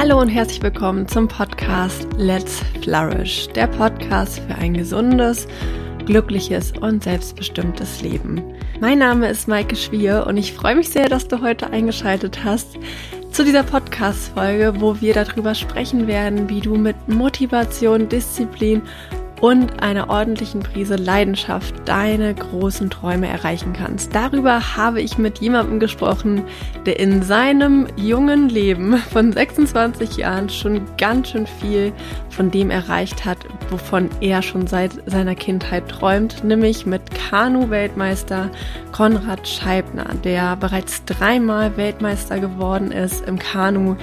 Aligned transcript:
Hallo 0.00 0.18
und 0.18 0.28
herzlich 0.28 0.62
willkommen 0.62 1.06
zum 1.08 1.28
Podcast 1.28 2.08
Let's 2.16 2.62
Flourish, 2.80 3.48
der 3.48 3.66
Podcast 3.66 4.38
für 4.38 4.54
ein 4.54 4.72
gesundes, 4.72 5.46
glückliches 6.06 6.72
und 6.72 7.04
selbstbestimmtes 7.04 8.00
Leben. 8.00 8.42
Mein 8.80 8.98
Name 8.98 9.28
ist 9.28 9.46
Maike 9.46 9.76
Schwier 9.76 10.24
und 10.26 10.38
ich 10.38 10.54
freue 10.54 10.76
mich 10.76 10.88
sehr, 10.88 11.10
dass 11.10 11.28
du 11.28 11.42
heute 11.42 11.68
eingeschaltet 11.68 12.42
hast 12.42 12.78
zu 13.30 13.44
dieser 13.44 13.62
Podcast-Folge, 13.62 14.80
wo 14.80 15.02
wir 15.02 15.12
darüber 15.12 15.54
sprechen 15.54 16.06
werden, 16.06 16.48
wie 16.48 16.62
du 16.62 16.76
mit 16.76 16.96
Motivation, 17.06 18.08
Disziplin 18.08 18.80
und 19.40 19.82
einer 19.82 20.10
ordentlichen 20.10 20.60
Prise 20.60 20.96
Leidenschaft 20.96 21.74
deine 21.86 22.34
großen 22.34 22.90
Träume 22.90 23.28
erreichen 23.28 23.72
kannst. 23.72 24.14
Darüber 24.14 24.76
habe 24.76 25.00
ich 25.00 25.18
mit 25.18 25.38
jemandem 25.38 25.80
gesprochen, 25.80 26.42
der 26.84 27.00
in 27.00 27.22
seinem 27.22 27.86
jungen 27.96 28.48
Leben 28.48 28.96
von 28.98 29.32
26 29.32 30.18
Jahren 30.18 30.48
schon 30.50 30.82
ganz 30.98 31.30
schön 31.30 31.46
viel 31.46 31.92
von 32.28 32.50
dem 32.50 32.70
erreicht 32.70 33.24
hat, 33.24 33.38
wovon 33.70 34.10
er 34.20 34.42
schon 34.42 34.66
seit 34.66 34.92
seiner 35.06 35.34
Kindheit 35.34 35.88
träumt, 35.88 36.44
nämlich 36.44 36.86
mit 36.86 37.02
Kanu-Weltmeister 37.10 38.50
Konrad 38.92 39.46
Scheibner, 39.48 40.14
der 40.24 40.56
bereits 40.56 41.04
dreimal 41.04 41.76
Weltmeister 41.76 42.38
geworden 42.38 42.92
ist 42.92 43.26
im 43.26 43.38
Kanu, 43.38 43.96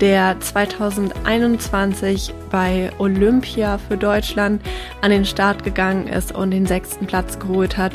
der 0.00 0.38
2021 0.38 2.32
bei 2.50 2.90
Olympia 2.98 3.78
für 3.78 3.96
Deutschland 3.96 4.62
an 5.00 5.10
den 5.10 5.24
Start 5.24 5.64
gegangen 5.64 6.06
ist 6.06 6.34
und 6.34 6.50
den 6.50 6.66
sechsten 6.66 7.06
Platz 7.06 7.38
geholt 7.38 7.76
hat 7.76 7.92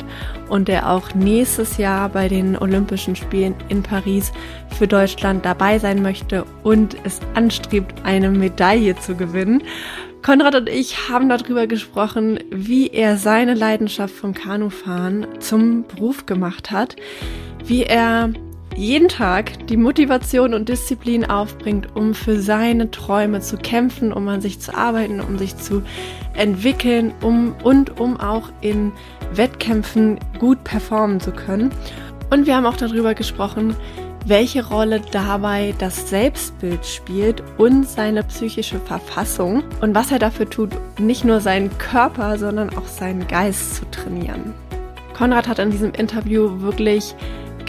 und 0.48 0.68
der 0.68 0.90
auch 0.90 1.14
nächstes 1.14 1.76
Jahr 1.76 2.08
bei 2.08 2.28
den 2.28 2.56
Olympischen 2.56 3.16
Spielen 3.16 3.54
in 3.68 3.82
Paris 3.82 4.32
für 4.78 4.86
Deutschland 4.86 5.44
dabei 5.44 5.78
sein 5.78 6.02
möchte 6.02 6.44
und 6.62 6.96
es 7.04 7.20
anstrebt, 7.34 7.94
eine 8.04 8.30
Medaille 8.30 8.96
zu 8.96 9.14
gewinnen. 9.14 9.62
Konrad 10.22 10.54
und 10.54 10.68
ich 10.68 11.08
haben 11.08 11.28
darüber 11.28 11.66
gesprochen, 11.66 12.38
wie 12.50 12.88
er 12.88 13.16
seine 13.16 13.54
Leidenschaft 13.54 14.14
vom 14.14 14.34
Kanufahren 14.34 15.26
zum 15.38 15.84
Beruf 15.84 16.26
gemacht 16.26 16.70
hat, 16.70 16.96
wie 17.64 17.84
er 17.84 18.30
jeden 18.76 19.08
Tag 19.08 19.66
die 19.66 19.76
Motivation 19.76 20.54
und 20.54 20.68
Disziplin 20.68 21.24
aufbringt, 21.24 21.94
um 21.94 22.14
für 22.14 22.40
seine 22.40 22.90
Träume 22.90 23.40
zu 23.40 23.56
kämpfen, 23.56 24.12
um 24.12 24.28
an 24.28 24.40
sich 24.40 24.60
zu 24.60 24.74
arbeiten, 24.74 25.20
um 25.20 25.38
sich 25.38 25.56
zu 25.56 25.82
entwickeln, 26.34 27.12
um 27.20 27.54
und 27.62 28.00
um 28.00 28.18
auch 28.18 28.50
in 28.60 28.92
Wettkämpfen 29.32 30.18
gut 30.38 30.62
performen 30.64 31.20
zu 31.20 31.32
können. 31.32 31.70
Und 32.30 32.46
wir 32.46 32.56
haben 32.56 32.66
auch 32.66 32.76
darüber 32.76 33.14
gesprochen, 33.14 33.74
welche 34.26 34.66
Rolle 34.68 35.00
dabei 35.10 35.74
das 35.78 36.10
Selbstbild 36.10 36.84
spielt 36.84 37.42
und 37.58 37.88
seine 37.88 38.22
psychische 38.24 38.78
Verfassung 38.78 39.62
und 39.80 39.94
was 39.94 40.12
er 40.12 40.18
dafür 40.18 40.48
tut, 40.48 40.70
nicht 40.98 41.24
nur 41.24 41.40
seinen 41.40 41.76
Körper, 41.78 42.38
sondern 42.38 42.76
auch 42.76 42.86
seinen 42.86 43.26
Geist 43.26 43.76
zu 43.76 43.90
trainieren. 43.90 44.52
Konrad 45.14 45.48
hat 45.48 45.58
in 45.58 45.70
diesem 45.70 45.92
Interview 45.92 46.60
wirklich 46.60 47.14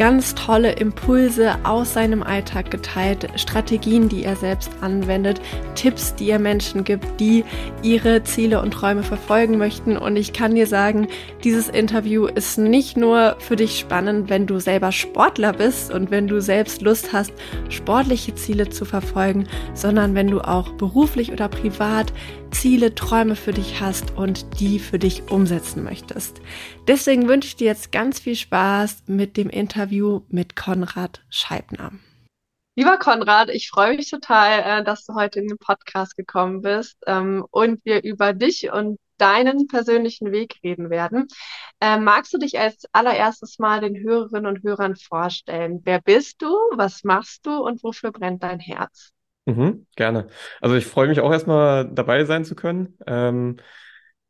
ganz 0.01 0.33
tolle 0.33 0.71
Impulse 0.71 1.59
aus 1.63 1.93
seinem 1.93 2.23
Alltag 2.23 2.71
geteilt, 2.71 3.27
Strategien, 3.35 4.09
die 4.09 4.23
er 4.23 4.35
selbst 4.35 4.71
anwendet, 4.81 5.39
Tipps, 5.75 6.15
die 6.15 6.31
er 6.31 6.39
Menschen 6.39 6.83
gibt, 6.83 7.05
die 7.19 7.45
ihre 7.83 8.23
Ziele 8.23 8.63
und 8.63 8.71
Träume 8.71 9.03
verfolgen 9.03 9.59
möchten. 9.59 9.97
Und 9.97 10.15
ich 10.15 10.33
kann 10.33 10.55
dir 10.55 10.65
sagen, 10.65 11.07
dieses 11.43 11.69
Interview 11.69 12.25
ist 12.25 12.57
nicht 12.57 12.97
nur 12.97 13.35
für 13.37 13.55
dich 13.55 13.77
spannend, 13.77 14.31
wenn 14.31 14.47
du 14.47 14.59
selber 14.59 14.91
Sportler 14.91 15.53
bist 15.53 15.93
und 15.93 16.09
wenn 16.09 16.27
du 16.27 16.41
selbst 16.41 16.81
Lust 16.81 17.13
hast, 17.13 17.31
sportliche 17.69 18.33
Ziele 18.33 18.69
zu 18.69 18.85
verfolgen, 18.85 19.47
sondern 19.75 20.15
wenn 20.15 20.31
du 20.31 20.41
auch 20.41 20.71
beruflich 20.77 21.31
oder 21.31 21.47
privat 21.47 22.11
Ziele, 22.51 22.93
Träume 22.95 23.35
für 23.35 23.53
dich 23.53 23.81
hast 23.81 24.15
und 24.17 24.59
die 24.59 24.79
für 24.79 24.99
dich 24.99 25.29
umsetzen 25.31 25.83
möchtest. 25.83 26.41
Deswegen 26.87 27.27
wünsche 27.27 27.47
ich 27.47 27.55
dir 27.55 27.67
jetzt 27.67 27.91
ganz 27.91 28.19
viel 28.19 28.35
Spaß 28.35 29.03
mit 29.07 29.37
dem 29.37 29.49
Interview 29.49 30.21
mit 30.29 30.55
Konrad 30.55 31.21
Scheibner. 31.29 31.91
Lieber 32.75 32.97
Konrad, 32.97 33.49
ich 33.49 33.69
freue 33.69 33.97
mich 33.97 34.09
total, 34.09 34.81
äh, 34.81 34.83
dass 34.83 35.05
du 35.05 35.13
heute 35.13 35.39
in 35.39 35.47
den 35.47 35.57
Podcast 35.57 36.15
gekommen 36.15 36.61
bist 36.61 36.97
ähm, 37.05 37.45
und 37.51 37.83
wir 37.83 38.03
über 38.03 38.33
dich 38.33 38.71
und 38.71 38.97
deinen 39.17 39.67
persönlichen 39.67 40.31
Weg 40.31 40.59
reden 40.63 40.89
werden. 40.89 41.27
Ähm, 41.79 42.03
magst 42.03 42.33
du 42.33 42.37
dich 42.37 42.59
als 42.59 42.85
allererstes 42.91 43.59
mal 43.59 43.81
den 43.81 43.95
Hörerinnen 43.95 44.47
und 44.47 44.63
Hörern 44.63 44.95
vorstellen? 44.95 45.81
Wer 45.83 46.01
bist 46.01 46.41
du? 46.41 46.55
Was 46.73 47.03
machst 47.03 47.45
du 47.45 47.57
und 47.57 47.83
wofür 47.83 48.11
brennt 48.11 48.41
dein 48.41 48.59
Herz? 48.59 49.11
Mhm, 49.45 49.87
gerne. 49.95 50.27
Also 50.61 50.75
ich 50.75 50.85
freue 50.85 51.07
mich 51.07 51.19
auch 51.19 51.31
erstmal 51.31 51.89
dabei 51.91 52.25
sein 52.25 52.45
zu 52.45 52.55
können. 52.55 52.97
Ähm, 53.07 53.57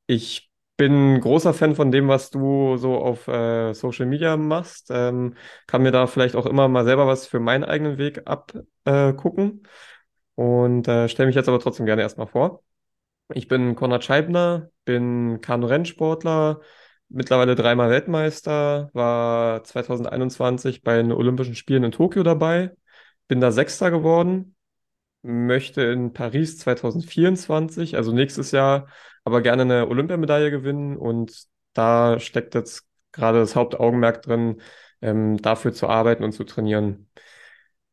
ich 0.07 0.51
bin 0.77 1.19
großer 1.21 1.53
Fan 1.53 1.75
von 1.75 1.91
dem, 1.91 2.07
was 2.09 2.31
du 2.31 2.77
so 2.77 2.97
auf 2.97 3.27
äh, 3.27 3.73
Social 3.73 4.05
Media 4.07 4.37
machst. 4.37 4.89
Ähm, 4.91 5.35
kann 5.67 5.83
mir 5.83 5.91
da 5.91 6.07
vielleicht 6.07 6.35
auch 6.35 6.45
immer 6.47 6.67
mal 6.69 6.85
selber 6.85 7.07
was 7.07 7.27
für 7.27 7.39
meinen 7.39 7.63
eigenen 7.65 7.97
Weg 7.97 8.23
abgucken. 8.27 9.67
Und 10.35 10.87
äh, 10.87 11.09
stelle 11.09 11.27
mich 11.27 11.35
jetzt 11.35 11.49
aber 11.49 11.59
trotzdem 11.59 11.85
gerne 11.85 12.01
erstmal 12.03 12.27
vor. 12.27 12.63
Ich 13.33 13.47
bin 13.47 13.75
Konrad 13.75 14.03
Scheibner, 14.03 14.69
bin 14.85 15.39
Kanu-Rennsportler, 15.41 16.61
mittlerweile 17.09 17.55
dreimal 17.55 17.89
Weltmeister, 17.89 18.89
war 18.93 19.63
2021 19.63 20.83
bei 20.83 20.97
den 20.97 21.11
Olympischen 21.13 21.55
Spielen 21.55 21.83
in 21.85 21.91
Tokio 21.91 22.23
dabei, 22.23 22.75
bin 23.27 23.39
da 23.39 23.51
Sechster 23.51 23.89
geworden 23.91 24.55
möchte 25.21 25.81
in 25.83 26.13
Paris 26.13 26.57
2024, 26.59 27.95
also 27.95 28.11
nächstes 28.11 28.51
Jahr, 28.51 28.87
aber 29.23 29.41
gerne 29.41 29.63
eine 29.63 29.87
Olympiamedaille 29.87 30.51
gewinnen 30.51 30.97
und 30.97 31.45
da 31.73 32.19
steckt 32.19 32.55
jetzt 32.55 32.85
gerade 33.11 33.39
das 33.39 33.55
Hauptaugenmerk 33.55 34.21
drin, 34.21 34.61
ähm, 35.01 35.37
dafür 35.37 35.73
zu 35.73 35.87
arbeiten 35.87 36.23
und 36.23 36.31
zu 36.31 36.43
trainieren. 36.43 37.09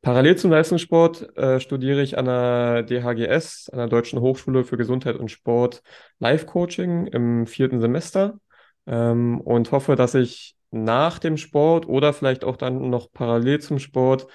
Parallel 0.00 0.37
zum 0.37 0.53
Leistungssport 0.53 1.37
äh, 1.37 1.59
studiere 1.61 2.03
ich 2.03 2.16
an 2.16 2.27
der 2.27 2.84
DHGS, 2.84 3.69
an 3.71 3.78
der 3.78 3.89
Deutschen 3.89 4.21
Hochschule 4.21 4.65
für 4.65 4.77
Gesundheit 4.77 5.16
und 5.16 5.31
Sport, 5.31 5.83
Life-Coaching 6.21 7.09
im 7.09 7.47
vierten 7.47 7.81
Semester 7.81 8.39
ähm, 8.87 9.41
und 9.41 9.72
hoffe, 9.72 9.97
dass 9.97 10.15
ich 10.15 10.56
nach 10.71 11.19
dem 11.19 11.37
Sport 11.37 11.89
oder 11.89 12.12
vielleicht 12.12 12.45
auch 12.45 12.56
dann 12.56 12.91
noch 12.91 13.12
parallel 13.12 13.60
zum 13.60 13.78
Sport 13.78 14.28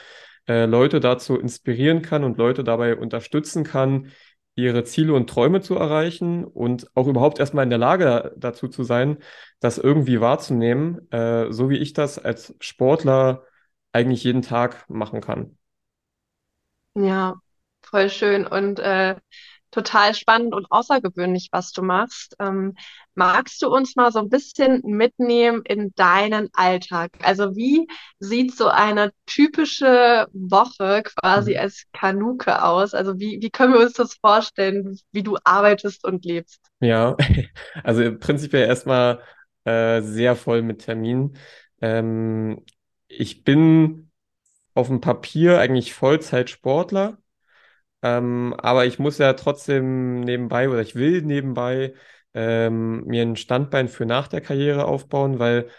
äh, 0.48 0.66
Leute 0.66 1.00
dazu 1.00 1.38
inspirieren 1.38 2.02
kann 2.02 2.24
und 2.24 2.38
Leute 2.38 2.64
dabei 2.64 2.96
unterstützen 2.98 3.64
kann, 3.64 4.12
ihre 4.56 4.84
Ziele 4.84 5.14
und 5.14 5.30
Träume 5.30 5.62
zu 5.62 5.76
erreichen 5.76 6.44
und 6.46 6.88
auch 6.96 7.08
überhaupt 7.08 7.40
erstmal 7.40 7.64
in 7.64 7.70
der 7.72 7.80
Lage 7.80 8.34
dazu 8.38 8.68
zu 8.68 8.84
sein, 8.84 9.18
das 9.60 9.78
irgendwie 9.78 10.22
wahrzunehmen, 10.22 11.10
äh, 11.12 11.52
so 11.52 11.70
wie 11.70 11.78
ich 11.78 11.94
das 11.94 12.20
als 12.20 12.56
Sportler 12.60 13.44
eigentlich 13.94 14.24
jeden 14.24 14.42
Tag 14.42 14.88
machen 14.90 15.22
kann. 15.22 15.58
Ja, 16.96 17.36
voll 17.82 18.10
schön. 18.10 18.46
Und 18.46 18.80
äh, 18.80 19.16
total 19.74 20.14
spannend 20.14 20.54
und 20.54 20.68
außergewöhnlich, 20.72 21.50
was 21.52 21.72
du 21.72 21.82
machst. 21.82 22.36
Ähm, 22.40 22.76
magst 23.16 23.62
du 23.62 23.68
uns 23.68 23.96
mal 23.96 24.12
so 24.12 24.20
ein 24.20 24.30
bisschen 24.30 24.82
mitnehmen 24.86 25.64
in 25.66 25.94
deinen 25.96 26.50
Alltag? 26.54 27.12
Also 27.24 27.56
wie 27.56 27.88
sieht 28.20 28.56
so 28.56 28.68
eine 28.68 29.12
typische 29.26 30.28
Woche 30.32 31.04
quasi 31.04 31.54
mhm. 31.54 31.60
als 31.60 31.84
Kanuke 31.92 32.64
aus? 32.64 32.94
Also 32.94 33.20
wie, 33.20 33.40
wie 33.42 33.50
können 33.50 33.74
wir 33.74 33.82
uns 33.82 33.94
das 33.94 34.16
vorstellen, 34.16 35.00
wie 35.12 35.24
du 35.24 35.38
arbeitest 35.44 36.06
und 36.06 36.24
lebst? 36.24 36.62
Ja, 36.80 37.18
also 37.84 38.16
prinzipiell 38.18 38.68
erstmal 38.68 39.22
äh, 39.66 40.02
sehr 40.02 40.36
voll 40.36 40.62
mit 40.62 40.86
Terminen. 40.86 41.38
Ähm, 41.82 42.64
ich 43.08 43.44
bin 43.44 44.12
auf 44.76 44.88
dem 44.88 45.02
Papier 45.02 45.60
eigentlich 45.60 45.94
Vollzeitsportler 45.94 47.18
ähm, 48.04 48.54
aber 48.58 48.86
ich 48.86 49.00
muss 49.00 49.18
ja 49.18 49.34
trotzdem 49.34 50.22
nebenbei 50.22 50.70
oder 50.70 50.82
ich 50.82 50.96
will 50.96 51.22
nebenbei 51.24 51.94
ähm, 52.34 53.06
mir 53.06 53.24
ein 53.24 53.36
Standbein 53.38 53.88
für 53.88 54.06
nach 54.06 54.28
der 54.28 54.42
Karriere 54.42 54.86
aufbauen, 54.86 55.40
weil 55.40 55.70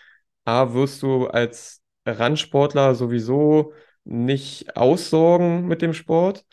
A, 0.44 0.73
wirst 0.75 1.03
du 1.03 1.26
als 1.26 1.82
Randsportler 2.06 2.94
sowieso 2.94 3.75
nicht 4.05 4.76
aussorgen 4.76 5.67
mit 5.67 5.82
dem 5.82 5.94
Sport. 5.94 6.44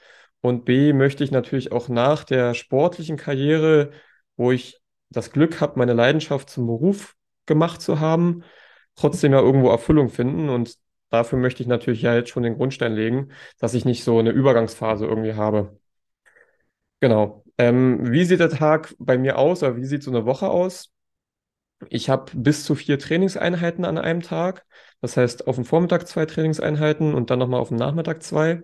Und 0.42 0.66
B, 0.66 0.94
möchte 0.94 1.24
ich 1.24 1.32
natürlich 1.32 1.72
auch 1.72 1.88
nach 1.90 2.24
der 2.24 2.54
sportlichen 2.54 3.18
Karriere, 3.18 3.92
wo 4.38 4.52
ich 4.52 4.82
das 5.10 5.32
Glück 5.32 5.62
habe, 5.62 5.78
meine 5.80 5.94
Leidenschaft 5.94 6.50
zum 6.50 6.68
Beruf 6.68 7.16
gemacht 7.46 7.82
zu 7.82 8.00
haben, 8.00 8.44
trotzdem 8.96 9.34
ja 9.34 9.40
irgendwo 9.40 9.70
Erfüllung 9.70 10.10
finden. 10.10 10.50
Und 10.50 10.78
dafür 11.12 11.38
möchte 11.40 11.62
ich 11.64 11.68
natürlich 11.68 12.02
ja 12.02 12.16
jetzt 12.16 12.30
schon 12.32 12.44
den 12.44 12.56
Grundstein 12.56 12.94
legen, 12.94 13.32
dass 13.60 13.76
ich 13.76 13.86
nicht 13.86 14.04
so 14.04 14.20
eine 14.20 14.32
Übergangsphase 14.32 15.06
irgendwie 15.06 15.36
habe. 15.36 15.78
Genau. 17.00 17.44
Ähm, 17.58 18.12
wie 18.12 18.24
sieht 18.26 18.40
der 18.40 18.50
Tag 18.50 18.96
bei 19.00 19.18
mir 19.18 19.38
aus 19.38 19.64
oder 19.64 19.76
wie 19.76 19.86
sieht 19.86 20.04
so 20.04 20.12
eine 20.12 20.26
Woche 20.26 20.50
aus? 20.50 20.92
Ich 21.90 22.10
habe 22.10 22.32
bis 22.36 22.64
zu 22.64 22.76
vier 22.76 23.00
Trainingseinheiten 23.00 23.86
an 23.86 23.98
einem 23.98 24.22
Tag. 24.22 24.66
Das 25.02 25.18
heißt, 25.18 25.48
auf 25.48 25.56
dem 25.56 25.66
Vormittag 25.66 26.08
zwei 26.08 26.26
Trainingseinheiten 26.26 27.14
und 27.14 27.30
dann 27.30 27.40
nochmal 27.40 27.60
auf 27.60 27.70
dem 27.70 27.78
Nachmittag 27.78 28.22
zwei. 28.24 28.64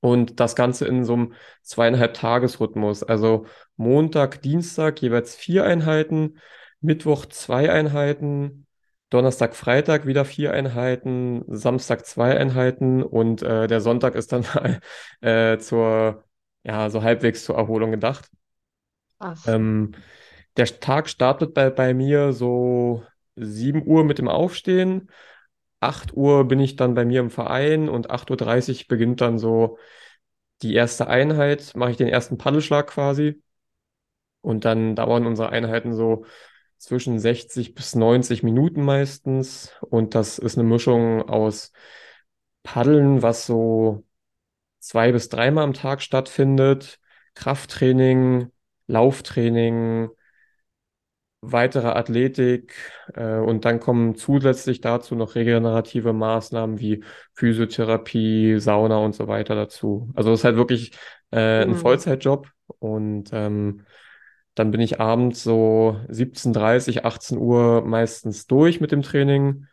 Und 0.00 0.40
das 0.40 0.56
Ganze 0.56 0.86
in 0.86 1.04
so 1.04 1.14
einem 1.14 1.34
zweieinhalb 1.62 2.14
Tagesrhythmus. 2.14 3.02
Also 3.02 3.46
Montag, 3.76 4.42
Dienstag 4.42 5.00
jeweils 5.02 5.34
vier 5.34 5.64
Einheiten, 5.64 6.38
Mittwoch 6.80 7.26
zwei 7.26 7.70
Einheiten, 7.70 8.66
Donnerstag, 9.10 9.56
Freitag 9.56 10.06
wieder 10.06 10.24
vier 10.24 10.52
Einheiten, 10.52 11.44
Samstag 11.48 12.06
zwei 12.06 12.36
Einheiten 12.36 13.02
und 13.02 13.42
äh, 13.42 13.66
der 13.66 13.80
Sonntag 13.80 14.14
ist 14.14 14.32
dann 14.32 14.46
äh, 15.20 15.58
zur, 15.58 16.24
ja, 16.62 16.88
so 16.90 17.02
halbwegs 17.02 17.44
zur 17.44 17.56
Erholung 17.56 17.90
gedacht. 17.90 18.30
Was? 19.18 19.46
Ähm, 19.48 19.92
der 20.56 20.66
Tag 20.80 21.08
startet 21.08 21.54
bei, 21.54 21.70
bei 21.70 21.92
mir 21.92 22.32
so 22.32 23.02
7 23.34 23.86
Uhr 23.86 24.04
mit 24.04 24.18
dem 24.18 24.28
Aufstehen. 24.28 25.10
8 25.80 26.14
Uhr 26.14 26.46
bin 26.46 26.60
ich 26.60 26.76
dann 26.76 26.94
bei 26.94 27.04
mir 27.04 27.20
im 27.20 27.30
Verein 27.30 27.88
und 27.88 28.10
8.30 28.10 28.30
Uhr 28.30 28.36
dreißig 28.36 28.88
beginnt 28.88 29.20
dann 29.20 29.38
so 29.38 29.78
die 30.62 30.74
erste 30.74 31.06
Einheit, 31.08 31.72
mache 31.74 31.92
ich 31.92 31.96
den 31.96 32.08
ersten 32.08 32.38
Paddelschlag 32.38 32.86
quasi. 32.88 33.42
Und 34.42 34.64
dann 34.64 34.94
dauern 34.94 35.26
unsere 35.26 35.50
Einheiten 35.50 35.94
so 35.94 36.24
zwischen 36.80 37.18
60 37.20 37.74
bis 37.74 37.94
90 37.94 38.42
Minuten 38.42 38.82
meistens. 38.84 39.72
Und 39.90 40.14
das 40.14 40.38
ist 40.38 40.58
eine 40.58 40.68
Mischung 40.68 41.22
aus 41.28 41.72
Paddeln, 42.62 43.22
was 43.22 43.46
so 43.46 44.04
zwei 44.80 45.12
bis 45.12 45.28
dreimal 45.30 45.64
am 45.64 45.74
Tag 45.74 46.02
stattfindet, 46.02 47.00
Krafttraining, 47.34 48.50
Lauftraining, 48.88 50.10
weitere 51.42 51.88
Athletik 51.88 52.74
äh, 53.14 53.36
und 53.38 53.64
dann 53.64 53.80
kommen 53.80 54.14
zusätzlich 54.14 54.80
dazu 54.82 55.14
noch 55.14 55.34
regenerative 55.34 56.12
Maßnahmen 56.12 56.78
wie 56.80 57.02
Physiotherapie, 57.34 58.58
Sauna 58.60 58.98
und 58.98 59.14
so 59.14 59.26
weiter 59.26 59.54
dazu. 59.54 60.10
Also 60.14 60.32
es 60.32 60.40
ist 60.40 60.44
halt 60.44 60.56
wirklich 60.56 60.92
äh, 61.30 61.62
ein 61.62 61.70
Mhm. 61.70 61.76
Vollzeitjob 61.76 62.48
und 62.78 63.30
ähm, 63.32 63.86
dann 64.60 64.72
bin 64.72 64.80
ich 64.82 65.00
abends 65.00 65.42
so 65.44 66.00
17:30, 66.08 67.04
18 67.04 67.38
Uhr 67.38 67.82
meistens 67.86 68.46
durch 68.48 68.80
mit 68.80 68.92
dem 68.92 69.02
Training 69.02 69.66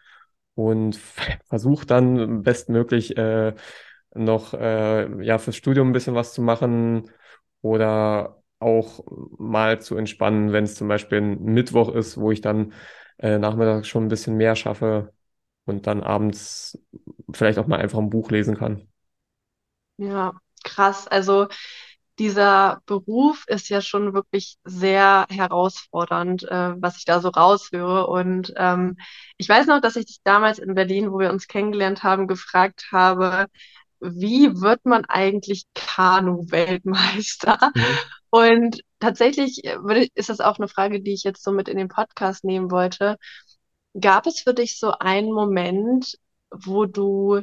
und 0.56 0.98
versuche 1.48 1.86
dann 1.86 2.44
bestmöglich 2.44 3.18
äh, 3.18 3.54
noch 4.16 4.54
äh, 4.54 5.24
ja 5.26 5.38
fürs 5.40 5.56
Studium 5.58 5.90
ein 5.90 5.94
bisschen 5.94 6.16
was 6.16 6.34
zu 6.34 6.42
machen 6.42 7.12
oder 7.62 8.42
auch 8.60 9.04
mal 9.38 9.82
zu 9.82 9.98
entspannen, 9.98 10.52
wenn 10.54 10.64
es 10.66 10.76
zum 10.76 10.88
Beispiel 10.88 11.20
ein 11.22 11.44
Mittwoch 11.44 11.94
ist, 11.94 12.18
wo 12.20 12.32
ich 12.32 12.42
dann 12.42 12.74
äh, 13.20 13.38
nachmittags 13.40 13.88
schon 13.88 14.06
ein 14.06 14.10
bisschen 14.10 14.38
mehr 14.38 14.56
schaffe 14.56 15.14
und 15.66 15.88
dann 15.88 16.04
abends 16.04 16.80
vielleicht 17.34 17.60
auch 17.60 17.68
mal 17.68 17.80
einfach 17.80 18.00
ein 18.00 18.10
Buch 18.10 18.32
lesen 18.32 18.58
kann. 18.58 18.88
Ja, 19.98 20.34
krass. 20.64 21.08
Also 21.08 21.48
dieser 22.20 22.82
Beruf 22.86 23.44
ist 23.48 23.70
ja 23.70 23.82
schon 23.82 24.14
wirklich 24.14 24.58
sehr 24.64 25.28
herausfordernd, 25.30 26.44
äh, 26.44 26.74
was 26.82 26.98
ich 26.98 27.06
da 27.06 27.20
so 27.20 27.30
raushöre. 27.30 28.08
Und 28.08 28.54
ähm, 28.58 28.98
ich 29.38 29.48
weiß 29.48 29.68
noch, 29.68 29.82
dass 29.82 29.96
ich 29.96 30.06
dich 30.06 30.20
damals 30.24 30.60
in 30.60 30.74
Berlin, 30.76 31.12
wo 31.12 31.20
wir 31.20 31.32
uns 31.32 31.48
kennengelernt 31.48 32.04
haben, 32.04 32.28
gefragt 32.28 32.88
habe, 32.92 33.48
wie 34.00 34.62
wird 34.62 34.86
man 34.86 35.06
eigentlich 35.06 35.66
Kanu-Weltmeister? 35.74 37.58
Mhm. 37.76 37.84
Und 38.30 38.82
tatsächlich 39.00 39.64
äh, 39.64 39.82
würde, 39.82 40.08
ist 40.16 40.30
das 40.30 40.40
auch 40.40 40.58
eine 40.58 40.68
Frage, 40.68 41.02
die 41.02 41.14
ich 41.14 41.24
jetzt 41.24 41.44
so 41.44 41.52
mit 41.52 41.70
in 41.70 41.78
den 41.78 41.88
Podcast 41.88 42.44
nehmen 42.44 42.72
wollte. 42.72 43.18
Gab 44.00 44.28
es 44.28 44.42
für 44.42 44.54
dich 44.54 44.80
so 44.80 44.92
einen 44.92 45.32
Moment, 45.32 46.18
wo 46.52 46.86
du 46.86 47.42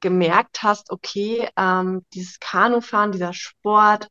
gemerkt 0.00 0.62
hast, 0.62 0.90
okay, 0.90 1.48
ähm, 1.56 2.04
dieses 2.14 2.40
Kanufahren, 2.40 3.12
dieser 3.12 3.32
Sport 3.32 4.08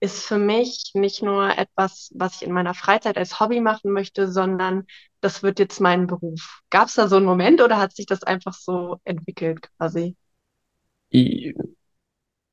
ist 0.00 0.24
für 0.24 0.38
mich 0.38 0.92
nicht 0.94 1.22
nur 1.22 1.56
etwas, 1.58 2.10
was 2.14 2.36
ich 2.36 2.42
in 2.42 2.52
meiner 2.52 2.74
Freizeit 2.74 3.18
als 3.18 3.38
Hobby 3.38 3.60
machen 3.60 3.92
möchte, 3.92 4.30
sondern 4.30 4.86
das 5.20 5.42
wird 5.42 5.58
jetzt 5.58 5.80
mein 5.80 6.06
Beruf. 6.06 6.60
Gab 6.70 6.88
es 6.88 6.94
da 6.94 7.06
so 7.08 7.16
einen 7.16 7.26
Moment 7.26 7.60
oder 7.60 7.78
hat 7.78 7.94
sich 7.94 8.06
das 8.06 8.22
einfach 8.22 8.54
so 8.54 9.00
entwickelt 9.04 9.68
quasi? 9.76 10.16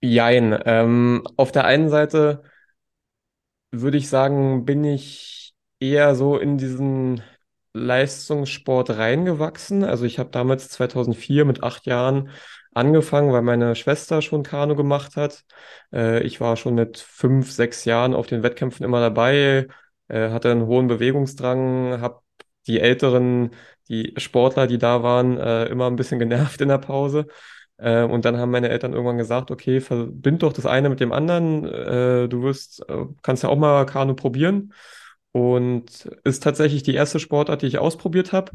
Jein. 0.01 0.60
Ähm, 0.66 1.24
auf 1.38 1.51
der 1.51 1.66
einen 1.66 1.90
Seite 1.90 2.44
würde 3.72 3.98
ich 3.98 4.10
sagen, 4.10 4.66
bin 4.66 4.83
ich 4.83 5.54
eher 5.80 6.16
so 6.16 6.38
in 6.38 6.57
diesen 6.57 7.22
Leistungssport 7.74 8.92
reingewachsen. 8.92 9.84
Also 9.84 10.06
ich 10.06 10.19
habe 10.19 10.30
damals 10.31 10.69
2004 10.69 11.46
mit 11.46 11.64
acht 11.64 11.86
Jahren 11.86 12.30
angefangen, 12.74 13.31
weil 13.34 13.42
meine 13.42 13.75
Schwester 13.75 14.22
schon 14.22 14.44
Kanu 14.44 14.75
gemacht 14.75 15.16
hat. 15.16 15.44
Äh, 15.94 16.24
ich 16.24 16.40
war 16.42 16.58
schon 16.58 16.75
mit 16.75 16.98
fünf, 17.00 17.52
sechs 17.52 17.86
Jahren 17.86 18.14
auf 18.14 18.28
den 18.28 18.44
Wettkämpfen 18.44 18.86
immer 18.86 19.00
dabei, 19.00 19.68
äh, 20.08 20.30
hatte 20.30 20.52
einen 20.52 20.66
hohen 20.68 20.88
Bewegungsdrang, 20.88 22.02
habe 22.02 22.22
die 22.68 22.80
Älteren, 22.80 23.52
die 23.90 24.14
Sportler, 24.18 24.68
die 24.68 24.78
da 24.78 25.02
waren, 25.04 25.38
äh, 25.38 25.66
immer 25.66 25.88
ein 25.88 25.96
bisschen 25.96 26.19
genervt 26.19 26.62
in 26.62 26.69
der 26.69 26.78
Pause. 26.78 27.28
Äh, 27.78 28.04
und 28.04 28.25
dann 28.25 28.38
haben 28.38 28.52
meine 28.52 28.69
Eltern 28.69 28.94
irgendwann 28.94 29.18
gesagt, 29.18 29.52
okay, 29.52 29.81
verbind 29.81 30.44
doch 30.44 30.54
das 30.54 30.66
eine 30.66 30.90
mit 30.90 31.00
dem 31.00 31.12
anderen. 31.12 31.66
Äh, 31.66 32.28
du 32.28 32.44
wirst, 32.44 32.88
äh, 32.90 33.06
kannst 33.22 33.44
ja 33.44 33.50
auch 33.50 33.58
mal 33.58 33.86
Kanu 33.86 34.16
probieren. 34.16 34.74
Und 35.38 36.10
ist 36.24 36.42
tatsächlich 36.42 36.81
die 36.81 36.95
erste 36.95 37.19
Sportart, 37.19 37.62
die 37.62 37.68
ich 37.68 37.78
ausprobiert 37.78 38.34
habe. 38.34 38.54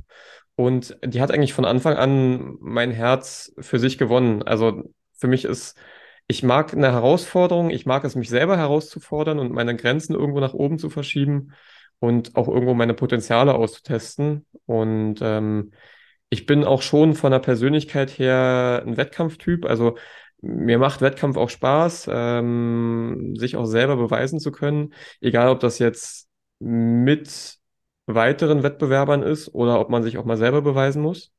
Und 0.57 0.97
die 1.05 1.21
hat 1.21 1.31
eigentlich 1.31 1.53
von 1.53 1.65
Anfang 1.65 1.95
an 1.95 2.57
mein 2.59 2.91
Herz 2.91 3.53
für 3.61 3.79
sich 3.79 3.99
gewonnen. 3.99 4.43
Also 4.43 4.93
für 5.17 5.29
mich 5.29 5.45
ist, 5.45 5.77
ich 6.27 6.43
mag 6.43 6.75
eine 6.75 6.91
Herausforderung, 6.91 7.71
ich 7.71 7.87
mag 7.87 8.03
es, 8.03 8.17
mich 8.17 8.29
selber 8.29 8.57
herauszufordern 8.57 9.39
und 9.39 9.53
meine 9.53 9.77
Grenzen 9.77 10.15
irgendwo 10.17 10.41
nach 10.41 10.55
oben 10.55 10.81
zu 10.81 10.91
verschieben 10.91 11.53
und 12.01 12.35
auch 12.35 12.49
irgendwo 12.49 12.75
meine 12.75 12.95
Potenziale 12.95 13.55
auszutesten. 13.55 14.45
Und 14.67 15.21
ähm, 15.23 15.71
ich 16.31 16.47
bin 16.47 16.65
auch 16.65 16.83
schon 16.83 17.15
von 17.15 17.31
der 17.31 17.39
Persönlichkeit 17.39 18.11
her 18.19 18.83
ein 18.85 18.97
Wettkampftyp. 18.97 19.67
Also 19.67 19.99
mir 20.41 20.79
macht 20.79 21.01
Wettkampf 21.01 21.37
auch 21.37 21.49
Spaß, 21.49 22.11
ähm, 22.13 23.37
sich 23.37 23.57
auch 23.57 23.67
selber 23.67 23.95
beweisen 23.95 24.41
zu 24.41 24.51
können. 24.51 24.95
Egal, 25.21 25.49
ob 25.49 25.61
das 25.61 25.79
jetzt 25.79 26.32
mit 26.63 27.59
weiteren 28.07 28.63
Wettbewerbern 28.63 29.23
ist 29.23 29.55
oder 29.55 29.81
ob 29.81 29.91
man 29.91 30.03
sich 30.03 30.19
auch 30.19 30.25
mal 30.25 30.37
selber 30.37 30.63
beweisen 30.63 31.03
muss. 31.03 31.33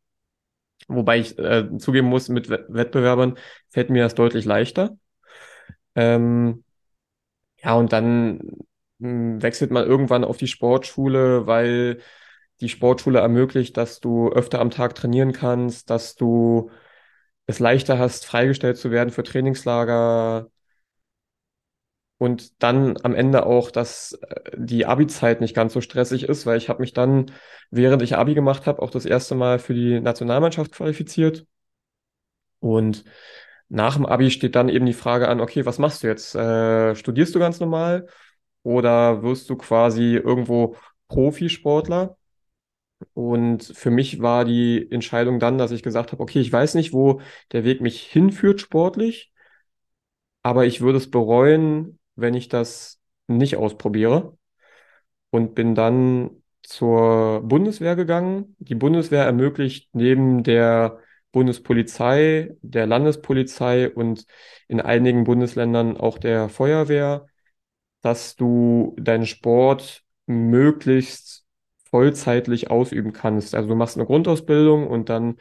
Wobei 0.87 1.19
ich 1.19 1.37
äh, 1.39 1.77
zugeben 1.77 2.07
muss, 2.09 2.29
mit 2.29 2.49
Wett- 2.49 2.65
Wettbewerbern 2.69 3.37
fällt 3.69 3.89
mir 3.89 4.03
das 4.03 4.15
deutlich 4.15 4.45
leichter. 4.45 4.97
Ähm, 5.95 6.63
ja, 7.57 7.75
und 7.75 7.93
dann 7.93 8.41
mh, 8.99 9.41
wechselt 9.41 9.71
man 9.71 9.85
irgendwann 9.87 10.23
auf 10.23 10.37
die 10.37 10.47
Sportschule, 10.47 11.47
weil 11.47 12.01
die 12.61 12.69
Sportschule 12.69 13.19
ermöglicht, 13.19 13.77
dass 13.77 13.99
du 13.99 14.29
öfter 14.31 14.59
am 14.61 14.71
Tag 14.71 14.95
trainieren 14.95 15.33
kannst, 15.33 15.89
dass 15.89 16.15
du 16.15 16.71
es 17.47 17.59
leichter 17.59 17.99
hast, 17.99 18.25
freigestellt 18.25 18.77
zu 18.77 18.91
werden 18.91 19.11
für 19.11 19.23
Trainingslager 19.23 20.49
und 22.23 22.63
dann 22.63 22.97
am 23.03 23.13
Ende 23.15 23.45
auch, 23.45 23.69
dass 23.71 24.13
äh, 24.13 24.51
die 24.57 24.85
Abi-Zeit 24.85 25.41
nicht 25.41 25.55
ganz 25.55 25.73
so 25.73 25.81
stressig 25.81 26.23
ist, 26.23 26.45
weil 26.45 26.57
ich 26.57 26.69
habe 26.69 26.81
mich 26.81 26.93
dann, 26.93 27.31
während 27.71 28.01
ich 28.01 28.15
Abi 28.17 28.33
gemacht 28.33 28.65
habe, 28.67 28.81
auch 28.81 28.89
das 28.91 29.05
erste 29.05 29.35
Mal 29.35 29.59
für 29.59 29.73
die 29.73 29.99
Nationalmannschaft 29.99 30.71
qualifiziert 30.71 31.45
und 32.59 33.03
nach 33.69 33.95
dem 33.95 34.05
Abi 34.05 34.31
steht 34.31 34.55
dann 34.55 34.69
eben 34.69 34.85
die 34.85 34.93
Frage 34.93 35.27
an, 35.27 35.41
okay, 35.41 35.65
was 35.65 35.79
machst 35.79 36.03
du 36.03 36.07
jetzt? 36.07 36.35
Äh, 36.35 36.95
studierst 36.95 37.33
du 37.35 37.39
ganz 37.39 37.59
normal 37.59 38.07
oder 38.63 39.23
wirst 39.23 39.49
du 39.49 39.55
quasi 39.57 40.15
irgendwo 40.15 40.75
Profisportler? 41.07 42.17
Und 43.13 43.63
für 43.63 43.91
mich 43.91 44.21
war 44.21 44.45
die 44.45 44.87
Entscheidung 44.91 45.39
dann, 45.39 45.57
dass 45.57 45.71
ich 45.71 45.83
gesagt 45.83 46.11
habe, 46.11 46.23
okay, 46.23 46.39
ich 46.39 46.51
weiß 46.51 46.75
nicht, 46.75 46.93
wo 46.93 47.21
der 47.51 47.63
Weg 47.65 47.81
mich 47.81 48.01
hinführt 48.03 48.61
sportlich, 48.61 49.33
aber 50.41 50.65
ich 50.65 50.81
würde 50.81 50.97
es 50.97 51.09
bereuen, 51.09 51.99
wenn 52.15 52.33
ich 52.33 52.49
das 52.49 52.99
nicht 53.27 53.57
ausprobiere 53.57 54.37
und 55.31 55.55
bin 55.55 55.75
dann 55.75 56.43
zur 56.61 57.41
Bundeswehr 57.43 57.95
gegangen. 57.95 58.55
Die 58.59 58.75
Bundeswehr 58.75 59.25
ermöglicht 59.25 59.89
neben 59.93 60.43
der 60.43 60.99
Bundespolizei, 61.31 62.55
der 62.61 62.85
Landespolizei 62.87 63.89
und 63.89 64.25
in 64.67 64.79
einigen 64.79 65.23
Bundesländern 65.23 65.97
auch 65.97 66.17
der 66.17 66.49
Feuerwehr, 66.49 67.27
dass 68.01 68.35
du 68.35 68.95
deinen 68.99 69.25
Sport 69.25 70.03
möglichst 70.25 71.45
vollzeitlich 71.89 72.69
ausüben 72.69 73.13
kannst. 73.13 73.55
Also 73.55 73.69
du 73.69 73.75
machst 73.75 73.97
eine 73.97 74.05
Grundausbildung 74.05 74.87
und 74.87 75.09
dann 75.09 75.37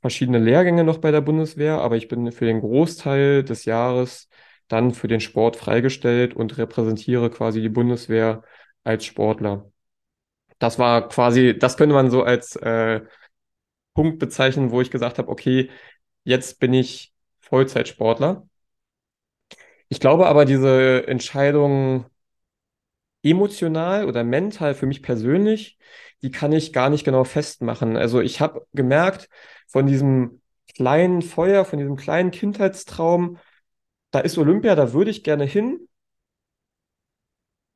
verschiedene 0.00 0.38
Lehrgänge 0.38 0.84
noch 0.84 0.98
bei 0.98 1.10
der 1.10 1.20
Bundeswehr, 1.20 1.80
aber 1.80 1.96
ich 1.96 2.08
bin 2.08 2.30
für 2.32 2.44
den 2.46 2.60
Großteil 2.60 3.42
des 3.44 3.64
Jahres 3.64 4.28
dann 4.68 4.92
für 4.92 5.08
den 5.08 5.20
Sport 5.20 5.56
freigestellt 5.56 6.34
und 6.34 6.58
repräsentiere 6.58 7.30
quasi 7.30 7.60
die 7.60 7.68
Bundeswehr 7.68 8.42
als 8.84 9.04
Sportler. 9.04 9.70
Das 10.58 10.78
war 10.78 11.08
quasi, 11.08 11.56
das 11.58 11.76
könnte 11.76 11.94
man 11.94 12.10
so 12.10 12.22
als 12.24 12.56
äh, 12.56 13.02
Punkt 13.94 14.18
bezeichnen, 14.18 14.70
wo 14.70 14.80
ich 14.80 14.90
gesagt 14.90 15.18
habe, 15.18 15.30
okay, 15.30 15.70
jetzt 16.24 16.60
bin 16.60 16.74
ich 16.74 17.14
Vollzeitsportler. 17.40 18.48
Ich 19.88 20.00
glaube 20.00 20.26
aber, 20.26 20.44
diese 20.44 21.06
Entscheidung 21.06 22.06
emotional 23.22 24.06
oder 24.06 24.24
mental 24.24 24.74
für 24.74 24.86
mich 24.86 25.02
persönlich, 25.02 25.78
die 26.22 26.30
kann 26.30 26.52
ich 26.52 26.72
gar 26.72 26.90
nicht 26.90 27.04
genau 27.04 27.24
festmachen. 27.24 27.96
Also 27.96 28.20
ich 28.20 28.40
habe 28.40 28.66
gemerkt, 28.72 29.28
von 29.66 29.86
diesem 29.86 30.40
kleinen 30.74 31.22
Feuer, 31.22 31.64
von 31.64 31.78
diesem 31.78 31.96
kleinen 31.96 32.30
Kindheitstraum, 32.30 33.38
da 34.10 34.20
ist 34.20 34.38
Olympia, 34.38 34.74
da 34.74 34.92
würde 34.92 35.10
ich 35.10 35.22
gerne 35.24 35.44
hin. 35.44 35.88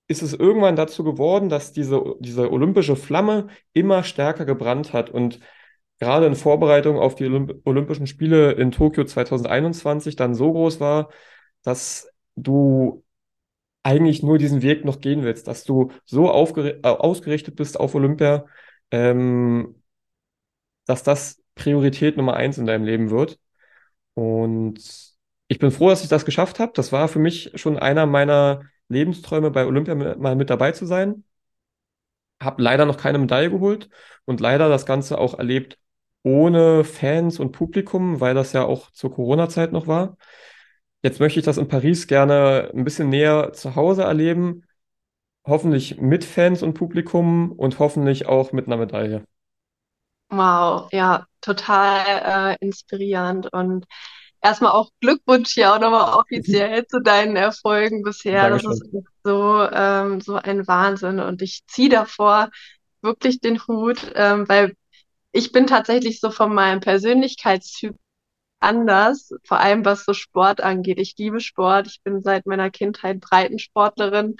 Ist 0.08 0.22
es 0.22 0.34
irgendwann 0.34 0.76
dazu 0.76 1.04
geworden, 1.04 1.48
dass 1.48 1.72
diese, 1.72 2.16
diese 2.20 2.50
olympische 2.52 2.96
Flamme 2.96 3.48
immer 3.72 4.04
stärker 4.04 4.44
gebrannt 4.44 4.92
hat 4.92 5.10
und 5.10 5.40
gerade 5.98 6.26
in 6.26 6.34
Vorbereitung 6.34 6.98
auf 6.98 7.14
die 7.14 7.26
Olymp 7.26 7.60
Olympischen 7.64 8.06
Spiele 8.06 8.52
in 8.52 8.72
Tokio 8.72 9.04
2021 9.04 10.16
dann 10.16 10.34
so 10.34 10.52
groß 10.52 10.80
war, 10.80 11.10
dass 11.62 12.08
du 12.36 13.04
eigentlich 13.82 14.22
nur 14.22 14.38
diesen 14.38 14.62
Weg 14.62 14.84
noch 14.84 15.00
gehen 15.00 15.22
willst, 15.24 15.48
dass 15.48 15.64
du 15.64 15.92
so 16.04 16.26
äh, 16.28 16.80
ausgerichtet 16.82 17.56
bist 17.56 17.78
auf 17.80 17.94
Olympia, 17.94 18.46
ähm, 18.90 19.82
dass 20.86 21.02
das 21.02 21.42
Priorität 21.54 22.16
Nummer 22.16 22.34
eins 22.34 22.58
in 22.58 22.66
deinem 22.66 22.84
Leben 22.84 23.10
wird. 23.10 23.38
Und 24.14 25.11
ich 25.52 25.58
bin 25.58 25.70
froh, 25.70 25.90
dass 25.90 26.02
ich 26.02 26.08
das 26.08 26.24
geschafft 26.24 26.58
habe. 26.60 26.72
Das 26.74 26.92
war 26.92 27.08
für 27.08 27.18
mich 27.18 27.52
schon 27.56 27.78
einer 27.78 28.06
meiner 28.06 28.62
Lebensträume, 28.88 29.50
bei 29.50 29.66
Olympia 29.66 29.94
mal 29.94 30.34
mit 30.34 30.48
dabei 30.48 30.72
zu 30.72 30.86
sein. 30.86 31.24
Habe 32.42 32.62
leider 32.62 32.86
noch 32.86 32.96
keine 32.96 33.18
Medaille 33.18 33.50
geholt 33.50 33.90
und 34.24 34.40
leider 34.40 34.70
das 34.70 34.86
Ganze 34.86 35.18
auch 35.18 35.38
erlebt 35.38 35.78
ohne 36.22 36.84
Fans 36.84 37.38
und 37.38 37.52
Publikum, 37.52 38.20
weil 38.20 38.32
das 38.32 38.54
ja 38.54 38.64
auch 38.64 38.90
zur 38.92 39.12
Corona-Zeit 39.12 39.72
noch 39.72 39.86
war. 39.86 40.16
Jetzt 41.02 41.20
möchte 41.20 41.40
ich 41.40 41.44
das 41.44 41.58
in 41.58 41.68
Paris 41.68 42.06
gerne 42.06 42.70
ein 42.74 42.84
bisschen 42.84 43.10
näher 43.10 43.52
zu 43.52 43.76
Hause 43.76 44.04
erleben. 44.04 44.64
Hoffentlich 45.46 46.00
mit 46.00 46.24
Fans 46.24 46.62
und 46.62 46.72
Publikum 46.72 47.52
und 47.52 47.78
hoffentlich 47.78 48.24
auch 48.24 48.52
mit 48.52 48.68
einer 48.68 48.78
Medaille. 48.78 49.22
Wow, 50.30 50.88
ja, 50.92 51.26
total 51.42 52.54
äh, 52.54 52.64
inspirierend 52.64 53.52
und 53.52 53.86
erstmal 54.42 54.72
auch 54.72 54.90
Glückwunsch 55.00 55.54
hier 55.54 55.72
auch 55.72 55.80
nochmal 55.80 56.14
offiziell 56.14 56.86
zu 56.88 57.00
deinen 57.00 57.36
Erfolgen 57.36 58.02
bisher. 58.02 58.50
Das 58.50 58.64
ist 58.64 58.84
so, 59.24 59.68
ähm, 59.72 60.20
so 60.20 60.34
ein 60.34 60.66
Wahnsinn 60.66 61.20
und 61.20 61.40
ich 61.42 61.62
ziehe 61.66 61.88
davor 61.88 62.50
wirklich 63.00 63.40
den 63.40 63.64
Hut, 63.66 64.12
ähm, 64.14 64.48
weil 64.48 64.74
ich 65.32 65.52
bin 65.52 65.66
tatsächlich 65.66 66.20
so 66.20 66.30
von 66.30 66.54
meinem 66.54 66.80
Persönlichkeitstyp 66.80 67.96
anders, 68.60 69.30
vor 69.44 69.58
allem 69.58 69.84
was 69.84 70.04
so 70.04 70.12
Sport 70.12 70.60
angeht. 70.60 71.00
Ich 71.00 71.16
liebe 71.16 71.40
Sport. 71.40 71.86
Ich 71.88 72.02
bin 72.02 72.20
seit 72.22 72.46
meiner 72.46 72.70
Kindheit 72.70 73.20
Breitensportlerin 73.20 74.36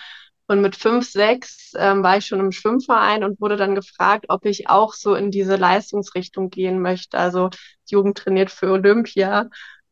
und 0.47 0.61
mit 0.61 0.77
fünf, 0.77 1.09
sechs 1.09 1.73
ähm, 1.77 2.03
war 2.03 2.19
ich 2.19 2.27
schon 2.27 2.41
im 2.41 2.53
Schwimmverein 2.53 3.25
und 3.25 3.41
wurde 3.41 3.57
dann 3.57 3.75
gefragt, 3.75 4.27
ob 4.29 4.45
ich 4.45 4.69
auch 4.69 4.95
so 4.95 5.15
in 5.15 5.31
diese 5.31 5.57
Leistungsrichtung 5.57 6.51
gehen 6.51 6.81
möchte. 6.83 7.19
Also 7.19 7.51
Jugend 7.89 8.19
trainiert 8.19 8.51
für 8.51 8.71
Olympia. 8.71 9.49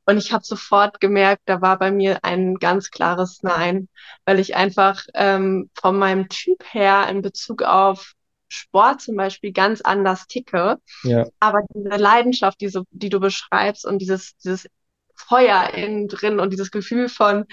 Und 0.06 0.18
ich 0.18 0.32
habe 0.32 0.44
sofort 0.44 1.00
gemerkt, 1.00 1.42
da 1.46 1.60
war 1.60 1.78
bei 1.78 1.90
mir 1.90 2.24
ein 2.24 2.56
ganz 2.56 2.90
klares 2.90 3.42
Nein, 3.42 3.88
weil 4.24 4.40
ich 4.40 4.56
einfach 4.56 5.02
ähm, 5.14 5.70
von 5.80 5.98
meinem 5.98 6.28
Typ 6.28 6.64
her 6.72 7.06
in 7.08 7.22
Bezug 7.22 7.62
auf 7.62 8.14
Sport 8.48 9.00
zum 9.00 9.16
Beispiel 9.16 9.52
ganz 9.52 9.80
anders 9.80 10.26
ticke. 10.26 10.78
Ja. 11.04 11.26
Aber 11.38 11.60
diese 11.72 11.96
Leidenschaft, 11.96 12.60
diese, 12.60 12.82
die 12.90 13.08
du 13.08 13.20
beschreibst 13.20 13.86
und 13.86 13.98
dieses, 13.98 14.36
dieses 14.38 14.66
Feuer 15.14 15.70
innen 15.74 16.08
drin 16.08 16.40
und 16.40 16.52
dieses 16.52 16.70
Gefühl 16.70 17.08
von, 17.08 17.44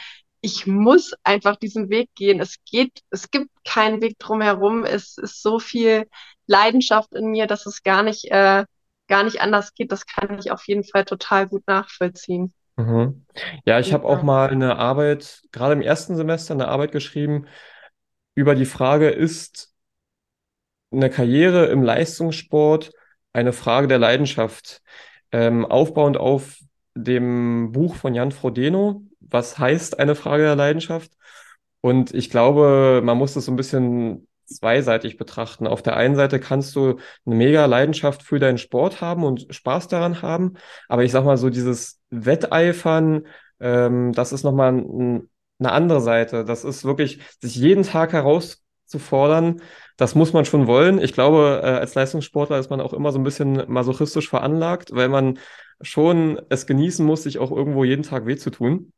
ich 0.41 0.67
muss 0.67 1.13
einfach 1.23 1.55
diesen 1.57 1.89
Weg 1.89 2.09
gehen. 2.15 2.39
Es 2.39 2.57
geht, 2.65 3.01
es 3.09 3.29
gibt 3.31 3.49
keinen 3.65 4.01
Weg 4.01 4.17
drumherum. 4.19 4.85
Es 4.85 5.17
ist 5.17 5.41
so 5.41 5.59
viel 5.59 6.07
Leidenschaft 6.45 7.13
in 7.13 7.27
mir, 7.31 7.47
dass 7.47 7.65
es 7.65 7.83
gar 7.83 8.03
nicht, 8.03 8.25
äh, 8.31 8.65
gar 9.07 9.23
nicht 9.23 9.41
anders 9.41 9.73
geht. 9.73 9.91
Das 9.91 10.05
kann 10.05 10.37
ich 10.39 10.51
auf 10.51 10.67
jeden 10.67 10.83
Fall 10.83 11.05
total 11.05 11.47
gut 11.47 11.63
nachvollziehen. 11.67 12.53
Mhm. 12.75 13.25
Ja, 13.65 13.79
ich 13.79 13.93
habe 13.93 14.05
auch 14.05 14.23
mal 14.23 14.49
eine 14.49 14.77
Arbeit, 14.77 15.41
gerade 15.51 15.73
im 15.73 15.81
ersten 15.81 16.15
Semester, 16.15 16.53
eine 16.53 16.67
Arbeit 16.67 16.91
geschrieben 16.91 17.47
über 18.35 18.53
die 18.53 18.65
Frage, 18.65 19.09
ist 19.09 19.73
eine 20.91 21.09
Karriere 21.09 21.65
im 21.67 21.83
Leistungssport 21.83 22.91
eine 23.33 23.53
Frage 23.53 23.87
der 23.87 23.99
Leidenschaft. 23.99 24.81
Ähm, 25.31 25.65
aufbauend 25.65 26.17
auf 26.17 26.57
dem 26.95 27.71
Buch 27.71 27.95
von 27.95 28.15
Jan 28.15 28.31
Frodeno, 28.31 29.03
was 29.19 29.59
heißt 29.59 29.99
eine 29.99 30.15
Frage 30.15 30.43
der 30.43 30.55
Leidenschaft? 30.55 31.11
Und 31.81 32.13
ich 32.13 32.29
glaube, 32.29 33.01
man 33.03 33.17
muss 33.17 33.33
das 33.33 33.45
so 33.45 33.51
ein 33.51 33.57
bisschen 33.57 34.26
zweiseitig 34.47 35.17
betrachten. 35.17 35.67
Auf 35.67 35.81
der 35.81 35.95
einen 35.97 36.15
Seite 36.15 36.39
kannst 36.39 36.75
du 36.75 36.97
eine 37.25 37.35
mega 37.35 37.65
Leidenschaft 37.65 38.23
für 38.23 38.39
deinen 38.39 38.57
Sport 38.57 39.01
haben 39.01 39.23
und 39.23 39.47
Spaß 39.53 39.87
daran 39.87 40.21
haben, 40.21 40.53
aber 40.87 41.03
ich 41.03 41.11
sag 41.11 41.25
mal 41.25 41.37
so 41.37 41.49
dieses 41.49 41.99
Wetteifern, 42.09 43.27
ähm, 43.59 44.13
das 44.13 44.31
ist 44.31 44.43
nochmal 44.43 44.73
ein, 44.73 45.29
eine 45.59 45.71
andere 45.71 46.01
Seite. 46.01 46.45
Das 46.45 46.63
ist 46.63 46.85
wirklich, 46.85 47.19
sich 47.41 47.55
jeden 47.55 47.83
Tag 47.83 48.13
herauszufordern, 48.13 49.61
das 49.97 50.15
muss 50.15 50.33
man 50.33 50.45
schon 50.45 50.67
wollen. 50.67 50.99
Ich 51.01 51.13
glaube, 51.13 51.61
äh, 51.63 51.67
als 51.67 51.95
Leistungssportler 51.95 52.59
ist 52.59 52.69
man 52.69 52.81
auch 52.81 52.93
immer 52.93 53.11
so 53.11 53.19
ein 53.19 53.23
bisschen 53.23 53.63
masochistisch 53.67 54.29
veranlagt, 54.29 54.91
weil 54.93 55.09
man 55.09 55.39
schon 55.81 56.41
es 56.49 56.65
genießen 56.67 57.05
muss, 57.05 57.23
sich 57.23 57.39
auch 57.39 57.51
irgendwo 57.51 57.83
jeden 57.83 58.03
Tag 58.03 58.25
weh 58.25 58.37
zu 58.37 58.49
tun. 58.49 58.93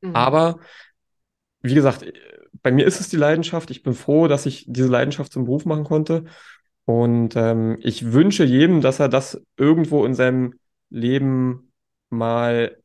Mhm. 0.00 0.14
Aber 0.14 0.58
wie 1.62 1.74
gesagt, 1.74 2.04
bei 2.62 2.72
mir 2.72 2.86
ist 2.86 3.00
es 3.00 3.08
die 3.08 3.16
Leidenschaft. 3.16 3.70
Ich 3.70 3.82
bin 3.82 3.94
froh, 3.94 4.28
dass 4.28 4.46
ich 4.46 4.64
diese 4.68 4.88
Leidenschaft 4.88 5.32
zum 5.32 5.44
Beruf 5.44 5.64
machen 5.64 5.84
konnte. 5.84 6.24
Und 6.84 7.34
ähm, 7.36 7.78
ich 7.80 8.12
wünsche 8.12 8.44
jedem, 8.44 8.80
dass 8.80 9.00
er 9.00 9.08
das 9.08 9.42
irgendwo 9.56 10.04
in 10.04 10.14
seinem 10.14 10.54
Leben 10.90 11.72
mal 12.10 12.76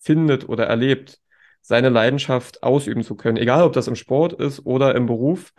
findet 0.00 0.48
oder 0.48 0.66
erlebt, 0.66 1.20
seine 1.62 1.88
Leidenschaft 1.88 2.62
ausüben 2.62 3.02
zu 3.02 3.14
können. 3.14 3.36
Egal, 3.36 3.62
ob 3.62 3.72
das 3.72 3.88
im 3.88 3.96
Sport 3.96 4.34
ist 4.34 4.64
oder 4.66 4.94
im 4.94 5.06
Beruf 5.06 5.52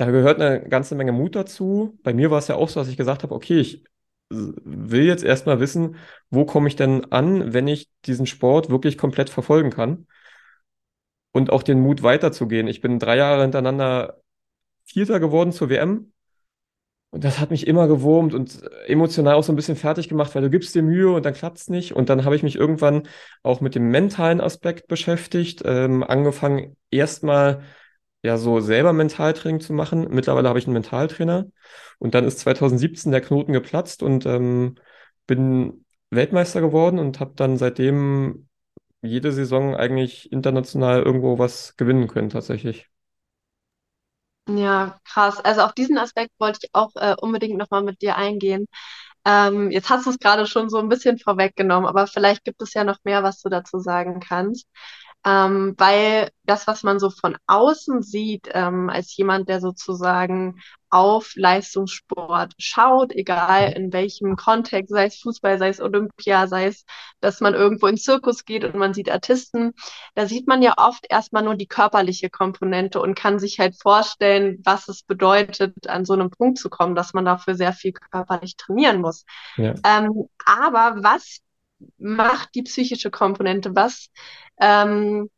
da 0.00 0.10
gehört 0.10 0.40
eine 0.40 0.66
ganze 0.68 0.94
Menge 0.94 1.12
Mut 1.12 1.36
dazu. 1.36 1.98
Bei 2.02 2.14
mir 2.14 2.30
war 2.30 2.38
es 2.38 2.48
ja 2.48 2.54
auch 2.54 2.68
so, 2.68 2.80
dass 2.80 2.88
ich 2.88 2.96
gesagt 2.96 3.22
habe, 3.22 3.34
okay, 3.34 3.60
ich 3.60 3.84
will 4.30 5.04
jetzt 5.04 5.24
erstmal 5.24 5.60
wissen, 5.60 5.96
wo 6.30 6.44
komme 6.44 6.68
ich 6.68 6.76
denn 6.76 7.12
an, 7.12 7.52
wenn 7.52 7.68
ich 7.68 7.90
diesen 8.06 8.26
Sport 8.26 8.70
wirklich 8.70 8.96
komplett 8.96 9.28
verfolgen 9.28 9.70
kann. 9.70 10.06
Und 11.32 11.50
auch 11.50 11.62
den 11.62 11.80
Mut 11.80 12.02
weiterzugehen. 12.02 12.66
Ich 12.66 12.80
bin 12.80 12.98
drei 12.98 13.16
Jahre 13.16 13.42
hintereinander 13.42 14.20
Vierter 14.84 15.20
geworden 15.20 15.52
zur 15.52 15.70
WM. 15.70 16.12
Und 17.10 17.24
das 17.24 17.40
hat 17.40 17.50
mich 17.50 17.66
immer 17.66 17.88
gewurmt 17.88 18.34
und 18.34 18.62
emotional 18.86 19.34
auch 19.34 19.42
so 19.42 19.52
ein 19.52 19.56
bisschen 19.56 19.74
fertig 19.74 20.08
gemacht, 20.08 20.34
weil 20.34 20.42
du 20.42 20.50
gibst 20.50 20.74
dir 20.76 20.82
Mühe 20.82 21.10
und 21.12 21.26
dann 21.26 21.34
klappt 21.34 21.58
es 21.58 21.68
nicht. 21.68 21.94
Und 21.94 22.08
dann 22.08 22.24
habe 22.24 22.36
ich 22.36 22.44
mich 22.44 22.54
irgendwann 22.54 23.08
auch 23.42 23.60
mit 23.60 23.74
dem 23.74 23.90
mentalen 23.90 24.40
Aspekt 24.40 24.86
beschäftigt, 24.86 25.62
ähm, 25.64 26.04
angefangen 26.04 26.76
erstmal 26.90 27.62
ja 28.22 28.36
so 28.36 28.60
selber 28.60 28.92
Mentaltraining 28.92 29.60
zu 29.60 29.72
machen. 29.72 30.06
Mittlerweile 30.10 30.48
habe 30.48 30.58
ich 30.60 30.66
einen 30.66 30.74
Mentaltrainer 30.74 31.46
und 31.98 32.14
dann 32.14 32.24
ist 32.24 32.38
2017 32.40 33.10
der 33.10 33.20
Knoten 33.22 33.52
geplatzt 33.52 34.02
und 34.02 34.26
ähm, 34.26 34.76
bin 35.26 35.84
Weltmeister 36.10 36.60
geworden 36.60 36.98
und 36.98 37.18
habe 37.18 37.32
dann 37.34 37.56
seitdem 37.56 38.48
jede 39.02 39.32
Saison 39.32 39.74
eigentlich 39.76 40.32
international 40.32 41.02
irgendwo 41.02 41.38
was 41.38 41.76
gewinnen 41.76 42.08
können 42.08 42.30
tatsächlich. 42.30 42.88
Ja, 44.48 44.98
krass. 45.04 45.38
Also 45.44 45.60
auf 45.62 45.72
diesen 45.74 45.96
Aspekt 45.98 46.32
wollte 46.38 46.58
ich 46.64 46.70
auch 46.74 46.90
äh, 46.96 47.14
unbedingt 47.20 47.56
nochmal 47.56 47.82
mit 47.82 48.02
dir 48.02 48.16
eingehen. 48.16 48.66
Ähm, 49.24 49.70
jetzt 49.70 49.90
hast 49.90 50.06
du 50.06 50.10
es 50.10 50.18
gerade 50.18 50.46
schon 50.46 50.70
so 50.70 50.78
ein 50.78 50.88
bisschen 50.88 51.18
vorweggenommen, 51.18 51.88
aber 51.88 52.06
vielleicht 52.06 52.44
gibt 52.44 52.62
es 52.62 52.74
ja 52.74 52.84
noch 52.84 52.98
mehr, 53.04 53.22
was 53.22 53.40
du 53.42 53.48
dazu 53.50 53.78
sagen 53.80 54.20
kannst 54.20 54.66
ähm, 55.24 55.74
weil 55.76 56.30
das, 56.44 56.66
was 56.66 56.82
man 56.82 56.98
so 56.98 57.10
von 57.10 57.36
außen 57.46 58.02
sieht, 58.02 58.48
ähm, 58.52 58.88
als 58.88 59.14
jemand, 59.16 59.48
der 59.48 59.60
sozusagen 59.60 60.60
auf 60.88 61.32
Leistungssport 61.36 62.54
schaut, 62.58 63.12
egal 63.12 63.72
in 63.72 63.92
welchem 63.92 64.34
Kontext, 64.34 64.90
sei 64.90 65.06
es 65.06 65.20
Fußball, 65.20 65.58
sei 65.58 65.68
es 65.68 65.80
Olympia, 65.80 66.48
sei 66.48 66.66
es, 66.66 66.84
dass 67.20 67.40
man 67.40 67.54
irgendwo 67.54 67.86
in 67.86 67.96
Zirkus 67.96 68.44
geht 68.44 68.64
und 68.64 68.74
man 68.74 68.92
sieht 68.94 69.10
Artisten, 69.10 69.72
da 70.14 70.26
sieht 70.26 70.48
man 70.48 70.62
ja 70.62 70.74
oft 70.78 71.06
erstmal 71.08 71.44
nur 71.44 71.54
die 71.54 71.68
körperliche 71.68 72.30
Komponente 72.30 73.00
und 73.00 73.14
kann 73.14 73.38
sich 73.38 73.60
halt 73.60 73.80
vorstellen, 73.80 74.60
was 74.64 74.88
es 74.88 75.02
bedeutet, 75.02 75.88
an 75.88 76.04
so 76.04 76.14
einem 76.14 76.30
Punkt 76.30 76.58
zu 76.58 76.70
kommen, 76.70 76.96
dass 76.96 77.12
man 77.12 77.24
dafür 77.24 77.54
sehr 77.54 77.72
viel 77.72 77.92
körperlich 77.92 78.56
trainieren 78.56 79.00
muss. 79.00 79.24
Ja. 79.56 79.74
Ähm, 79.84 80.28
aber 80.44 81.02
was 81.02 81.40
macht 81.98 82.54
die 82.54 82.62
psychische 82.62 83.10
Komponente? 83.10 83.74
Was 83.74 84.08
ähm, 84.60 85.30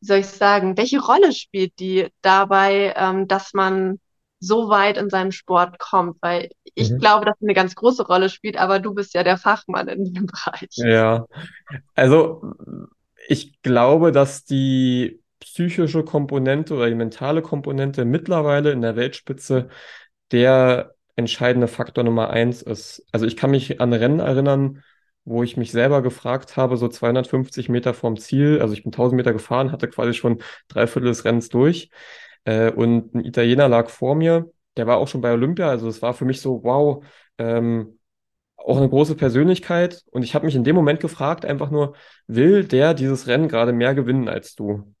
soll 0.00 0.18
ich 0.18 0.26
sagen, 0.26 0.76
welche 0.76 1.00
Rolle 1.00 1.32
spielt 1.32 1.78
die 1.78 2.08
dabei, 2.22 2.94
ähm, 2.96 3.28
dass 3.28 3.54
man 3.54 4.00
so 4.40 4.68
weit 4.68 4.96
in 4.96 5.10
seinem 5.10 5.32
Sport 5.32 5.78
kommt? 5.78 6.16
Weil 6.20 6.50
ich 6.74 6.90
mhm. 6.90 6.98
glaube, 6.98 7.24
dass 7.24 7.38
sie 7.38 7.46
eine 7.46 7.54
ganz 7.54 7.74
große 7.74 8.06
Rolle 8.06 8.28
spielt, 8.28 8.56
aber 8.56 8.80
du 8.80 8.94
bist 8.94 9.14
ja 9.14 9.22
der 9.22 9.38
Fachmann 9.38 9.88
in 9.88 10.12
dem 10.12 10.26
Bereich. 10.26 10.70
Ja, 10.74 11.26
also 11.94 12.54
ich 13.28 13.62
glaube, 13.62 14.12
dass 14.12 14.44
die 14.44 15.20
psychische 15.40 16.04
Komponente 16.04 16.74
oder 16.74 16.88
die 16.88 16.94
mentale 16.94 17.42
Komponente 17.42 18.04
mittlerweile 18.04 18.72
in 18.72 18.80
der 18.80 18.96
Weltspitze 18.96 19.68
der 20.30 20.94
entscheidende 21.16 21.68
Faktor 21.68 22.04
Nummer 22.04 22.30
eins 22.30 22.62
ist. 22.62 23.04
Also 23.12 23.26
ich 23.26 23.36
kann 23.36 23.50
mich 23.50 23.80
an 23.80 23.92
Rennen 23.92 24.20
erinnern, 24.20 24.82
wo 25.24 25.42
ich 25.42 25.56
mich 25.56 25.72
selber 25.72 26.02
gefragt 26.02 26.56
habe, 26.56 26.76
so 26.76 26.88
250 26.88 27.68
Meter 27.68 27.94
vorm 27.94 28.16
Ziel, 28.18 28.60
also 28.60 28.74
ich 28.74 28.82
bin 28.82 28.92
1000 28.92 29.16
Meter 29.16 29.32
gefahren, 29.32 29.72
hatte 29.72 29.88
quasi 29.88 30.14
schon 30.14 30.42
drei 30.68 30.86
Viertel 30.86 31.08
des 31.08 31.24
Rennens 31.24 31.48
durch 31.48 31.90
äh, 32.44 32.70
und 32.72 33.14
ein 33.14 33.24
Italiener 33.24 33.68
lag 33.68 33.88
vor 33.88 34.14
mir, 34.14 34.50
der 34.76 34.86
war 34.86 34.98
auch 34.98 35.08
schon 35.08 35.20
bei 35.20 35.32
Olympia, 35.32 35.68
also 35.68 35.88
es 35.88 36.02
war 36.02 36.14
für 36.14 36.24
mich 36.24 36.40
so, 36.40 36.62
wow, 36.64 37.04
ähm, 37.38 37.98
auch 38.56 38.76
eine 38.78 38.88
große 38.88 39.16
Persönlichkeit 39.16 40.02
und 40.10 40.22
ich 40.22 40.34
habe 40.34 40.46
mich 40.46 40.54
in 40.54 40.64
dem 40.64 40.76
Moment 40.76 41.00
gefragt, 41.00 41.44
einfach 41.44 41.70
nur, 41.70 41.94
will 42.26 42.64
der 42.64 42.94
dieses 42.94 43.26
Rennen 43.26 43.48
gerade 43.48 43.72
mehr 43.72 43.94
gewinnen 43.94 44.28
als 44.28 44.54
du? 44.54 44.94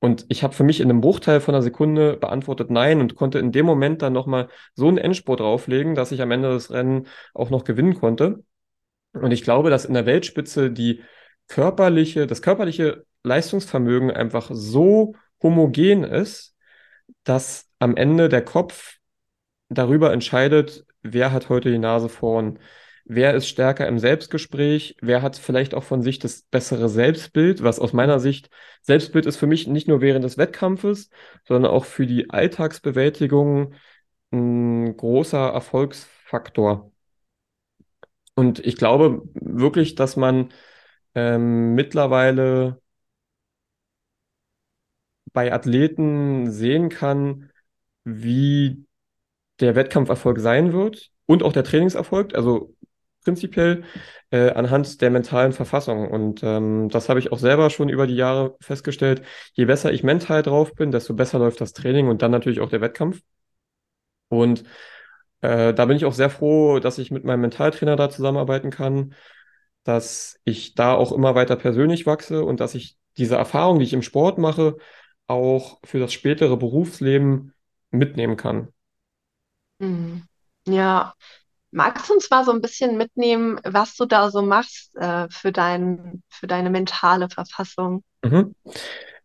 Und 0.00 0.26
ich 0.28 0.44
habe 0.44 0.54
für 0.54 0.62
mich 0.62 0.80
in 0.80 0.90
einem 0.90 1.00
Bruchteil 1.00 1.40
von 1.40 1.54
einer 1.54 1.62
Sekunde 1.62 2.16
beantwortet 2.16 2.70
Nein 2.70 3.00
und 3.00 3.16
konnte 3.16 3.38
in 3.40 3.50
dem 3.50 3.66
Moment 3.66 4.00
dann 4.02 4.12
nochmal 4.12 4.48
so 4.74 4.86
einen 4.86 4.98
Endspurt 4.98 5.40
drauflegen, 5.40 5.94
dass 5.96 6.12
ich 6.12 6.22
am 6.22 6.30
Ende 6.30 6.50
des 6.50 6.70
Rennens 6.70 7.08
auch 7.34 7.50
noch 7.50 7.64
gewinnen 7.64 7.94
konnte. 7.94 8.44
Und 9.12 9.32
ich 9.32 9.42
glaube, 9.42 9.70
dass 9.70 9.84
in 9.84 9.94
der 9.94 10.06
Weltspitze 10.06 10.70
die 10.70 11.02
körperliche, 11.48 12.26
das 12.26 12.42
körperliche 12.42 13.04
Leistungsvermögen 13.22 14.10
einfach 14.10 14.50
so 14.52 15.14
homogen 15.42 16.04
ist, 16.04 16.54
dass 17.24 17.68
am 17.78 17.96
Ende 17.96 18.28
der 18.28 18.44
Kopf 18.44 18.98
darüber 19.68 20.12
entscheidet, 20.12 20.84
wer 21.02 21.32
hat 21.32 21.48
heute 21.48 21.70
die 21.70 21.78
Nase 21.78 22.08
vorn, 22.08 22.58
wer 23.04 23.34
ist 23.34 23.48
stärker 23.48 23.86
im 23.88 23.98
Selbstgespräch, 23.98 24.96
wer 25.00 25.22
hat 25.22 25.36
vielleicht 25.36 25.74
auch 25.74 25.84
von 25.84 26.02
sich 26.02 26.18
das 26.18 26.42
bessere 26.42 26.88
Selbstbild, 26.88 27.62
was 27.62 27.80
aus 27.80 27.92
meiner 27.92 28.20
Sicht, 28.20 28.50
Selbstbild 28.82 29.26
ist 29.26 29.36
für 29.36 29.46
mich 29.46 29.66
nicht 29.66 29.88
nur 29.88 30.00
während 30.00 30.24
des 30.24 30.38
Wettkampfes, 30.38 31.10
sondern 31.46 31.72
auch 31.72 31.84
für 31.84 32.06
die 32.06 32.30
Alltagsbewältigung 32.30 33.74
ein 34.30 34.96
großer 34.96 35.48
Erfolgsfaktor. 35.52 36.92
Und 38.38 38.60
ich 38.64 38.76
glaube 38.76 39.22
wirklich, 39.34 39.96
dass 39.96 40.14
man 40.14 40.52
ähm, 41.16 41.74
mittlerweile 41.74 42.80
bei 45.32 45.52
Athleten 45.52 46.52
sehen 46.52 46.88
kann, 46.88 47.50
wie 48.04 48.86
der 49.58 49.74
Wettkampferfolg 49.74 50.38
sein 50.38 50.72
wird 50.72 51.10
und 51.26 51.42
auch 51.42 51.52
der 51.52 51.64
Trainingserfolg, 51.64 52.36
also 52.36 52.76
prinzipiell 53.24 53.82
äh, 54.30 54.50
anhand 54.50 55.00
der 55.00 55.10
mentalen 55.10 55.52
Verfassung. 55.52 56.08
Und 56.08 56.44
ähm, 56.44 56.88
das 56.90 57.08
habe 57.08 57.18
ich 57.18 57.32
auch 57.32 57.40
selber 57.40 57.70
schon 57.70 57.88
über 57.88 58.06
die 58.06 58.14
Jahre 58.14 58.56
festgestellt. 58.60 59.22
Je 59.54 59.64
besser 59.64 59.92
ich 59.92 60.04
mental 60.04 60.42
drauf 60.44 60.74
bin, 60.74 60.92
desto 60.92 61.12
besser 61.14 61.40
läuft 61.40 61.60
das 61.60 61.72
Training 61.72 62.06
und 62.06 62.22
dann 62.22 62.30
natürlich 62.30 62.60
auch 62.60 62.70
der 62.70 62.82
Wettkampf. 62.82 63.20
Und 64.28 64.62
äh, 65.40 65.72
da 65.74 65.84
bin 65.86 65.96
ich 65.96 66.04
auch 66.04 66.12
sehr 66.14 66.30
froh, 66.30 66.78
dass 66.80 66.98
ich 66.98 67.10
mit 67.10 67.24
meinem 67.24 67.42
Mentaltrainer 67.42 67.96
da 67.96 68.10
zusammenarbeiten 68.10 68.70
kann, 68.70 69.14
dass 69.84 70.38
ich 70.44 70.74
da 70.74 70.94
auch 70.94 71.12
immer 71.12 71.34
weiter 71.34 71.56
persönlich 71.56 72.06
wachse 72.06 72.44
und 72.44 72.60
dass 72.60 72.74
ich 72.74 72.96
diese 73.16 73.36
Erfahrung, 73.36 73.78
die 73.78 73.84
ich 73.84 73.92
im 73.92 74.02
Sport 74.02 74.38
mache, 74.38 74.76
auch 75.26 75.78
für 75.84 75.98
das 75.98 76.12
spätere 76.12 76.56
Berufsleben 76.56 77.54
mitnehmen 77.90 78.36
kann. 78.36 78.68
Mhm. 79.78 80.24
Ja, 80.66 81.14
magst 81.70 82.08
du 82.08 82.14
uns 82.14 82.30
mal 82.30 82.44
so 82.44 82.52
ein 82.52 82.60
bisschen 82.60 82.96
mitnehmen, 82.96 83.60
was 83.64 83.96
du 83.96 84.06
da 84.06 84.30
so 84.30 84.42
machst, 84.42 84.94
äh, 84.96 85.28
für 85.30 85.52
dein, 85.52 86.22
für 86.28 86.46
deine 86.46 86.70
mentale 86.70 87.28
Verfassung? 87.28 88.02
Mhm. 88.22 88.54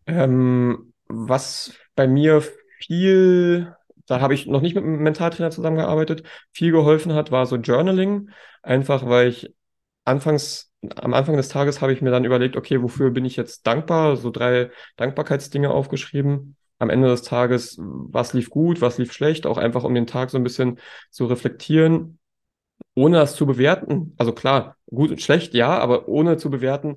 Ähm, 0.06 0.92
was 1.06 1.74
bei 1.94 2.06
mir 2.06 2.42
viel, 2.78 3.74
da 4.06 4.20
habe 4.20 4.34
ich 4.34 4.46
noch 4.46 4.60
nicht 4.60 4.74
mit 4.74 4.84
einem 4.84 5.02
Mentaltrainer 5.02 5.50
zusammengearbeitet, 5.50 6.22
viel 6.52 6.72
geholfen 6.72 7.14
hat, 7.14 7.30
war 7.30 7.46
so 7.46 7.56
Journaling. 7.56 8.30
Einfach 8.62 9.06
weil 9.06 9.28
ich 9.28 9.54
anfangs, 10.04 10.72
am 10.96 11.14
Anfang 11.14 11.36
des 11.36 11.48
Tages 11.48 11.80
habe 11.80 11.92
ich 11.92 12.02
mir 12.02 12.10
dann 12.10 12.24
überlegt, 12.24 12.56
okay, 12.56 12.82
wofür 12.82 13.10
bin 13.10 13.24
ich 13.24 13.36
jetzt 13.36 13.66
dankbar? 13.66 14.16
So 14.16 14.30
drei 14.30 14.70
Dankbarkeitsdinge 14.96 15.70
aufgeschrieben. 15.70 16.56
Am 16.78 16.90
Ende 16.90 17.08
des 17.08 17.22
Tages, 17.22 17.78
was 17.78 18.34
lief 18.34 18.50
gut, 18.50 18.80
was 18.80 18.98
lief 18.98 19.12
schlecht, 19.12 19.46
auch 19.46 19.58
einfach 19.58 19.84
um 19.84 19.94
den 19.94 20.06
Tag 20.06 20.30
so 20.30 20.36
ein 20.36 20.42
bisschen 20.44 20.78
zu 21.10 21.26
reflektieren, 21.26 22.18
ohne 22.94 23.16
das 23.16 23.36
zu 23.36 23.46
bewerten. 23.46 24.14
Also 24.18 24.32
klar, 24.32 24.76
gut 24.86 25.10
und 25.10 25.22
schlecht, 25.22 25.54
ja, 25.54 25.78
aber 25.78 26.08
ohne 26.08 26.36
zu 26.36 26.50
bewerten, 26.50 26.96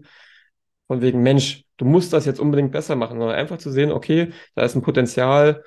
von 0.88 1.02
wegen, 1.02 1.22
Mensch, 1.22 1.66
du 1.78 1.86
musst 1.86 2.14
das 2.14 2.26
jetzt 2.26 2.40
unbedingt 2.40 2.72
besser 2.72 2.96
machen, 2.96 3.20
sondern 3.20 3.38
einfach 3.38 3.58
zu 3.58 3.72
sehen, 3.72 3.92
okay, 3.92 4.32
da 4.56 4.64
ist 4.64 4.76
ein 4.76 4.82
Potenzial, 4.82 5.64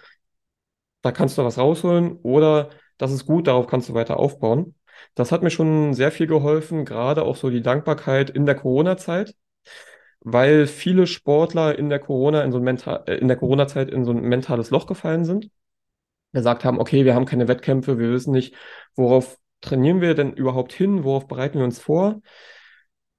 da 1.03 1.13
kannst 1.13 1.39
du 1.39 1.45
was 1.45 1.59
rausholen 1.59 2.17
oder 2.23 2.71
das 2.99 3.13
ist 3.13 3.27
gut, 3.27 3.47
darauf 3.47 3.67
kannst 3.67 3.89
du 3.89 3.95
weiter 3.95 4.19
aufbauen. 4.19 4.75
Das 5.15 5.33
hat 5.33 5.43
mir 5.43 5.51
schon 5.51 5.95
sehr 5.95 6.13
viel 6.13 6.27
geholfen, 6.27 6.85
gerade 6.85 7.23
auch 7.23 7.37
so 7.37 7.51
die 7.51 7.63
Dankbarkeit 7.63 8.31
in 8.31 8.47
der 8.47 8.55
Corona-Zeit, 8.55 9.35
weil 10.21 10.67
viele 10.67 11.07
Sportler 11.07 11.79
in 11.79 11.89
der 11.89 11.99
Corona 11.99 12.43
in 12.43 12.53
so 12.53 12.59
ein 12.59 12.65
mental, 12.65 13.05
äh, 13.07 13.17
in 13.17 13.29
der 13.29 13.37
Corona-Zeit 13.39 13.91
in 13.91 14.05
so 14.05 14.13
ein 14.13 14.21
mentales 14.21 14.71
Loch 14.71 14.87
gefallen 14.87 15.25
sind. 15.25 15.51
Gesagt 16.33 16.65
haben, 16.65 16.79
okay, 16.79 17.05
wir 17.05 17.15
haben 17.15 17.27
keine 17.27 17.49
Wettkämpfe, 17.49 17.99
wir 17.99 18.13
wissen 18.13 18.33
nicht, 18.33 18.55
worauf 18.95 19.39
trainieren 19.61 20.01
wir 20.01 20.15
denn 20.15 20.33
überhaupt 20.33 20.73
hin, 20.73 21.05
worauf 21.05 21.27
bereiten 21.27 21.59
wir 21.59 21.65
uns 21.65 21.81
vor? 21.81 22.21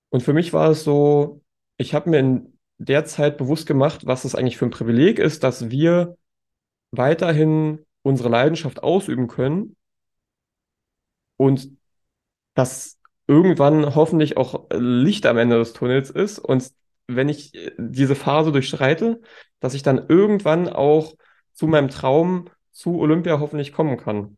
Und 0.09 0.23
für 0.23 0.33
mich 0.33 0.53
war 0.53 0.69
es 0.71 0.83
so, 0.83 1.41
ich 1.77 1.93
habe 1.93 2.09
mir 2.09 2.19
in 2.19 2.57
der 2.77 3.05
Zeit 3.05 3.37
bewusst 3.37 3.67
gemacht, 3.67 4.05
was 4.05 4.25
es 4.25 4.35
eigentlich 4.35 4.57
für 4.57 4.65
ein 4.65 4.71
Privileg 4.71 5.19
ist, 5.19 5.43
dass 5.43 5.69
wir 5.69 6.17
weiterhin 6.91 7.85
unsere 8.03 8.29
Leidenschaft 8.29 8.83
ausüben 8.83 9.27
können 9.27 9.75
und 11.37 11.69
dass 12.53 12.99
irgendwann 13.27 13.95
hoffentlich 13.95 14.37
auch 14.37 14.67
Licht 14.73 15.25
am 15.25 15.37
Ende 15.37 15.57
des 15.57 15.73
Tunnels 15.73 16.09
ist 16.09 16.39
und 16.39 16.71
wenn 17.07 17.29
ich 17.29 17.53
diese 17.77 18.15
Phase 18.15 18.51
durchschreite, 18.51 19.21
dass 19.59 19.73
ich 19.73 19.83
dann 19.83 20.05
irgendwann 20.07 20.69
auch 20.69 21.15
zu 21.53 21.67
meinem 21.67 21.89
Traum, 21.89 22.49
zu 22.71 22.99
Olympia 22.99 23.39
hoffentlich 23.39 23.73
kommen 23.73 23.97
kann. 23.97 24.37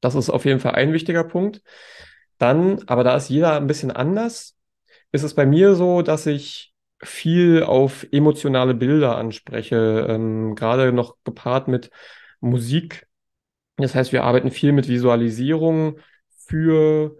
Das 0.00 0.14
ist 0.14 0.30
auf 0.30 0.44
jeden 0.44 0.60
Fall 0.60 0.72
ein 0.74 0.92
wichtiger 0.92 1.24
Punkt. 1.24 1.62
Dann, 2.38 2.82
aber 2.86 3.04
da 3.04 3.16
ist 3.16 3.28
jeder 3.28 3.56
ein 3.56 3.66
bisschen 3.66 3.90
anders, 3.90 4.56
ist 5.12 5.22
es 5.22 5.34
bei 5.34 5.44
mir 5.44 5.74
so, 5.74 6.02
dass 6.02 6.26
ich 6.26 6.72
viel 7.00 7.62
auf 7.62 8.06
emotionale 8.10 8.74
Bilder 8.74 9.16
anspreche, 9.16 10.06
ähm, 10.08 10.54
gerade 10.54 10.92
noch 10.92 11.16
gepaart 11.24 11.68
mit 11.68 11.90
Musik. 12.40 13.06
Das 13.76 13.94
heißt, 13.94 14.12
wir 14.12 14.24
arbeiten 14.24 14.50
viel 14.50 14.72
mit 14.72 14.88
Visualisierung 14.88 15.98
für 16.36 17.16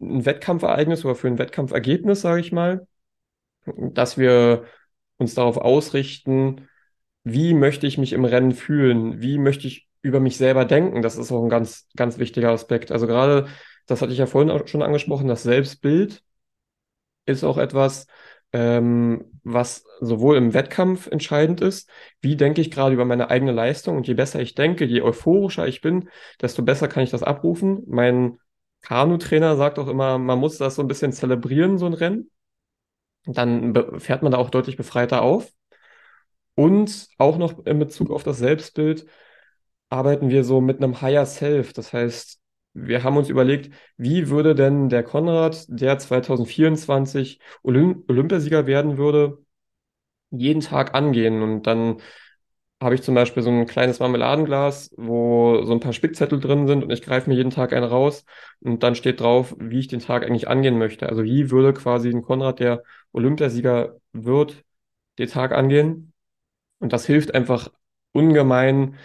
ein 0.00 0.24
Wettkampfereignis 0.24 1.04
oder 1.04 1.14
für 1.14 1.28
ein 1.28 1.38
Wettkampfergebnis, 1.38 2.20
sage 2.20 2.40
ich 2.40 2.52
mal, 2.52 2.86
dass 3.64 4.18
wir 4.18 4.64
uns 5.18 5.34
darauf 5.34 5.56
ausrichten, 5.56 6.68
wie 7.24 7.54
möchte 7.54 7.86
ich 7.86 7.98
mich 7.98 8.12
im 8.12 8.24
Rennen 8.24 8.52
fühlen, 8.52 9.20
wie 9.22 9.38
möchte 9.38 9.66
ich 9.66 9.88
über 10.02 10.20
mich 10.20 10.36
selber 10.36 10.64
denken. 10.64 11.02
Das 11.02 11.16
ist 11.16 11.32
auch 11.32 11.42
ein 11.42 11.48
ganz, 11.48 11.88
ganz 11.96 12.18
wichtiger 12.18 12.50
Aspekt. 12.50 12.92
Also 12.92 13.06
gerade, 13.06 13.48
das 13.86 14.02
hatte 14.02 14.12
ich 14.12 14.18
ja 14.18 14.26
vorhin 14.26 14.50
auch 14.50 14.66
schon 14.68 14.82
angesprochen, 14.82 15.26
das 15.26 15.42
Selbstbild 15.42 16.22
ist 17.26 17.44
auch 17.44 17.58
etwas, 17.58 18.06
ähm, 18.52 19.40
was 19.44 19.84
sowohl 20.00 20.36
im 20.36 20.54
Wettkampf 20.54 21.08
entscheidend 21.08 21.60
ist, 21.60 21.90
wie 22.20 22.36
denke 22.36 22.60
ich 22.60 22.70
gerade 22.70 22.94
über 22.94 23.04
meine 23.04 23.30
eigene 23.30 23.52
Leistung 23.52 23.96
und 23.96 24.06
je 24.06 24.14
besser 24.14 24.40
ich 24.40 24.54
denke, 24.54 24.84
je 24.84 25.02
euphorischer 25.02 25.66
ich 25.66 25.80
bin, 25.80 26.08
desto 26.40 26.62
besser 26.62 26.88
kann 26.88 27.02
ich 27.02 27.10
das 27.10 27.22
abrufen. 27.22 27.82
Mein 27.86 28.38
Kanu-Trainer 28.82 29.56
sagt 29.56 29.78
auch 29.78 29.88
immer, 29.88 30.18
man 30.18 30.38
muss 30.38 30.58
das 30.58 30.76
so 30.76 30.82
ein 30.82 30.88
bisschen 30.88 31.12
zelebrieren, 31.12 31.78
so 31.78 31.86
ein 31.86 31.94
Rennen. 31.94 32.30
Dann 33.26 33.74
fährt 34.00 34.22
man 34.22 34.32
da 34.32 34.38
auch 34.38 34.50
deutlich 34.50 34.76
befreiter 34.76 35.22
auf. 35.22 35.52
Und 36.54 37.08
auch 37.18 37.36
noch 37.36 37.66
in 37.66 37.78
Bezug 37.78 38.10
auf 38.10 38.22
das 38.22 38.38
Selbstbild 38.38 39.06
arbeiten 39.90 40.30
wir 40.30 40.44
so 40.44 40.60
mit 40.60 40.78
einem 40.78 41.00
Higher 41.02 41.26
Self. 41.26 41.72
Das 41.72 41.92
heißt, 41.92 42.40
wir 42.76 43.02
haben 43.04 43.16
uns 43.16 43.28
überlegt, 43.30 43.74
wie 43.96 44.28
würde 44.28 44.54
denn 44.54 44.88
der 44.90 45.02
Konrad, 45.02 45.64
der 45.68 45.98
2024 45.98 47.40
Olymp 47.62 48.08
Olympiasieger 48.10 48.66
werden 48.66 48.98
würde, 48.98 49.38
jeden 50.30 50.60
Tag 50.60 50.94
angehen. 50.94 51.42
Und 51.42 51.66
dann 51.66 51.98
habe 52.82 52.94
ich 52.94 53.02
zum 53.02 53.14
Beispiel 53.14 53.42
so 53.42 53.50
ein 53.50 53.66
kleines 53.66 54.00
Marmeladenglas, 54.00 54.90
wo 54.96 55.62
so 55.64 55.72
ein 55.72 55.80
paar 55.80 55.94
Spickzettel 55.94 56.40
drin 56.40 56.66
sind 56.66 56.84
und 56.84 56.90
ich 56.90 57.02
greife 57.02 57.30
mir 57.30 57.36
jeden 57.36 57.50
Tag 57.50 57.72
einen 57.72 57.84
raus 57.84 58.24
und 58.60 58.82
dann 58.82 58.94
steht 58.94 59.20
drauf, 59.20 59.56
wie 59.58 59.78
ich 59.80 59.88
den 59.88 60.00
Tag 60.00 60.24
eigentlich 60.24 60.48
angehen 60.48 60.78
möchte. 60.78 61.08
Also 61.08 61.24
wie 61.24 61.50
würde 61.50 61.72
quasi 61.72 62.10
ein 62.10 62.22
Konrad, 62.22 62.60
der 62.60 62.82
Olympiasieger 63.12 63.96
wird, 64.12 64.64
den 65.18 65.28
Tag 65.28 65.52
angehen. 65.52 66.12
Und 66.78 66.92
das 66.92 67.06
hilft 67.06 67.34
einfach 67.34 67.70
ungemein 68.12 68.96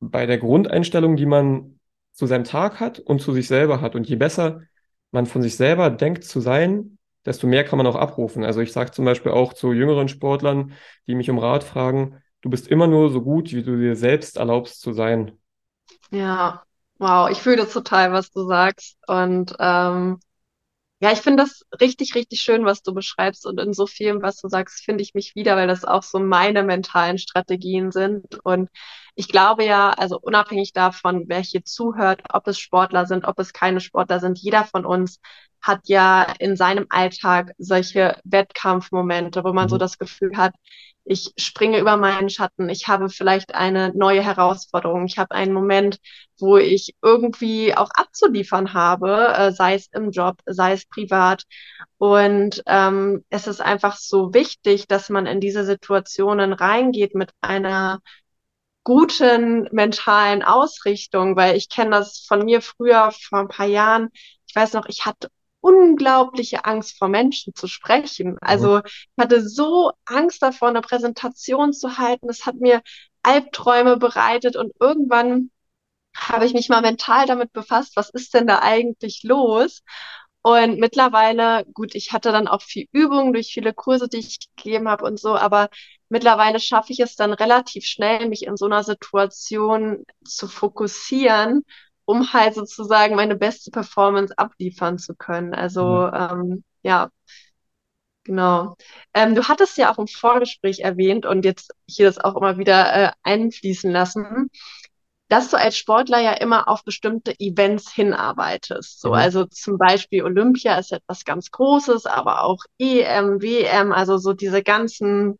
bei 0.00 0.26
der 0.26 0.38
Grundeinstellung, 0.38 1.16
die 1.16 1.26
man 1.26 1.78
zu 2.12 2.26
seinem 2.26 2.44
Tag 2.44 2.80
hat 2.80 2.98
und 2.98 3.20
zu 3.20 3.32
sich 3.32 3.48
selber 3.48 3.80
hat. 3.80 3.94
Und 3.94 4.08
je 4.08 4.16
besser 4.16 4.62
man 5.10 5.26
von 5.26 5.42
sich 5.42 5.56
selber 5.56 5.90
denkt 5.90 6.24
zu 6.24 6.40
sein, 6.40 6.98
desto 7.24 7.46
mehr 7.46 7.64
kann 7.64 7.76
man 7.76 7.86
auch 7.86 7.96
abrufen. 7.96 8.44
Also 8.44 8.60
ich 8.60 8.72
sage 8.72 8.90
zum 8.90 9.04
Beispiel 9.04 9.32
auch 9.32 9.52
zu 9.52 9.72
jüngeren 9.72 10.08
Sportlern, 10.08 10.72
die 11.06 11.14
mich 11.14 11.30
um 11.30 11.38
Rat 11.38 11.64
fragen, 11.64 12.22
du 12.40 12.50
bist 12.50 12.68
immer 12.68 12.86
nur 12.86 13.10
so 13.10 13.22
gut, 13.22 13.52
wie 13.52 13.62
du 13.62 13.76
dir 13.76 13.96
selbst 13.96 14.36
erlaubst 14.36 14.80
zu 14.80 14.92
sein. 14.92 15.32
Ja, 16.10 16.62
wow, 16.98 17.30
ich 17.30 17.40
fühle 17.40 17.56
das 17.56 17.72
total, 17.72 18.12
was 18.12 18.30
du 18.30 18.46
sagst. 18.46 18.98
Und 19.06 19.54
ähm, 19.58 20.18
ja, 21.02 21.12
ich 21.12 21.20
finde 21.20 21.42
das 21.42 21.62
richtig, 21.80 22.14
richtig 22.14 22.40
schön, 22.40 22.64
was 22.64 22.82
du 22.82 22.94
beschreibst. 22.94 23.44
Und 23.46 23.58
in 23.60 23.72
so 23.72 23.86
vielem, 23.88 24.22
was 24.22 24.36
du 24.40 24.48
sagst, 24.48 24.84
finde 24.84 25.02
ich 25.02 25.14
mich 25.14 25.34
wieder, 25.34 25.56
weil 25.56 25.66
das 25.66 25.84
auch 25.84 26.02
so 26.04 26.20
meine 26.20 26.62
mentalen 26.62 27.18
Strategien 27.18 27.90
sind. 27.90 28.38
Und 28.44 28.70
ich 29.16 29.28
glaube 29.28 29.64
ja, 29.64 29.90
also 29.90 30.18
unabhängig 30.20 30.72
davon, 30.72 31.24
wer 31.28 31.40
hier 31.40 31.64
zuhört, 31.64 32.22
ob 32.32 32.46
es 32.46 32.58
Sportler 32.60 33.06
sind, 33.06 33.24
ob 33.26 33.38
es 33.40 33.52
keine 33.52 33.80
Sportler 33.80 34.20
sind, 34.20 34.38
jeder 34.38 34.64
von 34.64 34.86
uns 34.86 35.20
hat 35.60 35.88
ja 35.88 36.22
in 36.38 36.56
seinem 36.56 36.86
Alltag 36.88 37.52
solche 37.58 38.16
Wettkampfmomente, 38.24 39.44
wo 39.44 39.52
man 39.52 39.68
so 39.68 39.76
Mhm. 39.76 39.78
das 39.78 39.98
Gefühl 39.98 40.36
hat, 40.36 40.54
ich 41.04 41.32
springe 41.36 41.78
über 41.80 41.96
meinen 41.96 42.30
Schatten, 42.30 42.68
ich 42.68 42.86
habe 42.88 43.08
vielleicht 43.08 43.54
eine 43.54 43.92
neue 43.94 44.22
Herausforderung, 44.22 45.06
ich 45.06 45.18
habe 45.18 45.34
einen 45.34 45.52
Moment, 45.52 45.98
wo 46.38 46.56
ich 46.58 46.94
irgendwie 47.02 47.74
auch 47.76 47.90
abzuliefern 47.94 48.72
habe, 48.72 49.34
äh, 49.36 49.52
sei 49.52 49.74
es 49.74 49.88
im 49.92 50.10
Job, 50.10 50.36
sei 50.46 50.72
es 50.72 50.86
privat. 50.86 51.44
Und 51.98 52.62
ähm, 52.66 53.24
es 53.30 53.46
ist 53.46 53.60
einfach 53.60 53.96
so 53.96 54.32
wichtig, 54.34 54.86
dass 54.88 55.08
man 55.08 55.26
in 55.26 55.40
diese 55.40 55.64
Situationen 55.64 56.52
reingeht 56.52 57.14
mit 57.14 57.30
einer 57.40 58.00
guten 58.84 59.68
mentalen 59.72 60.42
Ausrichtung, 60.42 61.36
weil 61.36 61.56
ich 61.56 61.68
kenne 61.68 61.90
das 61.92 62.24
von 62.26 62.44
mir 62.44 62.60
früher 62.62 63.12
vor 63.12 63.40
ein 63.40 63.48
paar 63.48 63.66
Jahren. 63.66 64.10
Ich 64.46 64.54
weiß 64.56 64.72
noch, 64.74 64.86
ich 64.86 65.06
hatte 65.06 65.28
unglaubliche 65.62 66.66
Angst 66.66 66.98
vor 66.98 67.08
Menschen 67.08 67.54
zu 67.54 67.66
sprechen. 67.68 68.32
Mhm. 68.32 68.38
Also 68.42 68.80
ich 68.84 69.08
hatte 69.18 69.48
so 69.48 69.92
Angst 70.04 70.42
davor, 70.42 70.68
eine 70.68 70.82
Präsentation 70.82 71.72
zu 71.72 71.96
halten. 71.96 72.28
Es 72.28 72.44
hat 72.44 72.56
mir 72.56 72.82
Albträume 73.22 73.96
bereitet 73.96 74.56
und 74.56 74.72
irgendwann 74.80 75.50
habe 76.14 76.44
ich 76.44 76.52
mich 76.52 76.68
mal 76.68 76.82
mental 76.82 77.26
damit 77.26 77.52
befasst, 77.52 77.96
was 77.96 78.10
ist 78.10 78.34
denn 78.34 78.46
da 78.46 78.58
eigentlich 78.60 79.22
los? 79.22 79.82
Und 80.42 80.80
mittlerweile, 80.80 81.64
gut, 81.72 81.94
ich 81.94 82.12
hatte 82.12 82.32
dann 82.32 82.48
auch 82.48 82.62
viel 82.62 82.88
Übung 82.92 83.32
durch 83.32 83.52
viele 83.54 83.72
Kurse, 83.72 84.08
die 84.08 84.18
ich 84.18 84.38
gegeben 84.56 84.88
habe 84.88 85.04
und 85.04 85.20
so, 85.20 85.36
aber 85.36 85.70
mittlerweile 86.08 86.58
schaffe 86.58 86.92
ich 86.92 86.98
es 86.98 87.14
dann 87.14 87.32
relativ 87.32 87.84
schnell, 87.86 88.28
mich 88.28 88.44
in 88.46 88.56
so 88.56 88.66
einer 88.66 88.82
Situation 88.82 90.04
zu 90.24 90.48
fokussieren, 90.48 91.64
um 92.04 92.32
halt 92.32 92.54
sozusagen 92.54 93.16
meine 93.16 93.36
beste 93.36 93.70
Performance 93.70 94.36
abliefern 94.38 94.98
zu 94.98 95.14
können. 95.14 95.54
Mhm. 95.54 95.58
Also 95.58 96.08
ähm, 96.08 96.64
ja, 96.82 97.10
genau. 98.24 98.76
Ähm, 99.14 99.34
du 99.34 99.48
hattest 99.48 99.76
ja 99.78 99.92
auch 99.92 99.98
im 99.98 100.06
Vorgespräch 100.06 100.80
erwähnt 100.80 101.26
und 101.26 101.44
jetzt 101.44 101.72
hier 101.88 102.06
das 102.06 102.18
auch 102.18 102.36
immer 102.36 102.58
wieder 102.58 102.94
äh, 102.94 103.12
einfließen 103.22 103.90
lassen 103.90 104.48
dass 105.28 105.50
du 105.50 105.58
als 105.58 105.78
Sportler 105.78 106.20
ja 106.20 106.32
immer 106.34 106.68
auf 106.68 106.84
bestimmte 106.84 107.34
Events 107.40 107.92
hinarbeitest. 107.92 109.00
So, 109.00 109.10
Mhm. 109.10 109.14
also 109.14 109.46
zum 109.46 109.78
Beispiel 109.78 110.24
Olympia 110.24 110.76
ist 110.78 110.92
etwas 110.92 111.24
ganz 111.24 111.50
Großes, 111.50 112.06
aber 112.06 112.44
auch 112.44 112.58
EM, 112.78 113.42
WM, 113.42 113.92
also 113.92 114.18
so 114.18 114.34
diese 114.34 114.62
ganzen 114.62 115.38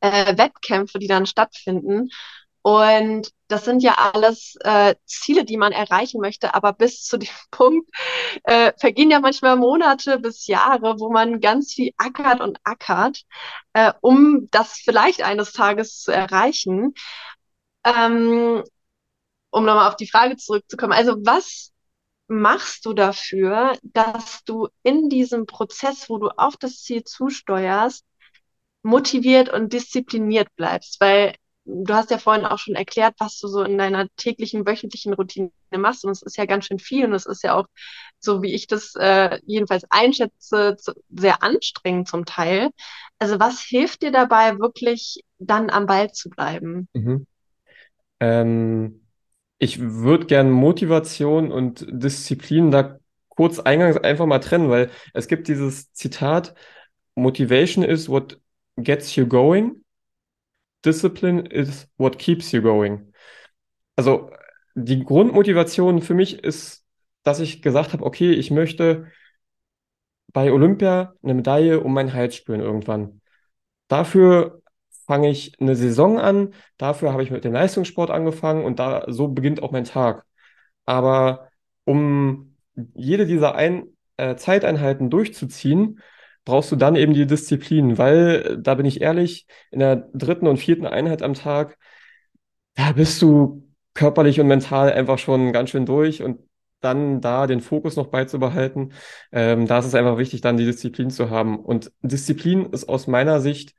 äh, 0.00 0.36
Wettkämpfe, 0.38 0.98
die 0.98 1.08
dann 1.08 1.26
stattfinden. 1.26 2.10
Und 2.66 3.30
das 3.46 3.64
sind 3.64 3.80
ja 3.80 3.94
alles 4.12 4.56
äh, 4.64 4.96
Ziele, 5.04 5.44
die 5.44 5.56
man 5.56 5.70
erreichen 5.70 6.20
möchte, 6.20 6.52
aber 6.52 6.72
bis 6.72 7.04
zu 7.04 7.16
dem 7.16 7.28
Punkt 7.52 7.88
äh, 8.42 8.72
vergehen 8.80 9.08
ja 9.08 9.20
manchmal 9.20 9.54
Monate 9.56 10.18
bis 10.18 10.48
Jahre, 10.48 10.98
wo 10.98 11.12
man 11.12 11.40
ganz 11.40 11.74
viel 11.74 11.92
ackert 11.96 12.40
und 12.40 12.58
ackert, 12.64 13.22
äh, 13.72 13.92
um 14.00 14.48
das 14.50 14.80
vielleicht 14.84 15.22
eines 15.22 15.52
Tages 15.52 16.00
zu 16.00 16.10
erreichen. 16.10 16.94
Ähm, 17.84 18.64
um 19.50 19.64
nochmal 19.64 19.88
auf 19.88 19.96
die 19.96 20.10
Frage 20.10 20.36
zurückzukommen, 20.36 20.92
also 20.92 21.14
was 21.24 21.72
machst 22.26 22.84
du 22.84 22.94
dafür, 22.94 23.78
dass 23.84 24.42
du 24.42 24.66
in 24.82 25.08
diesem 25.08 25.46
Prozess, 25.46 26.10
wo 26.10 26.18
du 26.18 26.30
auf 26.36 26.56
das 26.56 26.82
Ziel 26.82 27.04
zusteuerst, 27.04 28.04
motiviert 28.82 29.50
und 29.50 29.72
diszipliniert 29.72 30.48
bleibst? 30.56 31.00
Weil 31.00 31.36
du 31.66 31.94
hast 31.94 32.10
ja 32.10 32.18
vorhin 32.18 32.46
auch 32.46 32.58
schon 32.58 32.74
erklärt, 32.74 33.14
was 33.18 33.38
du 33.38 33.48
so 33.48 33.62
in 33.62 33.76
deiner 33.76 34.08
täglichen, 34.16 34.66
wöchentlichen 34.66 35.12
Routine 35.12 35.50
machst. 35.76 36.04
Und 36.04 36.12
es 36.12 36.22
ist 36.22 36.36
ja 36.36 36.46
ganz 36.46 36.66
schön 36.66 36.78
viel 36.78 37.04
und 37.04 37.12
es 37.12 37.26
ist 37.26 37.42
ja 37.42 37.54
auch, 37.54 37.66
so 38.18 38.42
wie 38.42 38.54
ich 38.54 38.66
das 38.66 38.94
äh, 38.96 39.38
jedenfalls 39.44 39.84
einschätze, 39.90 40.76
sehr 41.10 41.42
anstrengend 41.42 42.08
zum 42.08 42.24
Teil. 42.24 42.70
Also 43.18 43.40
was 43.40 43.60
hilft 43.60 44.02
dir 44.02 44.12
dabei, 44.12 44.58
wirklich 44.58 45.22
dann 45.38 45.70
am 45.70 45.86
Ball 45.86 46.12
zu 46.12 46.30
bleiben? 46.30 46.88
Mhm. 46.94 47.26
Ähm, 48.20 49.06
ich 49.58 49.80
würde 49.80 50.26
gern 50.26 50.50
Motivation 50.50 51.50
und 51.50 51.86
Disziplin 51.88 52.70
da 52.70 52.98
kurz 53.28 53.58
eingangs 53.58 53.98
einfach 53.98 54.26
mal 54.26 54.38
trennen, 54.38 54.70
weil 54.70 54.90
es 55.12 55.28
gibt 55.28 55.48
dieses 55.48 55.92
Zitat, 55.92 56.54
Motivation 57.14 57.84
is 57.84 58.08
what 58.08 58.38
gets 58.76 59.14
you 59.16 59.26
going, 59.26 59.82
Discipline 60.86 61.46
is 61.46 61.88
what 61.98 62.18
keeps 62.18 62.52
you 62.52 62.62
going. 62.62 63.12
Also 63.96 64.30
die 64.74 65.02
Grundmotivation 65.04 66.02
für 66.02 66.14
mich 66.14 66.44
ist, 66.44 66.84
dass 67.22 67.40
ich 67.40 67.62
gesagt 67.62 67.92
habe, 67.92 68.04
okay, 68.04 68.32
ich 68.32 68.50
möchte 68.50 69.10
bei 70.32 70.52
Olympia 70.52 71.14
eine 71.22 71.34
Medaille 71.34 71.80
um 71.80 71.92
meinen 71.94 72.12
Hals 72.12 72.36
spüren 72.36 72.60
irgendwann. 72.60 73.20
Dafür 73.88 74.62
fange 75.06 75.30
ich 75.30 75.58
eine 75.60 75.76
Saison 75.76 76.18
an, 76.18 76.52
dafür 76.76 77.12
habe 77.12 77.22
ich 77.22 77.30
mit 77.30 77.44
dem 77.44 77.52
Leistungssport 77.52 78.10
angefangen 78.10 78.64
und 78.64 78.78
da 78.78 79.04
so 79.08 79.28
beginnt 79.28 79.62
auch 79.62 79.70
mein 79.70 79.84
Tag. 79.84 80.24
Aber 80.84 81.48
um 81.84 82.56
jede 82.94 83.26
dieser 83.26 83.54
ein, 83.54 83.96
äh, 84.16 84.36
Zeiteinheiten 84.36 85.10
durchzuziehen, 85.10 86.00
brauchst 86.46 86.72
du 86.72 86.76
dann 86.76 86.96
eben 86.96 87.12
die 87.12 87.26
Disziplin, 87.26 87.98
weil, 87.98 88.58
da 88.62 88.74
bin 88.76 88.86
ich 88.86 89.02
ehrlich, 89.02 89.46
in 89.70 89.80
der 89.80 90.08
dritten 90.14 90.46
und 90.46 90.56
vierten 90.58 90.86
Einheit 90.86 91.22
am 91.22 91.34
Tag, 91.34 91.76
da 92.74 92.92
bist 92.92 93.20
du 93.20 93.68
körperlich 93.94 94.40
und 94.40 94.46
mental 94.48 94.92
einfach 94.92 95.18
schon 95.18 95.52
ganz 95.52 95.70
schön 95.70 95.86
durch 95.86 96.22
und 96.22 96.40
dann 96.80 97.20
da 97.20 97.46
den 97.46 97.60
Fokus 97.60 97.96
noch 97.96 98.08
beizubehalten, 98.08 98.92
ähm, 99.32 99.66
da 99.66 99.78
ist 99.78 99.86
es 99.86 99.94
einfach 99.94 100.18
wichtig, 100.18 100.40
dann 100.40 100.56
die 100.56 100.66
Disziplin 100.66 101.10
zu 101.10 101.30
haben. 101.30 101.58
Und 101.58 101.92
Disziplin 102.02 102.66
ist 102.66 102.88
aus 102.88 103.06
meiner 103.06 103.40
Sicht 103.40 103.74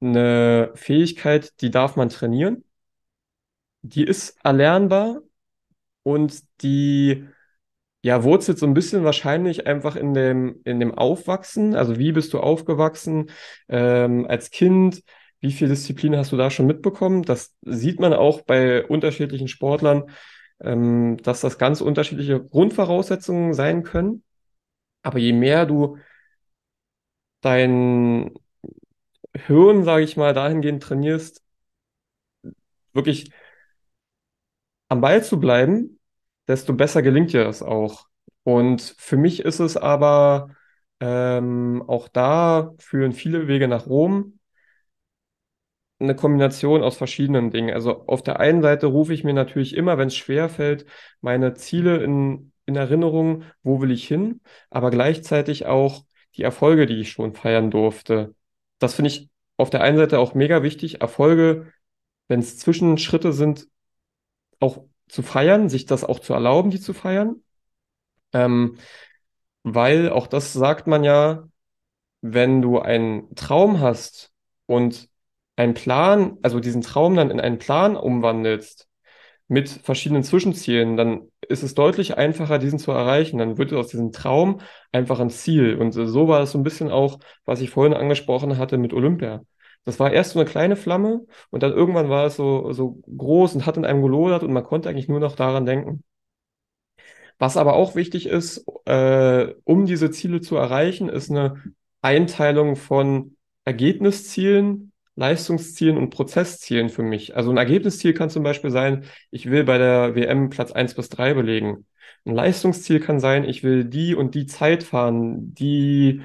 eine 0.00 0.72
Fähigkeit, 0.74 1.60
die 1.60 1.70
darf 1.70 1.96
man 1.96 2.08
trainieren, 2.08 2.64
die 3.82 4.04
ist 4.04 4.36
erlernbar 4.44 5.20
und 6.02 6.42
die 6.62 7.26
ja, 8.02 8.24
wurzelt 8.24 8.58
so 8.58 8.66
ein 8.66 8.74
bisschen 8.74 9.04
wahrscheinlich 9.04 9.66
einfach 9.66 9.96
in 9.96 10.14
dem, 10.14 10.60
in 10.64 10.80
dem 10.80 10.94
Aufwachsen. 10.94 11.74
Also 11.74 11.98
wie 11.98 12.12
bist 12.12 12.32
du 12.32 12.40
aufgewachsen 12.40 13.30
ähm, 13.68 14.26
als 14.26 14.50
Kind? 14.50 15.02
Wie 15.40 15.52
viel 15.52 15.68
Disziplin 15.68 16.16
hast 16.16 16.32
du 16.32 16.36
da 16.36 16.50
schon 16.50 16.66
mitbekommen? 16.66 17.22
Das 17.22 17.54
sieht 17.62 18.00
man 18.00 18.14
auch 18.14 18.42
bei 18.42 18.84
unterschiedlichen 18.86 19.48
Sportlern, 19.48 20.10
ähm, 20.60 21.18
dass 21.22 21.40
das 21.40 21.58
ganz 21.58 21.80
unterschiedliche 21.82 22.42
Grundvoraussetzungen 22.42 23.54
sein 23.54 23.82
können. 23.82 24.24
Aber 25.02 25.18
je 25.18 25.32
mehr 25.32 25.66
du 25.66 25.98
dein 27.42 28.32
Hirn, 29.34 29.84
sage 29.84 30.04
ich 30.04 30.16
mal, 30.16 30.34
dahingehend 30.34 30.82
trainierst, 30.82 31.42
wirklich 32.92 33.30
am 34.88 35.00
Ball 35.00 35.22
zu 35.22 35.38
bleiben, 35.40 35.99
desto 36.50 36.74
besser 36.74 37.02
gelingt 37.02 37.32
dir 37.32 37.44
das 37.44 37.62
auch. 37.62 38.06
Und 38.44 38.94
für 38.98 39.16
mich 39.16 39.40
ist 39.40 39.60
es 39.60 39.76
aber 39.76 40.50
ähm, 41.00 41.84
auch 41.86 42.08
da 42.08 42.74
führen 42.78 43.12
viele 43.12 43.48
Wege 43.48 43.68
nach 43.68 43.86
Rom 43.86 44.38
eine 46.00 46.16
Kombination 46.16 46.82
aus 46.82 46.96
verschiedenen 46.96 47.50
Dingen. 47.50 47.74
Also 47.74 48.06
auf 48.06 48.22
der 48.22 48.40
einen 48.40 48.62
Seite 48.62 48.86
rufe 48.86 49.12
ich 49.14 49.22
mir 49.24 49.34
natürlich 49.34 49.76
immer, 49.76 49.98
wenn 49.98 50.08
es 50.08 50.16
schwer 50.16 50.48
fällt, 50.48 50.86
meine 51.20 51.54
Ziele 51.54 52.02
in, 52.02 52.52
in 52.66 52.76
Erinnerung, 52.76 53.44
wo 53.62 53.80
will 53.80 53.90
ich 53.90 54.08
hin, 54.08 54.40
aber 54.70 54.90
gleichzeitig 54.90 55.66
auch 55.66 56.04
die 56.36 56.42
Erfolge, 56.42 56.86
die 56.86 57.00
ich 57.00 57.10
schon 57.12 57.34
feiern 57.34 57.70
durfte. 57.70 58.34
Das 58.78 58.94
finde 58.94 59.10
ich 59.10 59.28
auf 59.56 59.68
der 59.70 59.82
einen 59.82 59.98
Seite 59.98 60.18
auch 60.18 60.34
mega 60.34 60.62
wichtig, 60.62 61.00
Erfolge, 61.02 61.72
wenn 62.28 62.40
es 62.40 62.56
Zwischenschritte 62.58 63.32
sind, 63.32 63.68
auch 64.60 64.84
zu 65.12 65.22
feiern, 65.22 65.68
sich 65.68 65.86
das 65.86 66.04
auch 66.04 66.20
zu 66.20 66.32
erlauben, 66.34 66.70
die 66.70 66.80
zu 66.80 66.92
feiern. 66.94 67.36
Ähm, 68.32 68.78
weil 69.62 70.10
auch 70.10 70.26
das 70.26 70.52
sagt 70.52 70.86
man 70.86 71.04
ja, 71.04 71.48
wenn 72.22 72.62
du 72.62 72.78
einen 72.80 73.34
Traum 73.34 73.80
hast 73.80 74.32
und 74.66 75.08
einen 75.56 75.74
Plan, 75.74 76.38
also 76.42 76.60
diesen 76.60 76.82
Traum 76.82 77.16
dann 77.16 77.30
in 77.30 77.40
einen 77.40 77.58
Plan 77.58 77.96
umwandelst, 77.96 78.88
mit 79.48 79.68
verschiedenen 79.68 80.22
Zwischenzielen, 80.22 80.96
dann 80.96 81.28
ist 81.48 81.64
es 81.64 81.74
deutlich 81.74 82.16
einfacher, 82.16 82.58
diesen 82.60 82.78
zu 82.78 82.92
erreichen. 82.92 83.38
Dann 83.38 83.58
wird 83.58 83.72
aus 83.72 83.88
diesem 83.88 84.12
Traum 84.12 84.60
einfach 84.92 85.18
ein 85.18 85.28
Ziel. 85.30 85.74
Und 85.76 85.90
so 85.92 86.28
war 86.28 86.40
es 86.42 86.52
so 86.52 86.58
ein 86.58 86.62
bisschen 86.62 86.88
auch, 86.88 87.18
was 87.44 87.60
ich 87.60 87.70
vorhin 87.70 87.92
angesprochen 87.94 88.58
hatte 88.58 88.78
mit 88.78 88.92
Olympia. 88.92 89.42
Das 89.84 89.98
war 89.98 90.12
erst 90.12 90.32
so 90.32 90.40
eine 90.40 90.48
kleine 90.48 90.76
Flamme 90.76 91.26
und 91.50 91.62
dann 91.62 91.72
irgendwann 91.72 92.08
war 92.10 92.26
es 92.26 92.36
so, 92.36 92.72
so 92.72 93.02
groß 93.16 93.54
und 93.56 93.66
hat 93.66 93.76
in 93.76 93.84
einem 93.84 94.02
gelodert 94.02 94.42
und 94.42 94.52
man 94.52 94.64
konnte 94.64 94.88
eigentlich 94.88 95.08
nur 95.08 95.20
noch 95.20 95.36
daran 95.36 95.66
denken. 95.66 96.04
Was 97.38 97.56
aber 97.56 97.74
auch 97.74 97.94
wichtig 97.94 98.26
ist, 98.26 98.66
äh, 98.86 99.54
um 99.64 99.86
diese 99.86 100.10
Ziele 100.10 100.40
zu 100.40 100.56
erreichen, 100.56 101.08
ist 101.08 101.30
eine 101.30 101.62
Einteilung 102.02 102.76
von 102.76 103.36
Ergebniszielen, 103.64 104.92
Leistungszielen 105.16 105.96
und 105.96 106.10
Prozesszielen 106.10 106.88
für 106.88 107.02
mich. 107.02 107.36
Also 107.36 107.50
ein 107.50 107.56
Ergebnisziel 107.56 108.14
kann 108.14 108.30
zum 108.30 108.42
Beispiel 108.42 108.70
sein, 108.70 109.04
ich 109.30 109.50
will 109.50 109.64
bei 109.64 109.78
der 109.78 110.14
WM 110.14 110.50
Platz 110.50 110.72
1 110.72 110.94
bis 110.94 111.08
3 111.08 111.34
belegen. 111.34 111.86
Ein 112.24 112.34
Leistungsziel 112.34 113.00
kann 113.00 113.20
sein, 113.20 113.44
ich 113.44 113.62
will 113.62 113.84
die 113.84 114.14
und 114.14 114.34
die 114.34 114.46
Zeit 114.46 114.82
fahren, 114.82 115.54
die 115.54 116.22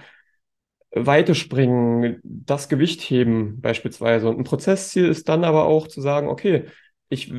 Weite 0.95 1.35
springen, 1.35 2.19
das 2.23 2.69
Gewicht 2.69 3.01
heben 3.01 3.59
beispielsweise. 3.61 4.29
Und 4.29 4.39
ein 4.39 4.43
Prozessziel 4.45 5.05
ist 5.07 5.27
dann 5.27 5.43
aber 5.43 5.65
auch 5.65 5.87
zu 5.87 6.01
sagen, 6.01 6.29
okay, 6.29 6.65
ich 7.09 7.31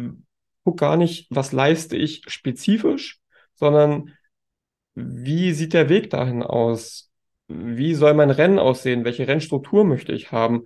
gucke 0.63 0.81
gar 0.81 0.97
nicht, 0.97 1.27
was 1.31 1.53
leiste 1.53 1.97
ich 1.97 2.23
spezifisch, 2.27 3.19
sondern 3.55 4.13
wie 4.95 5.53
sieht 5.53 5.73
der 5.73 5.89
Weg 5.89 6.11
dahin 6.11 6.43
aus? 6.43 7.11
Wie 7.49 7.95
soll 7.95 8.15
mein 8.15 8.31
Rennen 8.31 8.59
aussehen? 8.59 9.05
Welche 9.05 9.27
Rennstruktur 9.27 9.85
möchte 9.85 10.13
ich 10.13 10.33
haben? 10.33 10.65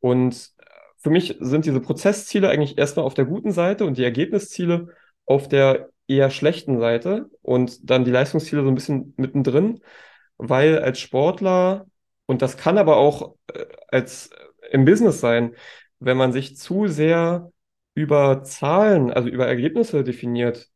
Und 0.00 0.52
für 0.98 1.10
mich 1.10 1.36
sind 1.40 1.64
diese 1.64 1.80
Prozessziele 1.80 2.48
eigentlich 2.48 2.78
erstmal 2.78 3.04
auf 3.06 3.14
der 3.14 3.24
guten 3.24 3.52
Seite 3.52 3.84
und 3.84 3.98
die 3.98 4.04
Ergebnisziele 4.04 4.88
auf 5.26 5.48
der 5.48 5.90
eher 6.06 6.30
schlechten 6.30 6.78
Seite 6.78 7.30
und 7.42 7.88
dann 7.88 8.04
die 8.04 8.10
Leistungsziele 8.10 8.62
so 8.62 8.68
ein 8.68 8.74
bisschen 8.74 9.14
mittendrin, 9.16 9.80
weil 10.38 10.78
als 10.80 10.98
Sportler, 11.00 11.86
und 12.28 12.42
das 12.42 12.58
kann 12.58 12.78
aber 12.78 12.98
auch 12.98 13.36
äh, 13.54 13.66
als 13.88 14.30
im 14.72 14.86
Business 14.86 15.20
sein, 15.20 15.56
wenn 16.00 16.18
man 16.18 16.32
sich 16.32 16.56
zu 16.58 16.88
sehr 16.88 17.52
über 17.96 18.44
Zahlen, 18.44 19.12
also 19.12 19.28
über 19.30 19.48
Ergebnisse 19.48 20.04
definiert, 20.04 20.70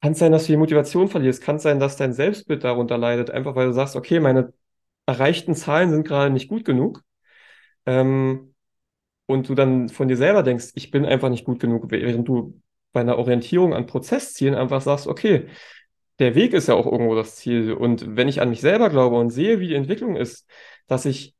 kann 0.00 0.12
es 0.12 0.18
sein, 0.18 0.32
dass 0.32 0.46
du 0.46 0.52
die 0.52 0.56
Motivation 0.58 1.08
verlierst. 1.08 1.42
Kann 1.42 1.56
es 1.56 1.62
sein, 1.62 1.80
dass 1.80 1.96
dein 1.96 2.12
Selbstbild 2.12 2.64
darunter 2.64 2.98
leidet, 2.98 3.30
einfach 3.30 3.54
weil 3.54 3.66
du 3.68 3.72
sagst, 3.72 3.96
okay, 3.96 4.20
meine 4.20 4.52
erreichten 5.06 5.54
Zahlen 5.54 5.90
sind 5.90 6.06
gerade 6.06 6.32
nicht 6.32 6.48
gut 6.48 6.64
genug. 6.64 7.02
Ähm, 7.86 8.54
und 9.26 9.48
du 9.48 9.54
dann 9.56 9.88
von 9.90 10.08
dir 10.08 10.16
selber 10.18 10.42
denkst, 10.42 10.72
ich 10.76 10.90
bin 10.90 11.06
einfach 11.06 11.30
nicht 11.30 11.44
gut 11.46 11.60
genug, 11.60 11.90
während 11.90 12.28
du 12.28 12.60
bei 12.92 13.00
einer 13.02 13.18
Orientierung 13.18 13.74
an 13.74 13.86
Prozesszielen 13.86 14.54
einfach 14.56 14.82
sagst, 14.82 15.06
okay, 15.08 15.48
der 16.18 16.34
Weg 16.34 16.52
ist 16.52 16.68
ja 16.68 16.74
auch 16.74 16.86
irgendwo 16.86 17.14
das 17.14 17.36
Ziel. 17.36 17.72
Und 17.72 18.16
wenn 18.16 18.28
ich 18.28 18.40
an 18.40 18.50
mich 18.50 18.60
selber 18.60 18.90
glaube 18.90 19.16
und 19.16 19.30
sehe, 19.30 19.60
wie 19.60 19.68
die 19.68 19.74
Entwicklung 19.74 20.16
ist, 20.16 20.48
dass 20.86 21.04
ich 21.06 21.34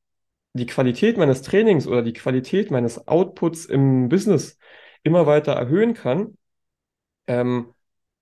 die 0.55 0.67
Qualität 0.67 1.17
meines 1.17 1.43
Trainings 1.43 1.87
oder 1.87 2.03
die 2.03 2.13
Qualität 2.13 2.71
meines 2.71 3.09
Outputs 3.09 3.67
im 3.67 4.09
Business 4.09 4.59
immer 5.03 5.27
weiter 5.27 5.53
erhöhen 5.53 5.95
kann, 5.95 6.37
ähm, 7.27 7.75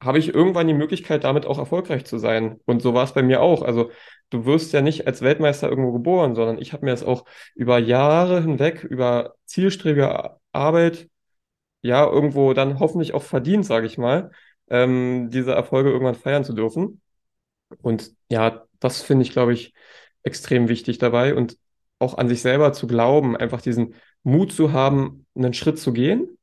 habe 0.03 0.19
ich 0.19 0.35
irgendwann 0.35 0.67
die 0.67 0.75
Möglichkeit, 0.75 1.25
damit 1.25 1.47
auch 1.47 1.59
erfolgreich 1.59 2.05
zu 2.05 2.19
sein. 2.19 2.61
Und 2.67 2.83
so 2.83 2.95
war 2.95 3.05
es 3.05 3.15
bei 3.15 3.23
mir 3.23 3.41
auch. 3.41 3.63
Also 3.63 3.91
du 4.31 4.45
wirst 4.47 4.73
ja 4.73 4.83
nicht 4.83 5.07
als 5.07 5.23
Weltmeister 5.23 5.69
irgendwo 5.69 5.93
geboren, 5.93 6.35
sondern 6.35 6.59
ich 6.59 6.73
habe 6.73 6.85
mir 6.85 6.91
das 6.91 7.05
auch 7.05 7.25
über 7.55 7.79
Jahre 7.79 8.43
hinweg, 8.43 8.83
über 8.85 9.35
zielstrebige 9.47 10.37
Arbeit, 10.53 11.09
ja, 11.83 12.07
irgendwo 12.07 12.53
dann 12.55 12.79
hoffentlich 12.81 13.15
auch 13.15 13.23
verdient, 13.23 13.67
sage 13.67 13.87
ich 13.87 13.99
mal, 13.99 14.31
ähm, 14.73 15.31
diese 15.31 15.53
Erfolge 15.53 15.91
irgendwann 15.91 16.17
feiern 16.17 16.45
zu 16.45 16.55
dürfen. 16.55 17.03
Und 17.83 18.13
ja, 18.31 18.65
das 18.81 19.03
finde 19.03 19.25
ich, 19.25 19.33
glaube 19.33 19.53
ich, 19.55 19.75
extrem 20.25 20.69
wichtig 20.69 20.99
dabei 20.99 21.35
und 21.35 21.59
auch 21.99 22.19
an 22.19 22.29
sich 22.29 22.43
selber 22.43 22.73
zu 22.73 22.87
glauben, 22.87 23.37
einfach 23.37 23.61
diesen 23.63 23.95
Mut 24.25 24.53
zu 24.53 24.73
haben, 24.73 25.27
einen 25.37 25.55
Schritt 25.55 25.79
zu 25.79 25.93
gehen 25.93 26.39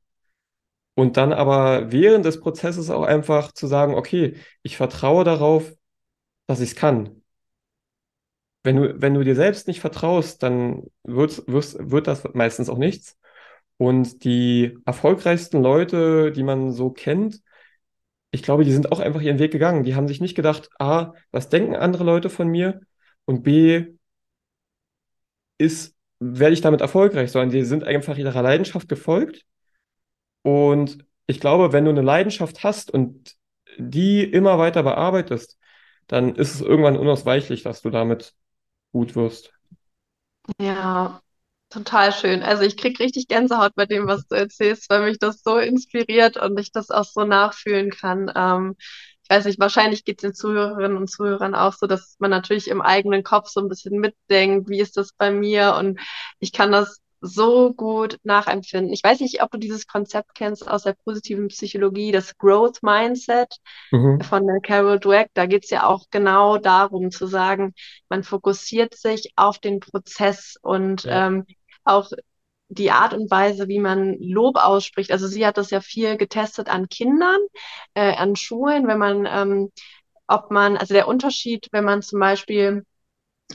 und 0.94 1.16
dann 1.16 1.32
aber 1.32 1.92
während 1.92 2.24
des 2.24 2.40
Prozesses 2.40 2.90
auch 2.90 3.02
einfach 3.02 3.52
zu 3.52 3.66
sagen, 3.66 3.94
okay, 3.94 4.36
ich 4.62 4.76
vertraue 4.76 5.24
darauf, 5.24 5.72
dass 6.46 6.60
ich 6.60 6.70
es 6.70 6.76
kann. 6.76 7.22
Wenn 8.62 8.76
du, 8.76 9.00
wenn 9.00 9.14
du 9.14 9.24
dir 9.24 9.34
selbst 9.34 9.66
nicht 9.68 9.80
vertraust, 9.80 10.42
dann 10.42 10.84
wird, 11.04 11.42
wirst, 11.46 11.78
wird 11.90 12.06
das 12.06 12.24
meistens 12.34 12.68
auch 12.68 12.76
nichts. 12.78 13.16
Und 13.78 14.24
die 14.24 14.76
erfolgreichsten 14.84 15.62
Leute, 15.62 16.32
die 16.32 16.42
man 16.42 16.72
so 16.72 16.90
kennt, 16.90 17.40
ich 18.30 18.42
glaube, 18.42 18.64
die 18.64 18.72
sind 18.72 18.92
auch 18.92 19.00
einfach 19.00 19.20
ihren 19.20 19.38
Weg 19.38 19.52
gegangen. 19.52 19.84
Die 19.84 19.94
haben 19.94 20.08
sich 20.08 20.20
nicht 20.20 20.34
gedacht, 20.34 20.70
A, 20.78 21.14
was 21.32 21.48
denken 21.48 21.74
andere 21.76 22.04
Leute 22.04 22.30
von 22.30 22.48
mir? 22.48 22.80
Und 23.24 23.42
B, 23.42 23.86
ist, 25.58 25.94
werde 26.18 26.54
ich 26.54 26.60
damit 26.60 26.80
erfolgreich, 26.80 27.30
sondern 27.30 27.50
die 27.50 27.64
sind 27.64 27.84
einfach 27.84 28.16
ihrer 28.16 28.42
Leidenschaft 28.42 28.88
gefolgt 28.88 29.44
und 30.42 31.04
ich 31.26 31.40
glaube, 31.40 31.72
wenn 31.72 31.84
du 31.84 31.90
eine 31.90 32.02
Leidenschaft 32.02 32.64
hast 32.64 32.90
und 32.90 33.36
die 33.78 34.24
immer 34.24 34.58
weiter 34.58 34.82
bearbeitest, 34.82 35.58
dann 36.06 36.34
ist 36.34 36.54
es 36.54 36.60
irgendwann 36.60 36.96
unausweichlich, 36.96 37.62
dass 37.62 37.82
du 37.82 37.90
damit 37.90 38.34
gut 38.92 39.14
wirst. 39.14 39.52
Ja, 40.58 41.22
total 41.70 42.12
schön. 42.12 42.42
Also 42.42 42.64
ich 42.64 42.76
kriege 42.76 43.02
richtig 43.02 43.28
Gänsehaut 43.28 43.74
bei 43.74 43.86
dem, 43.86 44.06
was 44.06 44.26
du 44.26 44.34
erzählst, 44.34 44.90
weil 44.90 45.02
mich 45.02 45.18
das 45.18 45.42
so 45.42 45.56
inspiriert 45.58 46.36
und 46.36 46.58
ich 46.58 46.72
das 46.72 46.90
auch 46.90 47.04
so 47.04 47.24
nachfühlen 47.24 47.90
kann. 47.90 48.30
Ähm, 48.34 48.76
ich 49.22 49.30
weiß 49.30 49.44
nicht, 49.44 49.60
wahrscheinlich 49.60 50.04
geht 50.04 50.18
es 50.18 50.22
den 50.22 50.34
Zuhörerinnen 50.34 50.96
und 50.96 51.08
Zuhörern 51.08 51.54
auch 51.54 51.72
so, 51.74 51.86
dass 51.86 52.16
man 52.18 52.30
natürlich 52.30 52.68
im 52.68 52.82
eigenen 52.82 53.22
Kopf 53.22 53.48
so 53.48 53.60
ein 53.60 53.68
bisschen 53.68 54.00
mitdenkt, 54.00 54.68
wie 54.68 54.80
ist 54.80 54.96
das 54.96 55.12
bei 55.16 55.30
mir? 55.30 55.76
Und 55.78 56.00
ich 56.40 56.52
kann 56.52 56.72
das 56.72 57.00
so 57.20 57.72
gut 57.72 58.18
nachempfinden. 58.22 58.92
Ich 58.92 59.04
weiß 59.04 59.20
nicht, 59.20 59.42
ob 59.42 59.50
du 59.50 59.58
dieses 59.58 59.86
Konzept 59.86 60.34
kennst 60.34 60.66
aus 60.66 60.84
der 60.84 60.94
positiven 61.04 61.48
Psychologie, 61.48 62.12
das 62.12 62.36
Growth 62.38 62.82
Mindset 62.82 63.56
mhm. 63.90 64.20
von 64.22 64.46
der 64.46 64.60
Carol 64.60 64.98
Dweck. 64.98 65.28
Da 65.34 65.46
geht 65.46 65.64
es 65.64 65.70
ja 65.70 65.86
auch 65.86 66.06
genau 66.10 66.56
darum 66.56 67.10
zu 67.10 67.26
sagen, 67.26 67.74
man 68.08 68.22
fokussiert 68.22 68.94
sich 68.94 69.32
auf 69.36 69.58
den 69.58 69.80
Prozess 69.80 70.56
und 70.62 71.04
ja. 71.04 71.28
ähm, 71.28 71.46
auch 71.84 72.10
die 72.68 72.90
Art 72.92 73.14
und 73.14 73.30
Weise, 73.30 73.68
wie 73.68 73.80
man 73.80 74.16
Lob 74.20 74.56
ausspricht. 74.56 75.10
Also 75.12 75.26
sie 75.26 75.46
hat 75.46 75.58
das 75.58 75.70
ja 75.70 75.80
viel 75.80 76.16
getestet 76.16 76.68
an 76.68 76.88
Kindern, 76.88 77.40
äh, 77.94 78.14
an 78.14 78.36
Schulen, 78.36 78.86
wenn 78.86 78.98
man, 78.98 79.26
ähm, 79.26 79.72
ob 80.28 80.50
man, 80.50 80.76
also 80.76 80.94
der 80.94 81.08
Unterschied, 81.08 81.68
wenn 81.72 81.84
man 81.84 82.02
zum 82.02 82.20
Beispiel 82.20 82.84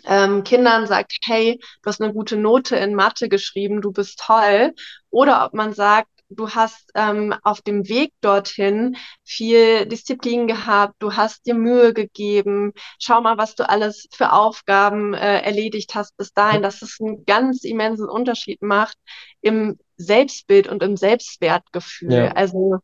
ähm, 0.05 0.43
Kindern 0.43 0.87
sagt, 0.87 1.13
hey, 1.25 1.59
du 1.81 1.87
hast 1.89 2.01
eine 2.01 2.13
gute 2.13 2.37
Note 2.37 2.75
in 2.75 2.95
Mathe 2.95 3.29
geschrieben, 3.29 3.81
du 3.81 3.91
bist 3.91 4.19
toll. 4.25 4.73
Oder 5.09 5.45
ob 5.45 5.53
man 5.53 5.73
sagt, 5.73 6.09
du 6.29 6.49
hast 6.49 6.91
ähm, 6.95 7.33
auf 7.43 7.61
dem 7.61 7.87
Weg 7.87 8.13
dorthin 8.21 8.97
viel 9.23 9.85
Disziplin 9.85 10.47
gehabt, 10.47 10.95
du 10.99 11.13
hast 11.13 11.45
dir 11.45 11.55
Mühe 11.55 11.93
gegeben, 11.93 12.73
schau 12.99 13.21
mal, 13.21 13.37
was 13.37 13.55
du 13.55 13.67
alles 13.67 14.07
für 14.11 14.33
Aufgaben 14.33 15.13
äh, 15.13 15.41
erledigt 15.41 15.95
hast 15.95 16.15
bis 16.17 16.33
dahin, 16.33 16.61
dass 16.61 16.81
es 16.81 16.97
einen 16.99 17.25
ganz 17.25 17.63
immensen 17.63 18.09
Unterschied 18.09 18.61
macht 18.61 18.97
im 19.41 19.77
Selbstbild 19.97 20.67
und 20.67 20.83
im 20.83 20.97
Selbstwertgefühl. 20.97 22.13
Ja. 22.13 22.31
Also 22.31 22.79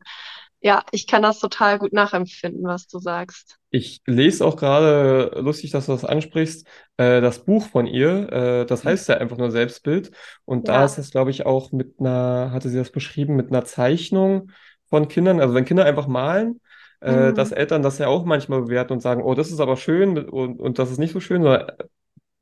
ja, 0.61 0.83
ich 0.91 1.07
kann 1.07 1.23
das 1.23 1.39
total 1.39 1.79
gut 1.79 1.91
nachempfinden, 1.91 2.63
was 2.63 2.87
du 2.87 2.99
sagst. 2.99 3.57
Ich 3.71 4.01
lese 4.05 4.45
auch 4.45 4.55
gerade, 4.55 5.39
lustig, 5.41 5.71
dass 5.71 5.87
du 5.87 5.91
das 5.91 6.05
ansprichst, 6.05 6.67
äh, 6.97 7.19
das 7.19 7.45
Buch 7.45 7.67
von 7.67 7.87
ihr. 7.87 8.31
Äh, 8.31 8.65
das 8.67 8.85
heißt 8.85 9.09
ja 9.09 9.17
einfach 9.17 9.37
nur 9.37 9.49
Selbstbild. 9.49 10.11
Und 10.45 10.67
ja. 10.67 10.75
da 10.75 10.85
ist 10.85 10.99
es, 10.99 11.09
glaube 11.09 11.31
ich, 11.31 11.47
auch 11.47 11.71
mit 11.71 11.95
einer, 11.99 12.51
hatte 12.51 12.69
sie 12.69 12.77
das 12.77 12.91
beschrieben, 12.91 13.35
mit 13.35 13.49
einer 13.49 13.65
Zeichnung 13.65 14.51
von 14.87 15.07
Kindern. 15.07 15.41
Also 15.41 15.55
wenn 15.55 15.65
Kinder 15.65 15.85
einfach 15.85 16.05
malen, 16.05 16.61
äh, 17.01 17.31
mhm. 17.31 17.35
dass 17.35 17.51
Eltern 17.51 17.81
das 17.81 17.97
ja 17.97 18.07
auch 18.07 18.23
manchmal 18.25 18.61
bewerten 18.61 18.93
und 18.93 19.01
sagen, 19.01 19.23
oh, 19.23 19.33
das 19.33 19.49
ist 19.49 19.59
aber 19.59 19.77
schön 19.77 20.17
und, 20.29 20.59
und 20.59 20.77
das 20.77 20.91
ist 20.91 20.99
nicht 20.99 21.13
so 21.13 21.19
schön. 21.19 21.41
Sondern 21.41 21.71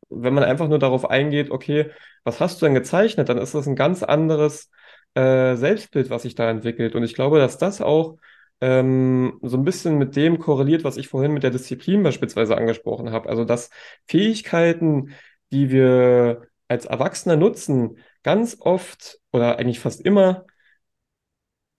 wenn 0.10 0.34
man 0.34 0.43
einfach 0.43 0.67
nur 0.67 0.79
darauf 0.79 1.10
eingeht, 1.10 1.51
okay, 1.51 1.91
was 2.25 2.41
hast 2.41 2.62
du 2.62 2.65
denn 2.65 2.75
gezeichnet, 2.75 3.29
dann 3.29 3.38
ist 3.38 3.55
das 3.55 3.65
ein 3.65 3.77
ganz 3.77 4.03
anderes 4.03 4.69
äh, 5.15 5.56
Selbstbild, 5.56 6.10
was 6.10 6.24
sich 6.24 6.36
da 6.36 6.50
entwickelt. 6.50 6.95
Und 6.95 7.04
ich 7.04 7.13
glaube, 7.15 7.39
dass 7.39 7.58
das 7.58 7.82
auch 7.82 8.17
ähm, 8.62 9.39
so 9.41 9.58
ein 9.58 9.63
bisschen 9.65 9.98
mit 9.98 10.15
dem 10.15 10.39
korreliert, 10.39 10.84
was 10.84 10.98
ich 10.98 11.08
vorhin 11.08 11.34
mit 11.34 11.43
der 11.43 11.52
Disziplin 11.52 12.04
beispielsweise 12.04 12.58
angesprochen 12.58 13.12
habe. 13.12 13.30
Also 13.30 13.45
dass 13.45 13.69
Fähigkeiten, 14.08 15.13
die 15.52 15.72
wir 15.72 16.48
als 16.67 16.86
Erwachsene 16.86 17.38
nutzen, 17.38 17.98
ganz 18.24 18.58
oft 18.60 19.19
oder 19.32 19.58
eigentlich 19.60 19.80
fast 19.80 20.02
immer 20.02 20.45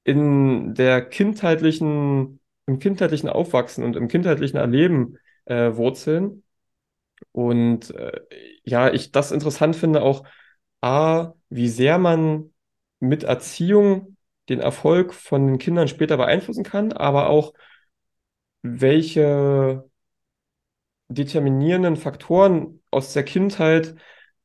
in 0.05 0.75
der 0.75 1.03
kindheitlichen, 1.05 2.41
im 2.67 2.79
kindheitlichen 2.79 3.29
Aufwachsen 3.29 3.85
und 3.85 3.97
im 3.97 4.09
kindheitlichen 4.09 4.59
Erleben 4.59 5.19
äh, 5.45 5.75
wurzeln. 5.77 6.43
Und 7.33 7.95
äh, 7.95 8.21
ja, 8.65 8.93
ich 8.93 9.13
das 9.13 9.33
interessant 9.33 9.77
finde 9.77 10.03
auch, 10.03 10.25
A, 10.81 11.35
wie 11.51 11.69
sehr 11.69 11.99
man 11.99 12.53
mit 13.01 13.25
Erziehung 13.25 14.17
den 14.49 14.61
Erfolg 14.61 15.15
von 15.15 15.47
den 15.47 15.59
Kindern 15.59 15.89
später 15.89 16.17
beeinflussen 16.17 16.65
kann, 16.65 16.93
aber 16.93 17.29
auch 17.29 17.53
welche 18.63 19.85
determinierenden 21.09 21.97
Faktoren 21.97 22.81
aus 22.91 23.13
der 23.13 23.25
Kindheit, 23.25 23.95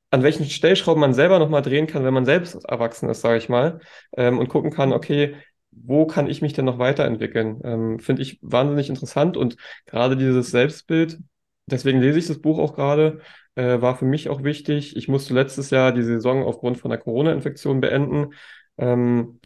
an 0.09 0.23
welchen 0.23 0.45
Stellschrauben 0.45 1.01
man 1.01 1.13
selber 1.13 1.39
nochmal 1.39 1.61
drehen 1.61 1.87
kann, 1.87 2.03
wenn 2.03 2.13
man 2.13 2.25
selbst 2.25 2.55
erwachsen 2.65 3.09
ist, 3.09 3.21
sage 3.21 3.37
ich 3.37 3.49
mal, 3.49 3.79
ähm, 4.17 4.39
und 4.39 4.49
gucken 4.49 4.71
kann, 4.71 4.93
okay, 4.93 5.35
wo 5.71 6.07
kann 6.07 6.27
ich 6.27 6.41
mich 6.41 6.53
denn 6.53 6.65
noch 6.65 6.79
weiterentwickeln? 6.79 7.61
Ähm, 7.63 7.99
Finde 7.99 8.21
ich 8.21 8.39
wahnsinnig 8.41 8.89
interessant 8.89 9.37
und 9.37 9.57
gerade 9.85 10.15
dieses 10.15 10.51
Selbstbild, 10.51 11.19
deswegen 11.65 12.01
lese 12.01 12.19
ich 12.19 12.27
das 12.27 12.41
Buch 12.41 12.59
auch 12.59 12.75
gerade, 12.75 13.21
äh, 13.55 13.81
war 13.81 13.97
für 13.97 14.05
mich 14.05 14.29
auch 14.29 14.43
wichtig. 14.43 14.95
Ich 14.95 15.07
musste 15.07 15.33
letztes 15.33 15.69
Jahr 15.69 15.91
die 15.91 16.03
Saison 16.03 16.43
aufgrund 16.43 16.77
von 16.77 16.89
der 16.91 16.99
Corona-Infektion 16.99 17.81
beenden. 17.81 18.33
Ähm, 18.77 19.39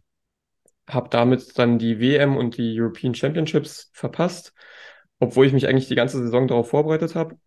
habe 0.87 1.09
damit 1.09 1.57
dann 1.57 1.77
die 1.77 1.99
WM 1.99 2.35
und 2.35 2.57
die 2.57 2.79
European 2.79 3.13
Championships 3.13 3.91
verpasst, 3.93 4.53
obwohl 5.19 5.45
ich 5.45 5.53
mich 5.53 5.67
eigentlich 5.67 5.87
die 5.87 5.95
ganze 5.95 6.17
Saison 6.17 6.47
darauf 6.47 6.69
vorbereitet 6.69 7.15
habe. 7.15 7.37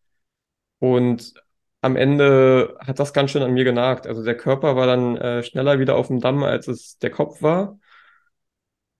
Und 0.79 1.35
am 1.81 1.97
Ende 1.97 2.77
hat 2.81 3.01
das 3.01 3.13
ganz 3.13 3.33
schön 3.33 3.43
an 3.43 3.55
mir 3.55 3.65
genagt. 3.65 4.07
Also 4.07 4.23
der 4.25 4.37
Körper 4.37 4.77
war 4.77 4.87
dann 4.87 5.17
äh, 5.17 5.43
schneller 5.43 5.81
wieder 5.81 5.97
auf 5.97 6.07
dem 6.09 6.21
Damm, 6.21 6.45
als 6.45 6.69
es 6.69 6.99
der 6.99 7.11
Kopf 7.11 7.43
war, 7.43 7.79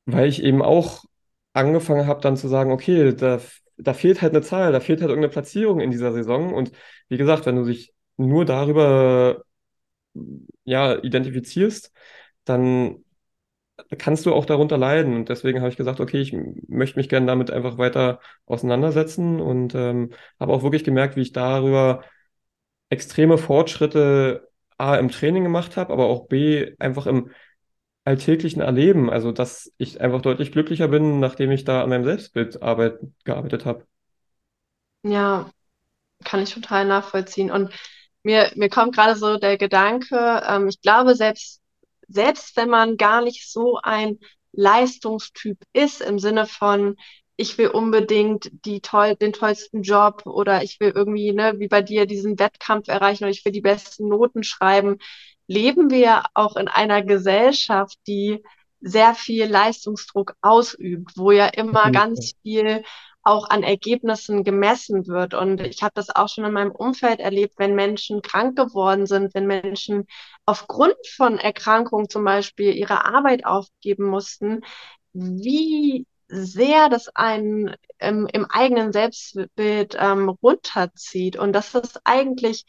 weil 0.07 0.29
ich 0.29 0.43
eben 0.43 0.63
auch 0.63 1.05
angefangen 1.53 2.07
habe 2.07 2.21
dann 2.21 2.37
zu 2.37 2.49
sagen, 2.49 2.73
okay, 2.73 3.15
da, 3.15 3.41
da 3.83 3.95
fehlt 3.95 4.23
halt 4.23 4.35
eine 4.35 4.43
Zahl, 4.43 4.73
da 4.73 4.81
fehlt 4.81 5.01
halt 5.01 5.11
irgendeine 5.11 5.33
Platzierung 5.33 5.81
in 5.81 5.91
dieser 5.91 6.13
Saison. 6.13 6.55
Und 6.55 6.73
wie 7.09 7.17
gesagt, 7.19 7.47
wenn 7.47 7.57
du 7.57 7.65
dich 7.65 7.95
nur 8.17 8.45
darüber 8.45 9.45
ja, 10.65 10.97
identifizierst, 11.03 11.93
dann 12.45 13.05
kannst 13.99 14.27
du 14.27 14.35
auch 14.35 14.47
darunter 14.47 14.79
leiden. 14.79 15.15
Und 15.15 15.29
deswegen 15.29 15.61
habe 15.61 15.71
ich 15.71 15.77
gesagt, 15.77 16.01
okay, 16.01 16.21
ich 16.21 16.33
möchte 16.69 16.99
mich 16.99 17.09
gerne 17.09 17.27
damit 17.27 17.51
einfach 17.51 17.79
weiter 17.79 18.21
auseinandersetzen 18.47 19.41
und 19.41 19.75
ähm, 19.75 20.13
habe 20.41 20.53
auch 20.53 20.63
wirklich 20.63 20.85
gemerkt, 20.85 21.17
wie 21.17 21.23
ich 21.23 21.33
darüber 21.33 22.05
extreme 22.91 23.39
Fortschritte 23.39 24.49
A 24.79 24.97
im 24.97 25.11
Training 25.11 25.45
gemacht 25.45 25.77
habe, 25.77 25.93
aber 25.93 26.07
auch 26.07 26.29
B 26.29 26.75
einfach 26.79 27.07
im 27.07 27.31
alltäglichen 28.05 28.61
Erleben. 28.61 29.11
Also, 29.11 29.33
dass 29.33 29.73
ich 29.79 30.01
einfach 30.01 30.23
deutlich 30.23 30.53
glücklicher 30.53 30.89
bin, 30.89 31.21
nachdem 31.21 31.51
ich 31.51 31.65
da 31.65 31.83
an 31.83 31.91
meinem 31.91 32.05
Selbstbild 32.05 32.63
arbeit, 32.63 32.99
gearbeitet 33.25 33.65
habe. 33.65 33.87
Ja, 35.05 35.51
kann 36.25 36.43
ich 36.43 36.55
total 36.55 36.87
nachvollziehen. 36.87 37.51
Und 37.51 37.73
mir, 38.23 38.53
mir 38.57 38.69
kommt 38.69 38.95
gerade 38.95 39.17
so 39.17 39.39
der 39.39 39.59
Gedanke, 39.59 40.43
ähm, 40.47 40.69
ich 40.69 40.81
glaube, 40.81 41.15
selbst 41.15 41.63
selbst 42.09 42.57
wenn 42.57 42.69
man 42.69 42.97
gar 42.97 43.23
nicht 43.23 43.51
so 43.51 43.79
ein 43.83 44.19
Leistungstyp 44.53 45.59
ist, 45.73 46.01
im 46.03 46.19
Sinne 46.19 46.47
von, 46.47 46.97
ich 47.37 47.57
will 47.59 47.69
unbedingt 47.69 48.51
die 48.67 48.81
toll, 48.81 49.17
den 49.17 49.33
tollsten 49.33 49.83
Job 49.83 50.27
oder 50.27 50.63
ich 50.63 50.79
will 50.81 50.93
irgendwie, 50.95 51.33
ne, 51.33 51.55
wie 51.59 51.69
bei 51.69 51.81
dir, 51.83 52.07
diesen 52.07 52.39
Wettkampf 52.39 52.89
erreichen 52.89 53.25
oder 53.25 53.31
ich 53.31 53.45
will 53.45 53.53
die 53.53 53.63
besten 53.63 54.09
Noten 54.09 54.43
schreiben, 54.43 54.99
leben 55.47 55.91
wir 55.91 56.25
auch 56.35 56.57
in 56.57 56.69
einer 56.69 57.03
Gesellschaft, 57.03 57.99
die 58.07 58.43
sehr 58.81 59.15
viel 59.15 59.47
Leistungsdruck 59.47 60.35
ausübt, 60.41 61.13
wo 61.17 61.31
ja 61.31 61.47
immer 61.47 61.91
ganz 61.93 62.35
viel 62.43 62.83
auch 63.25 63.49
an 63.49 63.63
Ergebnissen 63.63 64.43
gemessen 64.45 65.07
wird. 65.07 65.35
Und 65.35 65.61
ich 65.61 65.83
habe 65.83 65.93
das 65.95 66.11
auch 66.11 66.29
schon 66.29 66.45
in 66.45 66.53
meinem 66.53 66.73
Umfeld 66.73 67.21
erlebt, 67.21 67.55
wenn 67.59 67.75
Menschen 67.75 68.21
krank 68.23 68.57
geworden 68.57 69.07
sind, 69.07 69.35
wenn 69.35 69.47
Menschen 69.47 70.07
aufgrund 70.45 70.97
von 71.17 71.39
Erkrankungen 71.39 72.09
zum 72.09 72.25
Beispiel 72.25 72.75
ihre 72.75 73.05
Arbeit 73.05 73.47
aufgeben 73.47 74.07
mussten, 74.07 74.63
wie 75.13 76.07
sehr 76.27 76.89
das 76.89 77.09
einen 77.15 77.77
im, 77.99 78.27
im 78.33 78.47
eigenen 78.47 78.93
Selbstbild 78.93 79.97
ähm, 79.99 80.29
runterzieht. 80.31 81.37
Und 81.37 81.53
das 81.53 81.75
ist 81.75 82.01
eigentlich 82.05 82.65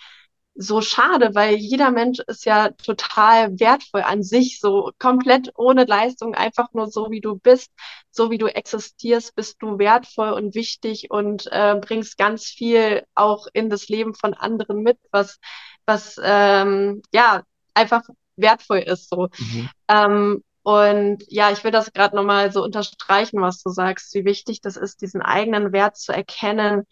so 0.55 0.81
schade, 0.81 1.33
weil 1.33 1.55
jeder 1.55 1.89
Mensch 1.91 2.19
ist 2.27 2.45
ja 2.45 2.69
total 2.69 3.59
wertvoll 3.59 4.01
an 4.01 4.21
sich, 4.21 4.59
so 4.59 4.91
komplett 4.99 5.51
ohne 5.55 5.85
Leistung, 5.85 6.35
einfach 6.35 6.73
nur 6.73 6.87
so 6.87 7.09
wie 7.09 7.21
du 7.21 7.35
bist, 7.35 7.71
so 8.11 8.29
wie 8.29 8.37
du 8.37 8.47
existierst, 8.47 9.35
bist 9.35 9.57
du 9.61 9.79
wertvoll 9.79 10.31
und 10.31 10.53
wichtig 10.53 11.09
und 11.09 11.47
äh, 11.51 11.75
bringst 11.81 12.17
ganz 12.17 12.45
viel 12.45 13.03
auch 13.15 13.47
in 13.53 13.69
das 13.69 13.89
Leben 13.89 14.13
von 14.13 14.33
anderen 14.33 14.83
mit, 14.83 14.99
was, 15.11 15.39
was 15.85 16.19
ähm, 16.23 17.01
ja 17.11 17.43
einfach 17.73 18.03
wertvoll 18.35 18.79
ist 18.79 19.09
so. 19.09 19.29
Mhm. 19.37 19.69
Ähm, 19.87 20.43
und 20.61 21.23
ja, 21.27 21.51
ich 21.51 21.63
will 21.63 21.71
das 21.71 21.91
gerade 21.91 22.15
nochmal 22.15 22.51
so 22.51 22.63
unterstreichen, 22.63 23.41
was 23.41 23.61
du 23.61 23.69
sagst, 23.69 24.13
wie 24.13 24.23
wichtig 24.23 24.61
das 24.61 24.77
ist, 24.77 25.01
diesen 25.01 25.21
eigenen 25.21 25.73
Wert 25.73 25.97
zu 25.97 26.13
erkennen 26.13 26.85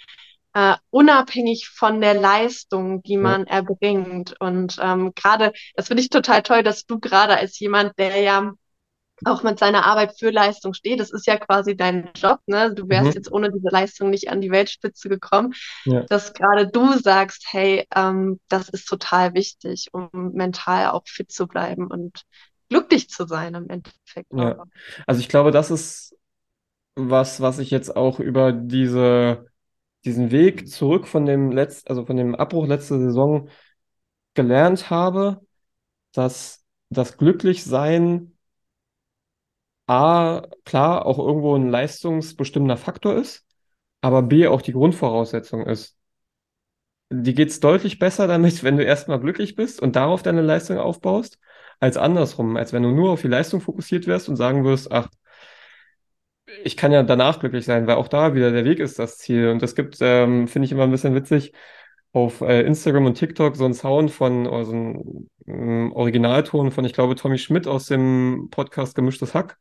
äh, 0.53 0.75
unabhängig 0.89 1.69
von 1.69 2.01
der 2.01 2.13
Leistung, 2.13 3.01
die 3.03 3.17
man 3.17 3.45
ja. 3.45 3.57
erbringt. 3.57 4.35
Und 4.39 4.77
ähm, 4.81 5.13
gerade, 5.15 5.53
das 5.75 5.87
finde 5.87 6.03
ich 6.03 6.09
total 6.09 6.43
toll, 6.43 6.63
dass 6.63 6.85
du 6.85 6.99
gerade 6.99 7.37
als 7.37 7.59
jemand, 7.59 7.97
der 7.97 8.19
ja 8.21 8.53
auch 9.23 9.43
mit 9.43 9.59
seiner 9.59 9.85
Arbeit 9.85 10.17
für 10.17 10.31
Leistung 10.31 10.73
steht. 10.73 10.99
Das 10.99 11.11
ist 11.11 11.27
ja 11.27 11.37
quasi 11.37 11.75
dein 11.75 12.09
Job, 12.15 12.39
ne? 12.47 12.73
Du 12.73 12.89
wärst 12.89 13.09
mhm. 13.09 13.13
jetzt 13.13 13.31
ohne 13.31 13.51
diese 13.51 13.69
Leistung 13.69 14.09
nicht 14.09 14.29
an 14.29 14.41
die 14.41 14.51
Weltspitze 14.51 15.09
gekommen. 15.09 15.53
Ja. 15.85 16.01
Dass 16.03 16.33
gerade 16.33 16.67
du 16.67 16.97
sagst, 16.97 17.45
hey, 17.51 17.85
ähm, 17.95 18.39
das 18.47 18.69
ist 18.69 18.87
total 18.87 19.33
wichtig, 19.33 19.89
um 19.91 20.09
mental 20.33 20.87
auch 20.87 21.03
fit 21.05 21.31
zu 21.31 21.47
bleiben 21.47 21.87
und 21.87 22.23
glücklich 22.69 23.09
zu 23.09 23.27
sein 23.27 23.53
im 23.53 23.69
Endeffekt. 23.69 24.33
Ja. 24.33 24.63
Also 25.05 25.21
ich 25.21 25.29
glaube, 25.29 25.51
das 25.51 25.69
ist 25.71 26.15
was, 26.95 27.41
was 27.41 27.59
ich 27.59 27.69
jetzt 27.69 27.95
auch 27.95 28.19
über 28.19 28.51
diese 28.51 29.50
diesen 30.05 30.31
Weg 30.31 30.67
zurück 30.69 31.07
von 31.07 31.25
dem 31.25 31.51
Letz-, 31.51 31.85
also 31.87 32.05
von 32.05 32.17
dem 32.17 32.35
Abbruch 32.35 32.67
letzte 32.67 32.99
Saison 32.99 33.49
gelernt 34.33 34.89
habe, 34.89 35.41
dass 36.13 36.65
das 36.89 37.17
Glücklichsein 37.17 38.37
A, 39.87 40.43
klar, 40.63 41.05
auch 41.05 41.19
irgendwo 41.19 41.55
ein 41.55 41.69
leistungsbestimmender 41.69 42.77
Faktor 42.77 43.15
ist, 43.15 43.45
aber 44.01 44.21
B, 44.23 44.47
auch 44.47 44.61
die 44.61 44.71
Grundvoraussetzung 44.73 45.65
ist. 45.65 45.97
Die 47.09 47.33
geht 47.33 47.49
es 47.49 47.59
deutlich 47.59 47.99
besser 47.99 48.27
damit, 48.27 48.63
wenn 48.63 48.77
du 48.77 48.83
erstmal 48.83 49.19
glücklich 49.19 49.55
bist 49.55 49.81
und 49.81 49.95
darauf 49.95 50.23
deine 50.23 50.41
Leistung 50.41 50.77
aufbaust, 50.77 51.39
als 51.79 51.97
andersrum, 51.97 52.57
als 52.57 52.73
wenn 52.73 52.83
du 52.83 52.91
nur 52.91 53.11
auf 53.11 53.21
die 53.21 53.27
Leistung 53.27 53.59
fokussiert 53.59 54.07
wärst 54.07 54.29
und 54.29 54.35
sagen 54.37 54.63
wirst, 54.63 54.91
ach, 54.91 55.09
ich 56.63 56.77
kann 56.77 56.91
ja 56.91 57.03
danach 57.03 57.39
glücklich 57.39 57.65
sein, 57.65 57.87
weil 57.87 57.95
auch 57.95 58.07
da 58.07 58.35
wieder 58.35 58.51
der 58.51 58.65
Weg 58.65 58.79
ist 58.79 58.99
das 58.99 59.17
Ziel. 59.17 59.49
Und 59.49 59.63
es 59.63 59.75
gibt, 59.75 59.97
ähm, 60.01 60.47
finde 60.47 60.65
ich 60.65 60.71
immer 60.71 60.83
ein 60.83 60.91
bisschen 60.91 61.15
witzig, 61.15 61.53
auf 62.13 62.41
äh, 62.41 62.61
Instagram 62.61 63.05
und 63.05 63.15
TikTok 63.15 63.55
so 63.55 63.65
ein 63.65 63.73
Sound 63.73 64.11
von, 64.11 64.47
oder 64.47 64.65
so 64.65 64.73
ein 64.73 65.29
ähm, 65.47 65.91
Originalton 65.93 66.71
von, 66.71 66.85
ich 66.85 66.93
glaube, 66.93 67.15
Tommy 67.15 67.37
Schmidt 67.37 67.67
aus 67.67 67.85
dem 67.87 68.49
Podcast 68.51 68.95
Gemischtes 68.95 69.33
Hack, 69.33 69.57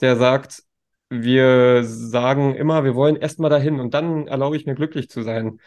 der 0.00 0.16
sagt, 0.16 0.62
wir 1.08 1.84
sagen 1.84 2.54
immer, 2.54 2.84
wir 2.84 2.94
wollen 2.94 3.16
erstmal 3.16 3.50
dahin 3.50 3.80
und 3.80 3.94
dann 3.94 4.26
erlaube 4.26 4.56
ich 4.56 4.66
mir 4.66 4.74
glücklich 4.74 5.08
zu 5.08 5.22
sein. 5.22 5.58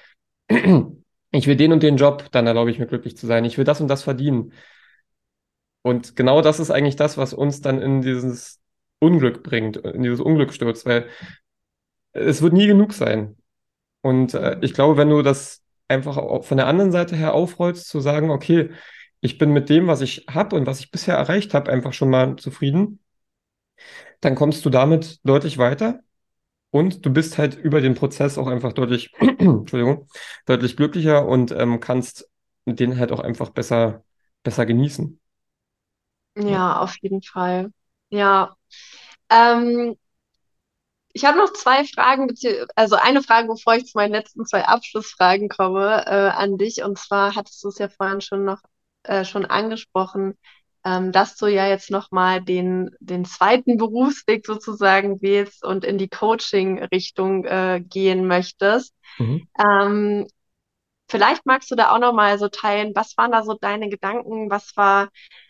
Ich 1.32 1.45
will 1.45 1.55
den 1.55 1.71
und 1.71 1.84
den 1.84 1.97
Job, 1.97 2.25
dann 2.32 2.47
erlaube 2.47 2.71
ich 2.71 2.79
mir 2.79 2.88
glücklich 2.88 3.15
zu 3.15 3.27
sein. 3.27 3.45
Ich 3.45 3.55
will 3.60 3.63
das 3.63 3.79
und 3.82 3.88
das 3.88 4.01
verdienen. 4.01 4.51
Und 5.84 6.15
genau 6.15 6.41
das 6.41 6.60
ist 6.60 6.71
eigentlich 6.71 6.95
das, 6.95 7.17
was 7.19 7.34
uns 7.34 7.62
dann 7.62 7.82
in 7.82 8.01
dieses 8.01 8.60
Unglück 9.00 9.44
bringt, 9.44 9.78
in 9.78 10.04
dieses 10.04 10.20
Unglück 10.22 10.54
stürzt, 10.54 10.86
weil 10.86 11.08
es 12.14 12.42
wird 12.42 12.54
nie 12.54 12.68
genug 12.68 12.94
sein. 12.94 13.38
Und 14.02 14.34
äh, 14.36 14.60
ich 14.62 14.74
glaube, 14.74 14.98
wenn 14.98 15.10
du 15.10 15.22
das 15.24 15.64
einfach 15.88 16.44
von 16.46 16.58
der 16.58 16.68
anderen 16.68 16.92
Seite 16.94 17.16
her 17.16 17.34
aufrollst, 17.34 17.88
zu 17.90 18.02
sagen, 18.02 18.32
okay, 18.32 18.72
ich 19.22 19.38
bin 19.38 19.52
mit 19.54 19.70
dem, 19.70 19.88
was 19.88 20.02
ich 20.02 20.26
habe 20.30 20.56
und 20.56 20.68
was 20.68 20.80
ich 20.82 20.92
bisher 20.92 21.16
erreicht 21.18 21.54
habe, 21.56 21.72
einfach 21.72 21.94
schon 21.94 22.10
mal 22.10 22.38
zufrieden, 22.38 23.02
dann 24.22 24.36
kommst 24.36 24.66
du 24.66 24.70
damit 24.70 25.20
deutlich 25.24 25.58
weiter 25.58 26.00
und 26.72 27.06
du 27.06 27.12
bist 27.14 27.38
halt 27.39 27.56
über 27.58 27.82
den 27.82 27.95
Prozess 27.95 28.38
auch 28.38 28.47
einfach 28.47 28.74
deutlich, 28.74 29.14
Entschuldigung, 29.39 30.08
deutlich 30.45 30.78
glücklicher 30.78 31.28
und 31.28 31.52
ähm, 31.52 31.80
kannst 31.80 32.30
den 32.66 32.97
halt 33.00 33.12
auch 33.12 33.20
einfach 33.22 33.50
besser, 33.52 34.04
besser 34.43 34.66
genießen. 34.66 35.20
Ja, 36.45 36.60
ja, 36.60 36.80
auf 36.80 36.95
jeden 37.02 37.22
Fall. 37.22 37.72
Ja, 38.10 38.55
ähm, 39.30 39.95
ich 41.14 41.26
habe 41.26 41.38
noch 41.38 41.53
zwei 41.53 41.84
Fragen, 41.86 42.34
also 42.76 42.95
eine 42.95 43.24
Frage, 43.24 43.47
bevor 43.47 43.76
ich 43.76 43.86
zu 43.86 43.97
meinen 43.97 44.14
letzten 44.14 44.45
zwei 44.45 44.66
Abschlussfragen 44.66 45.49
komme, 45.49 46.05
äh, 46.05 46.30
an 46.30 46.57
dich. 46.57 46.84
Und 46.84 46.97
zwar 46.97 47.36
hattest 47.36 47.64
du 47.64 47.70
es 47.70 47.80
ja 47.80 47.89
vorhin 47.89 48.22
schon 48.22 48.45
noch 48.45 48.62
äh, 49.03 49.26
schon 49.26 49.45
angesprochen, 49.45 50.38
ähm, 50.86 51.12
dass 51.12 51.36
du 51.36 51.47
ja 51.47 51.68
jetzt 51.68 51.91
nochmal 51.91 52.41
den, 52.41 52.91
den 52.99 53.26
zweiten 53.26 53.78
Berufsweg 53.78 54.45
sozusagen 54.45 55.22
wählst 55.22 55.66
und 55.66 55.84
in 55.84 55.97
die 55.97 56.10
Coaching-Richtung 56.10 57.45
äh, 57.45 57.82
gehen 57.84 58.28
möchtest. 58.28 58.93
Mhm. 59.18 59.47
Ähm, 59.60 60.28
vielleicht 61.10 61.45
magst 61.45 61.72
du 61.72 61.76
da 61.76 61.91
auch 61.91 61.99
nochmal 61.99 62.38
so 62.38 62.49
teilen, 62.49 62.93
was 62.95 63.18
waren 63.18 63.32
da 63.32 63.43
so 63.43 63.55
deine 63.55 63.89
Gedanken, 63.89 64.49
was 64.49 64.78
war 64.78 65.10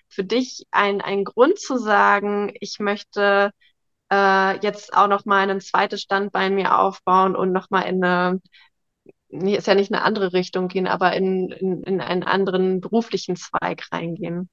für 0.10 0.24
dich 0.24 0.66
ein, 0.72 1.02
ein 1.02 1.24
Grund 1.24 1.60
zu 1.60 1.78
sagen, 1.78 2.52
ich 2.60 2.80
möchte 2.80 3.52
äh, 4.12 4.60
jetzt 4.60 4.94
auch 4.94 5.08
noch 5.08 5.26
mal 5.26 5.50
ein 5.50 5.62
zweites 5.62 6.02
Standbein 6.02 6.56
mir 6.56 6.78
aufbauen 6.78 7.36
und 7.36 7.52
noch 7.52 7.70
mal 7.70 7.82
in 7.82 8.04
eine, 8.04 8.42
ist 9.30 9.68
ja 9.68 9.76
nicht 9.76 9.94
eine 9.94 10.04
andere 10.04 10.34
Richtung 10.34 10.68
gehen, 10.68 10.88
aber 10.88 11.14
in, 11.14 11.50
in, 11.52 11.84
in 11.84 12.02
einen 12.02 12.24
anderen 12.24 12.82
beruflichen 12.82 13.36
Zweig 13.36 13.86
reingehen? 13.92 14.50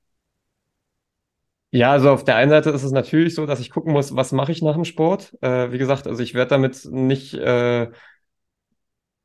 Ja, 1.72 1.92
also 1.92 2.10
auf 2.10 2.24
der 2.24 2.36
einen 2.36 2.50
Seite 2.50 2.70
ist 2.70 2.84
es 2.84 2.92
natürlich 2.92 3.34
so, 3.34 3.44
dass 3.44 3.60
ich 3.60 3.70
gucken 3.70 3.92
muss, 3.92 4.14
was 4.14 4.32
mache 4.32 4.52
ich 4.52 4.62
nach 4.62 4.74
dem 4.74 4.84
Sport. 4.84 5.36
Äh, 5.42 5.72
wie 5.72 5.78
gesagt, 5.78 6.06
also 6.06 6.22
ich 6.22 6.32
werde 6.32 6.50
damit 6.50 6.86
nicht 6.86 7.34
äh, 7.34 7.88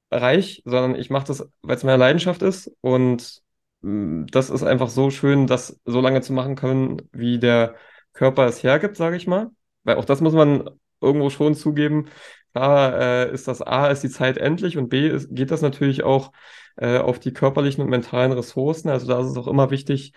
reich, 0.09 0.61
sondern 0.65 0.95
ich 0.99 1.09
mache 1.09 1.27
das, 1.27 1.47
weil 1.61 1.75
es 1.75 1.83
meine 1.83 1.97
Leidenschaft 1.97 2.41
ist. 2.41 2.71
Und 2.81 3.41
das 3.81 4.49
ist 4.49 4.63
einfach 4.63 4.89
so 4.89 5.09
schön, 5.09 5.47
das 5.47 5.79
so 5.85 6.01
lange 6.01 6.21
zu 6.21 6.33
machen 6.33 6.55
können, 6.55 7.01
wie 7.11 7.39
der 7.39 7.75
Körper 8.13 8.45
es 8.45 8.63
hergibt, 8.63 8.95
sage 8.95 9.15
ich 9.15 9.27
mal. 9.27 9.49
Weil 9.83 9.95
auch 9.97 10.05
das 10.05 10.21
muss 10.21 10.33
man 10.33 10.69
irgendwo 11.01 11.29
schon 11.29 11.55
zugeben. 11.55 12.07
Klar, 12.53 12.99
äh, 12.99 13.33
ist 13.33 13.47
das 13.47 13.61
A, 13.61 13.87
ist 13.87 14.03
die 14.03 14.09
Zeit 14.09 14.37
endlich 14.37 14.77
und 14.77 14.89
B, 14.89 15.07
ist, 15.07 15.29
geht 15.33 15.51
das 15.51 15.61
natürlich 15.61 16.03
auch 16.03 16.31
äh, 16.75 16.97
auf 16.99 17.19
die 17.19 17.33
körperlichen 17.33 17.83
und 17.83 17.89
mentalen 17.89 18.31
Ressourcen. 18.33 18.89
Also 18.89 19.07
da 19.07 19.19
ist 19.21 19.27
es 19.27 19.37
auch 19.37 19.47
immer 19.47 19.71
wichtig, 19.71 20.13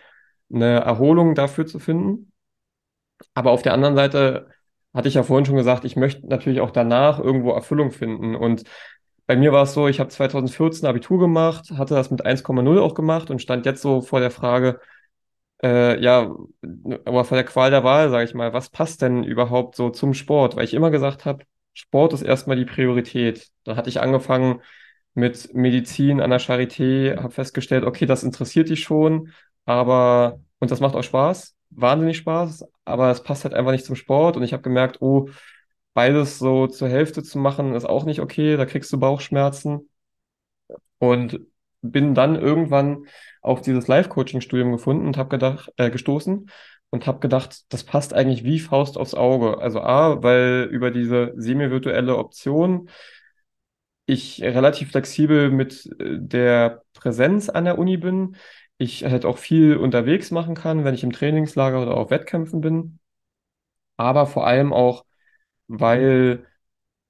eine 0.52 0.80
Erholung 0.80 1.34
dafür 1.34 1.66
zu 1.66 1.78
finden. 1.78 2.32
Aber 3.34 3.50
auf 3.52 3.62
der 3.62 3.72
anderen 3.72 3.94
Seite 3.96 4.48
hatte 4.92 5.08
ich 5.08 5.14
ja 5.14 5.22
vorhin 5.22 5.46
schon 5.46 5.56
gesagt, 5.56 5.84
ich 5.84 5.96
möchte 5.96 6.26
natürlich 6.28 6.60
auch 6.60 6.70
danach 6.70 7.18
irgendwo 7.18 7.52
Erfüllung 7.52 7.90
finden. 7.90 8.34
Und 8.34 8.64
bei 9.26 9.36
mir 9.36 9.52
war 9.52 9.62
es 9.64 9.72
so, 9.74 9.88
ich 9.88 10.00
habe 10.00 10.10
2014 10.10 10.86
Abitur 10.88 11.18
gemacht, 11.18 11.70
hatte 11.72 11.94
das 11.94 12.10
mit 12.10 12.24
1,0 12.26 12.78
auch 12.80 12.94
gemacht 12.94 13.30
und 13.30 13.40
stand 13.40 13.66
jetzt 13.66 13.82
so 13.82 14.00
vor 14.02 14.20
der 14.20 14.30
Frage, 14.30 14.80
äh, 15.62 16.00
ja, 16.02 16.34
aber 17.04 17.24
vor 17.24 17.36
der 17.36 17.44
Qual 17.44 17.70
der 17.70 17.84
Wahl, 17.84 18.10
sage 18.10 18.24
ich 18.24 18.34
mal, 18.34 18.52
was 18.52 18.70
passt 18.70 19.02
denn 19.02 19.24
überhaupt 19.24 19.76
so 19.76 19.90
zum 19.90 20.14
Sport? 20.14 20.56
Weil 20.56 20.64
ich 20.64 20.74
immer 20.74 20.90
gesagt 20.90 21.24
habe, 21.24 21.44
Sport 21.74 22.12
ist 22.12 22.22
erstmal 22.22 22.56
die 22.56 22.64
Priorität. 22.64 23.48
Dann 23.64 23.76
hatte 23.76 23.88
ich 23.88 24.00
angefangen 24.00 24.60
mit 25.14 25.54
Medizin 25.54 26.20
an 26.20 26.30
der 26.30 26.40
Charité, 26.40 27.16
habe 27.16 27.30
festgestellt, 27.32 27.84
okay, 27.84 28.06
das 28.06 28.24
interessiert 28.24 28.68
dich 28.68 28.82
schon, 28.82 29.32
aber, 29.64 30.40
und 30.58 30.70
das 30.70 30.80
macht 30.80 30.96
auch 30.96 31.02
Spaß, 31.02 31.54
wahnsinnig 31.70 32.16
Spaß, 32.18 32.64
aber 32.84 33.10
es 33.10 33.22
passt 33.22 33.44
halt 33.44 33.54
einfach 33.54 33.72
nicht 33.72 33.84
zum 33.84 33.96
Sport 33.96 34.36
und 34.36 34.42
ich 34.42 34.52
habe 34.52 34.62
gemerkt, 34.62 35.00
oh, 35.00 35.28
beides 35.94 36.38
so 36.38 36.66
zur 36.66 36.88
Hälfte 36.88 37.22
zu 37.22 37.38
machen, 37.38 37.74
ist 37.74 37.84
auch 37.86 38.04
nicht 38.04 38.20
okay, 38.20 38.56
da 38.56 38.66
kriegst 38.66 38.92
du 38.92 38.98
Bauchschmerzen. 38.98 39.88
Und 40.98 41.40
bin 41.82 42.14
dann 42.14 42.36
irgendwann 42.36 43.06
auf 43.42 43.60
dieses 43.60 43.88
Life-Coaching-Studium 43.88 44.72
gefunden 44.72 45.06
und 45.06 45.16
habe 45.16 45.28
gedacht, 45.28 45.70
äh, 45.76 45.90
gestoßen 45.90 46.50
und 46.90 47.06
habe 47.06 47.20
gedacht, 47.20 47.64
das 47.72 47.84
passt 47.84 48.14
eigentlich 48.14 48.44
wie 48.44 48.60
Faust 48.60 48.96
aufs 48.96 49.14
Auge. 49.14 49.58
Also 49.58 49.80
A, 49.80 50.22
weil 50.22 50.68
über 50.70 50.90
diese 50.90 51.32
semi-virtuelle 51.36 52.16
Option 52.16 52.88
ich 54.06 54.42
relativ 54.42 54.90
flexibel 54.90 55.50
mit 55.50 55.86
äh, 55.98 56.18
der 56.18 56.82
Präsenz 56.94 57.48
an 57.48 57.64
der 57.64 57.78
Uni 57.78 57.96
bin. 57.96 58.36
Ich 58.78 59.04
halt 59.04 59.24
auch 59.24 59.38
viel 59.38 59.76
unterwegs 59.76 60.30
machen 60.30 60.54
kann, 60.54 60.84
wenn 60.84 60.94
ich 60.94 61.04
im 61.04 61.12
Trainingslager 61.12 61.82
oder 61.82 61.96
auf 61.96 62.10
Wettkämpfen 62.10 62.60
bin. 62.60 62.98
Aber 63.96 64.26
vor 64.26 64.46
allem 64.46 64.72
auch, 64.72 65.04
weil 65.68 66.46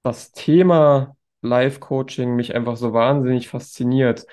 das 0.03 0.31
Thema 0.31 1.15
Life-Coaching 1.41 2.35
mich 2.35 2.55
einfach 2.55 2.77
so 2.77 2.93
wahnsinnig 2.93 3.47
fasziniert. 3.49 4.25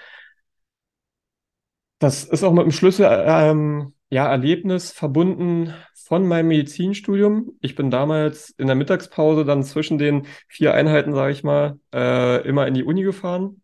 Das 1.99 2.25
ist 2.25 2.43
auch 2.43 2.53
mit 2.53 2.63
einem 2.63 2.73
Schlüssel, 2.73 3.07
ähm, 3.27 3.95
ja, 4.11 4.29
Erlebnis 4.29 4.91
verbunden 4.93 5.73
von 5.95 6.27
meinem 6.27 6.49
Medizinstudium. 6.49 7.57
Ich 7.61 7.77
bin 7.77 7.91
damals 7.91 8.51
in 8.51 8.67
der 8.67 8.77
Mittagspause 8.77 9.45
dann 9.45 9.63
zwischen 9.63 9.99
den 9.99 10.27
vier 10.49 10.75
Einheiten, 10.75 11.15
sage 11.15 11.33
ich 11.33 11.45
mal, 11.45 11.79
äh, 11.95 12.47
immer 12.47 12.67
in 12.67 12.75
die 12.75 12.85
Uni 12.85 13.03
gefahren 13.03 13.63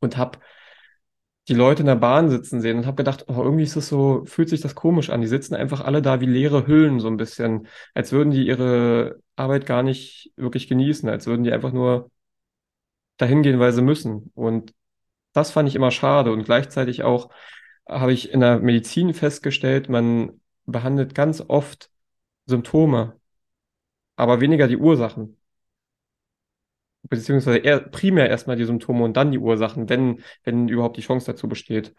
und 0.00 0.16
habe 0.16 0.38
die 1.50 1.54
Leute 1.56 1.82
in 1.82 1.86
der 1.86 1.96
Bahn 1.96 2.30
sitzen 2.30 2.60
sehen 2.60 2.78
und 2.78 2.86
habe 2.86 2.96
gedacht, 2.96 3.24
oh, 3.28 3.42
irgendwie 3.42 3.64
ist 3.64 3.74
das 3.74 3.88
so, 3.88 4.24
fühlt 4.24 4.48
sich 4.48 4.60
das 4.60 4.76
komisch 4.76 5.10
an. 5.10 5.20
Die 5.20 5.26
sitzen 5.26 5.56
einfach 5.56 5.80
alle 5.80 6.00
da 6.00 6.20
wie 6.20 6.26
leere 6.26 6.66
Hüllen 6.68 7.00
so 7.00 7.08
ein 7.08 7.16
bisschen, 7.16 7.66
als 7.92 8.12
würden 8.12 8.30
die 8.30 8.46
ihre 8.46 9.20
Arbeit 9.34 9.66
gar 9.66 9.82
nicht 9.82 10.32
wirklich 10.36 10.68
genießen, 10.68 11.08
als 11.08 11.26
würden 11.26 11.42
die 11.42 11.52
einfach 11.52 11.72
nur 11.72 12.10
dahin 13.16 13.42
gehen, 13.42 13.58
weil 13.58 13.72
sie 13.72 13.82
müssen. 13.82 14.30
Und 14.34 14.74
das 15.32 15.50
fand 15.50 15.68
ich 15.68 15.74
immer 15.74 15.90
schade. 15.90 16.32
Und 16.32 16.44
gleichzeitig 16.44 17.02
auch 17.02 17.30
habe 17.88 18.12
ich 18.12 18.30
in 18.32 18.40
der 18.40 18.60
Medizin 18.60 19.12
festgestellt, 19.12 19.88
man 19.88 20.40
behandelt 20.66 21.16
ganz 21.16 21.42
oft 21.48 21.90
Symptome, 22.46 23.18
aber 24.16 24.40
weniger 24.40 24.68
die 24.68 24.76
Ursachen. 24.76 25.36
Beziehungsweise 27.10 27.58
eher, 27.58 27.80
primär 27.80 28.30
erstmal 28.30 28.56
die 28.56 28.64
Symptome 28.64 29.04
und 29.04 29.16
dann 29.16 29.32
die 29.32 29.38
Ursachen, 29.38 29.88
wenn, 29.88 30.22
wenn 30.44 30.68
überhaupt 30.68 30.96
die 30.96 31.02
Chance 31.02 31.26
dazu 31.26 31.48
besteht. 31.48 31.92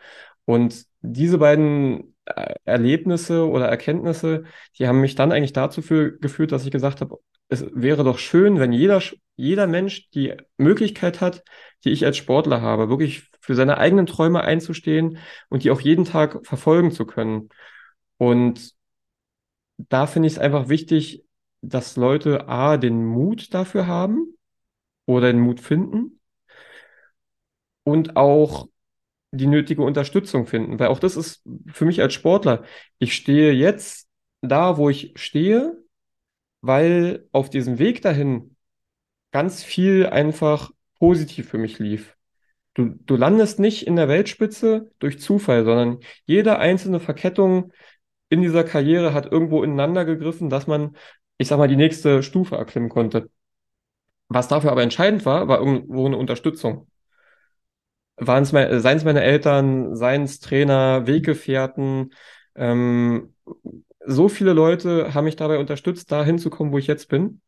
Und 0.46 0.86
diese 1.02 1.38
beiden 1.38 2.16
äh, 2.26 2.56
Erlebnisse 2.64 3.48
oder 3.48 3.68
Erkenntnisse, 3.68 4.46
die 4.80 4.88
haben 4.88 5.02
mich 5.02 5.16
dann 5.16 5.34
eigentlich 5.34 5.54
dazu 5.54 5.82
für, 5.82 6.18
geführt, 6.18 6.54
dass 6.54 6.66
ich 6.66 6.72
gesagt 6.72 7.02
habe, 7.02 7.20
es 7.50 7.66
wäre 7.74 8.06
doch 8.06 8.20
schön, 8.20 8.60
wenn 8.60 8.72
jeder, 8.72 9.02
jeder 9.36 9.68
Mensch 9.68 10.10
die 10.12 10.34
Möglichkeit 10.58 11.20
hat, 11.20 11.44
die 11.84 11.90
ich 11.90 12.06
als 12.06 12.16
Sportler 12.16 12.62
habe, 12.62 12.90
wirklich 12.90 13.30
für 13.42 13.56
seine 13.56 13.78
eigenen 13.78 14.06
Träume 14.06 14.42
einzustehen 14.42 15.18
und 15.50 15.66
die 15.66 15.72
auch 15.72 15.82
jeden 15.82 16.06
Tag 16.06 16.48
verfolgen 16.48 16.92
zu 16.92 17.06
können. 17.06 17.50
Und 18.18 18.72
da 19.78 20.08
finde 20.08 20.28
ich 20.28 20.34
es 20.36 20.40
einfach 20.40 20.70
wichtig, 20.70 21.26
dass 21.62 21.98
Leute 21.98 22.48
A, 22.48 22.78
den 22.78 23.06
Mut 23.06 23.54
dafür 23.54 23.88
haben 23.88 24.36
oder 25.06 25.32
den 25.32 25.42
Mut 25.42 25.60
finden 25.60 26.20
und 27.84 28.16
auch 28.16 28.68
die 29.32 29.48
nötige 29.48 29.84
Unterstützung 29.84 30.46
finden. 30.46 30.80
Weil 30.80 30.88
auch 30.88 31.00
das 31.00 31.16
ist 31.16 31.44
für 31.68 31.86
mich 31.86 32.02
als 32.02 32.14
Sportler, 32.14 32.64
ich 33.00 33.14
stehe 33.16 33.52
jetzt 33.54 34.08
da, 34.42 34.78
wo 34.78 34.90
ich 34.90 35.14
stehe, 35.16 35.78
weil 36.62 37.28
auf 37.32 37.50
diesem 37.50 37.80
Weg 37.80 38.02
dahin 38.02 38.56
ganz 39.32 39.64
viel 39.64 40.08
einfach 40.08 40.72
positiv 41.00 41.50
für 41.50 41.58
mich 41.58 41.80
lief. 41.80 42.18
Du, 42.74 42.86
du 43.06 43.16
landest 43.18 43.60
nicht 43.60 43.86
in 43.86 43.96
der 43.96 44.08
Weltspitze 44.08 44.92
durch 45.00 45.20
Zufall, 45.20 45.66
sondern 45.66 46.00
jede 46.26 46.58
einzelne 46.60 47.00
Verkettung 47.00 47.74
in 48.30 48.42
dieser 48.42 48.64
Karriere 48.64 49.14
hat 49.14 49.30
irgendwo 49.30 49.64
ineinander 49.64 50.06
gegriffen, 50.06 50.50
dass 50.50 50.68
man, 50.68 50.96
ich 51.38 51.50
sag 51.50 51.58
mal, 51.58 51.68
die 51.68 51.76
nächste 51.76 52.24
Stufe 52.24 52.56
erklimmen 52.56 52.90
konnte. 52.90 53.30
Was 54.34 54.48
dafür 54.48 54.72
aber 54.72 54.82
entscheidend 54.82 55.26
war, 55.26 55.50
war 55.50 55.60
irgendwo 55.60 56.06
eine 56.06 56.16
Unterstützung. 56.16 56.88
Waren 58.16 58.44
es 58.44 58.54
meine, 58.54 58.80
seien 58.80 58.96
es 58.96 59.04
meine 59.04 59.22
Eltern, 59.22 59.94
seien 59.98 60.24
es 60.24 60.40
Trainer, 60.40 61.06
Weggefährten, 61.06 62.14
ähm, 62.56 63.34
so 64.06 64.30
viele 64.30 64.54
Leute 64.54 65.14
haben 65.14 65.26
mich 65.26 65.36
dabei 65.36 65.58
unterstützt, 65.58 66.12
da 66.14 66.24
hinzukommen, 66.24 66.72
wo 66.72 66.78
ich 66.78 66.88
jetzt 66.88 67.10
bin. 67.10 67.42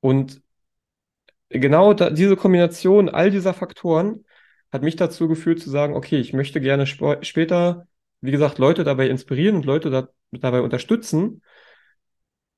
Und 0.00 0.40
genau 1.50 1.92
da, 1.92 2.08
diese 2.08 2.36
Kombination 2.36 3.10
all 3.10 3.30
dieser 3.30 3.52
Faktoren 3.52 4.24
hat 4.72 4.82
mich 4.82 4.96
dazu 4.96 5.28
geführt 5.28 5.60
zu 5.60 5.68
sagen, 5.68 5.94
okay, 5.94 6.16
ich 6.18 6.32
möchte 6.32 6.62
gerne 6.62 6.86
später, 6.86 7.88
wie 8.22 8.30
gesagt, 8.30 8.56
Leute 8.56 8.84
dabei 8.84 9.08
inspirieren 9.08 9.56
und 9.56 9.66
Leute 9.66 9.90
da, 9.90 10.08
dabei 10.32 10.62
unterstützen, 10.62 11.42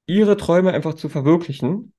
ihre 0.07 0.37
Träume 0.37 0.73
einfach 0.73 0.95
zu 0.95 1.09
verwirklichen, 1.09 1.93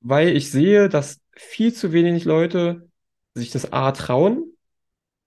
weil 0.00 0.36
ich 0.36 0.50
sehe, 0.50 0.88
dass 0.88 1.20
viel 1.32 1.72
zu 1.72 1.92
wenig 1.92 2.24
Leute 2.24 2.88
sich 3.34 3.50
das 3.50 3.72
A 3.72 3.92
trauen 3.92 4.52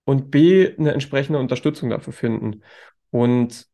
und 0.06 0.32
B 0.32 0.76
eine 0.78 0.94
entsprechende 0.94 1.40
Unterstützung 1.40 1.90
dafür 1.90 2.14
finden. 2.14 2.64
Und 3.12 3.68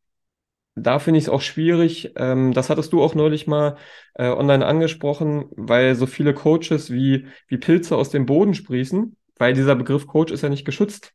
da 0.74 0.98
finde 0.98 1.18
ich 1.18 1.24
es 1.24 1.30
auch 1.30 1.40
schwierig. 1.40 2.12
Ähm, 2.16 2.52
das 2.52 2.70
hattest 2.70 2.92
du 2.92 3.02
auch 3.02 3.14
neulich 3.14 3.46
mal 3.46 3.76
äh, 4.14 4.28
online 4.28 4.64
angesprochen, 4.66 5.46
weil 5.50 5.94
so 5.94 6.06
viele 6.06 6.34
Coaches 6.34 6.90
wie, 6.90 7.26
wie 7.48 7.58
Pilze 7.58 7.96
aus 7.96 8.10
dem 8.10 8.26
Boden 8.26 8.54
sprießen, 8.54 9.16
weil 9.36 9.54
dieser 9.54 9.74
Begriff 9.76 10.06
Coach 10.06 10.32
ist 10.32 10.42
ja 10.42 10.48
nicht 10.48 10.64
geschützt. 10.64 11.12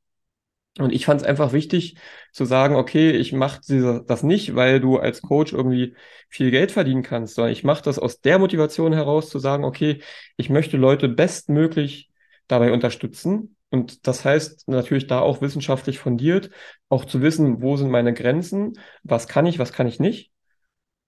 Und 0.77 0.91
ich 0.91 1.05
fand 1.05 1.21
es 1.21 1.27
einfach 1.27 1.53
wichtig 1.53 1.95
zu 2.33 2.43
sagen, 2.43 2.75
okay, 2.75 3.11
ich 3.11 3.31
mache 3.31 3.61
das 4.05 4.23
nicht, 4.23 4.55
weil 4.55 4.81
du 4.81 4.97
als 4.97 5.21
Coach 5.21 5.53
irgendwie 5.53 5.95
viel 6.29 6.51
Geld 6.51 6.71
verdienen 6.71 7.01
kannst, 7.01 7.35
sondern 7.35 7.53
ich 7.53 7.63
mache 7.63 7.83
das 7.83 7.97
aus 7.97 8.19
der 8.19 8.39
Motivation 8.39 8.91
heraus 8.91 9.29
zu 9.29 9.39
sagen, 9.39 9.63
okay, 9.63 10.01
ich 10.35 10.49
möchte 10.49 10.75
Leute 10.75 11.07
bestmöglich 11.07 12.09
dabei 12.47 12.73
unterstützen. 12.73 13.55
Und 13.69 14.05
das 14.05 14.25
heißt 14.25 14.67
natürlich 14.67 15.07
da 15.07 15.21
auch 15.21 15.41
wissenschaftlich 15.41 15.99
fundiert, 15.99 16.49
auch 16.89 17.05
zu 17.05 17.21
wissen, 17.21 17.61
wo 17.61 17.77
sind 17.77 17.89
meine 17.89 18.13
Grenzen, 18.13 18.73
was 19.03 19.29
kann 19.29 19.45
ich, 19.45 19.59
was 19.59 19.71
kann 19.71 19.87
ich 19.87 19.99
nicht. 19.99 20.31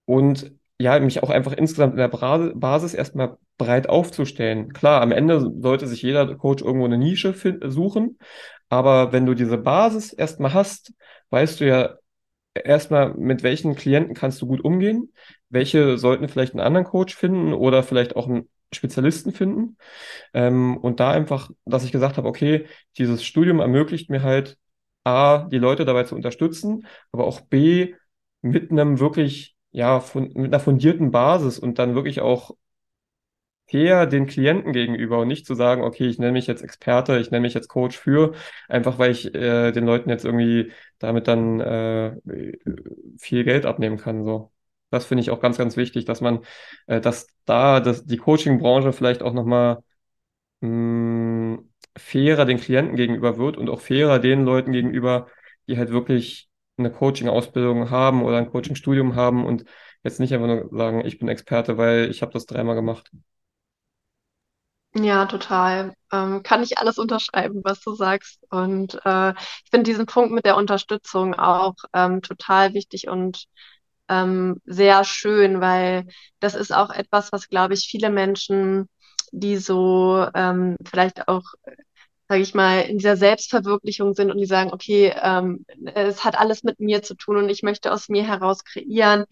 Und 0.06 0.54
ja, 0.80 1.00
mich 1.00 1.24
auch 1.24 1.30
einfach 1.30 1.54
insgesamt 1.54 1.94
in 1.94 1.98
der 1.98 2.08
Basis 2.08 2.94
erstmal 2.94 3.38
breit 3.58 3.90
aufzustellen. 3.90 4.74
Klar, 4.74 5.02
am 5.02 5.12
Ende 5.12 5.52
sollte 5.60 5.88
sich 5.88 6.04
jeder 6.04 6.36
Coach 6.36 6.64
irgendwo 6.64 6.86
eine 6.86 7.00
Nische 7.00 7.34
suchen, 7.68 8.18
aber 8.70 9.12
wenn 9.14 9.26
du 9.26 9.34
diese 9.34 9.58
Basis 9.58 10.14
erstmal 10.14 10.54
hast, 10.54 10.94
weißt 11.30 11.60
du 11.60 11.68
ja 11.68 11.96
erstmal, 12.54 13.14
mit 13.16 13.44
welchen 13.44 13.76
Klienten 13.76 14.14
kannst 14.16 14.42
du 14.42 14.48
gut 14.48 14.62
umgehen? 14.64 15.14
Welche 15.50 15.98
sollten 15.98 16.28
vielleicht 16.30 16.54
einen 16.54 16.62
anderen 16.62 16.86
Coach 16.86 17.16
finden 17.16 17.54
oder 17.54 17.84
vielleicht 17.84 18.16
auch 18.16 18.28
einen 18.28 18.50
Spezialisten 18.74 19.32
finden? 19.32 19.78
Ähm, 20.34 20.78
und 20.78 21.00
da 21.00 21.12
einfach, 21.12 21.50
dass 21.66 21.84
ich 21.86 21.92
gesagt 21.92 22.18
habe, 22.18 22.28
okay, 22.28 22.68
dieses 22.98 23.24
Studium 23.24 23.60
ermöglicht 23.60 24.10
mir 24.10 24.24
halt, 24.24 24.58
A, 25.04 25.48
die 25.50 25.58
Leute 25.58 25.86
dabei 25.86 26.04
zu 26.04 26.16
unterstützen, 26.16 26.86
aber 27.14 27.26
auch 27.26 27.42
B, 27.42 27.96
mit 28.42 28.72
einem 28.72 29.00
wirklich, 29.00 29.56
ja, 29.72 30.00
von, 30.02 30.32
mit 30.34 30.54
einer 30.54 30.60
fundierten 30.60 31.12
Basis 31.12 31.60
und 31.60 31.80
dann 31.80 31.96
wirklich 31.96 32.22
auch 32.22 32.52
fair 33.70 34.06
den 34.08 34.28
Klienten 34.28 34.74
gegenüber 34.74 35.20
und 35.20 35.28
nicht 35.28 35.46
zu 35.46 35.56
sagen, 35.56 35.84
okay, 35.84 36.08
ich 36.08 36.20
nenne 36.20 36.32
mich 36.34 36.48
jetzt 36.48 36.64
Experte, 36.64 37.20
ich 37.20 37.32
nenne 37.32 37.42
mich 37.42 37.54
jetzt 37.54 37.68
Coach 37.68 37.98
für, 37.98 38.34
einfach 38.70 38.98
weil 39.00 39.12
ich 39.12 39.34
äh, 39.36 39.72
den 39.72 39.86
Leuten 39.86 40.10
jetzt 40.10 40.26
irgendwie 40.26 40.72
damit 41.00 41.28
dann 41.28 41.60
äh, 41.60 42.16
viel 43.18 43.44
Geld 43.44 43.66
abnehmen 43.66 43.98
kann. 43.98 44.24
So. 44.24 44.52
Das 44.90 45.06
finde 45.06 45.22
ich 45.22 45.30
auch 45.32 45.40
ganz, 45.42 45.58
ganz 45.58 45.78
wichtig, 45.78 46.06
dass 46.06 46.22
man, 46.22 46.40
äh, 46.88 47.02
dass 47.02 47.28
da 47.46 47.80
dass 47.80 48.06
die 48.06 48.18
Coaching-Branche 48.18 48.94
vielleicht 48.94 49.22
auch 49.24 49.34
nochmal 49.34 49.84
mh, 50.62 51.60
fairer 51.98 52.46
den 52.46 52.60
Klienten 52.60 52.96
gegenüber 52.96 53.38
wird 53.38 53.58
und 53.58 53.70
auch 53.70 53.82
fairer 53.82 54.20
den 54.20 54.44
Leuten 54.46 54.72
gegenüber, 54.72 55.28
die 55.68 55.78
halt 55.78 55.92
wirklich 55.92 56.50
eine 56.78 56.92
Coaching-Ausbildung 56.92 57.90
haben 57.90 58.24
oder 58.24 58.38
ein 58.38 58.50
Coaching-Studium 58.52 59.16
haben 59.16 59.46
und 59.46 59.66
jetzt 60.04 60.20
nicht 60.20 60.34
einfach 60.34 60.48
nur 60.48 60.70
sagen, 60.72 61.06
ich 61.06 61.20
bin 61.20 61.28
Experte, 61.28 61.78
weil 61.78 62.10
ich 62.12 62.22
habe 62.22 62.32
das 62.34 62.46
dreimal 62.46 62.76
gemacht. 62.76 63.12
Ja, 64.96 65.26
total. 65.28 65.94
Ähm, 66.12 66.42
kann 66.44 66.64
ich 66.64 66.80
alles 66.80 66.98
unterschreiben, 66.98 67.62
was 67.64 67.82
du 67.82 67.94
sagst. 67.94 68.40
Und 68.50 68.96
äh, 69.06 69.32
ich 69.32 69.70
finde 69.70 69.84
diesen 69.84 70.06
Punkt 70.08 70.32
mit 70.32 70.46
der 70.46 70.58
Unterstützung 70.58 71.36
auch 71.36 71.76
ähm, 71.94 72.22
total 72.22 72.74
wichtig 72.74 73.08
und 73.08 73.46
ähm, 74.10 74.62
sehr 74.66 75.04
schön, 75.04 75.62
weil 75.62 76.08
das 76.40 76.56
ist 76.56 76.74
auch 76.74 76.90
etwas, 76.92 77.32
was, 77.32 77.50
glaube 77.50 77.74
ich, 77.76 77.88
viele 77.90 78.10
Menschen, 78.10 78.90
die 79.32 79.58
so 79.58 80.26
ähm, 80.34 80.78
vielleicht 80.86 81.28
auch, 81.28 81.44
sage 82.30 82.42
ich 82.42 82.54
mal, 82.54 82.82
in 82.82 82.98
dieser 82.98 83.16
Selbstverwirklichung 83.18 84.14
sind 84.14 84.32
und 84.32 84.38
die 84.38 84.46
sagen, 84.46 84.72
okay, 84.74 85.14
ähm, 85.22 85.66
es 85.96 86.24
hat 86.26 86.38
alles 86.38 86.64
mit 86.64 86.80
mir 86.80 87.02
zu 87.02 87.16
tun 87.16 87.38
und 87.38 87.50
ich 87.50 87.64
möchte 87.64 87.92
aus 87.92 88.10
mir 88.10 88.24
heraus 88.28 88.64
kreieren, 88.66 89.26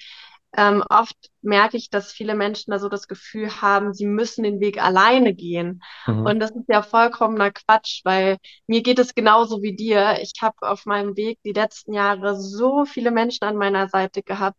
ähm, 0.57 0.83
oft 0.89 1.15
merke 1.41 1.77
ich, 1.77 1.89
dass 1.89 2.11
viele 2.11 2.35
Menschen 2.35 2.71
da 2.71 2.79
so 2.79 2.89
das 2.89 3.07
Gefühl 3.07 3.61
haben, 3.61 3.93
sie 3.93 4.05
müssen 4.05 4.43
den 4.43 4.59
Weg 4.59 4.81
alleine 4.81 5.33
gehen. 5.33 5.81
Mhm. 6.07 6.25
Und 6.25 6.39
das 6.39 6.51
ist 6.51 6.67
ja 6.67 6.81
vollkommener 6.81 7.51
Quatsch, 7.51 8.01
weil 8.03 8.37
mir 8.67 8.81
geht 8.81 8.99
es 8.99 9.15
genauso 9.15 9.61
wie 9.61 9.75
dir. 9.75 10.19
Ich 10.21 10.33
habe 10.41 10.55
auf 10.61 10.85
meinem 10.85 11.15
Weg 11.17 11.39
die 11.43 11.53
letzten 11.53 11.93
Jahre 11.93 12.39
so 12.39 12.85
viele 12.85 13.11
Menschen 13.11 13.45
an 13.45 13.57
meiner 13.57 13.89
Seite 13.89 14.23
gehabt, 14.23 14.57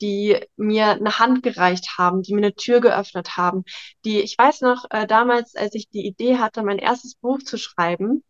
die 0.00 0.38
mir 0.56 0.90
eine 0.90 1.18
Hand 1.18 1.42
gereicht 1.42 1.96
haben, 1.98 2.22
die 2.22 2.34
mir 2.34 2.42
eine 2.42 2.54
Tür 2.54 2.80
geöffnet 2.80 3.36
haben, 3.36 3.64
die, 4.04 4.20
ich 4.20 4.36
weiß 4.36 4.60
noch, 4.62 4.84
äh, 4.90 5.06
damals, 5.06 5.54
als 5.54 5.74
ich 5.74 5.88
die 5.88 6.06
Idee 6.06 6.38
hatte, 6.38 6.62
mein 6.62 6.78
erstes 6.78 7.14
Buch 7.14 7.38
zu 7.38 7.56
schreiben, 7.56 8.22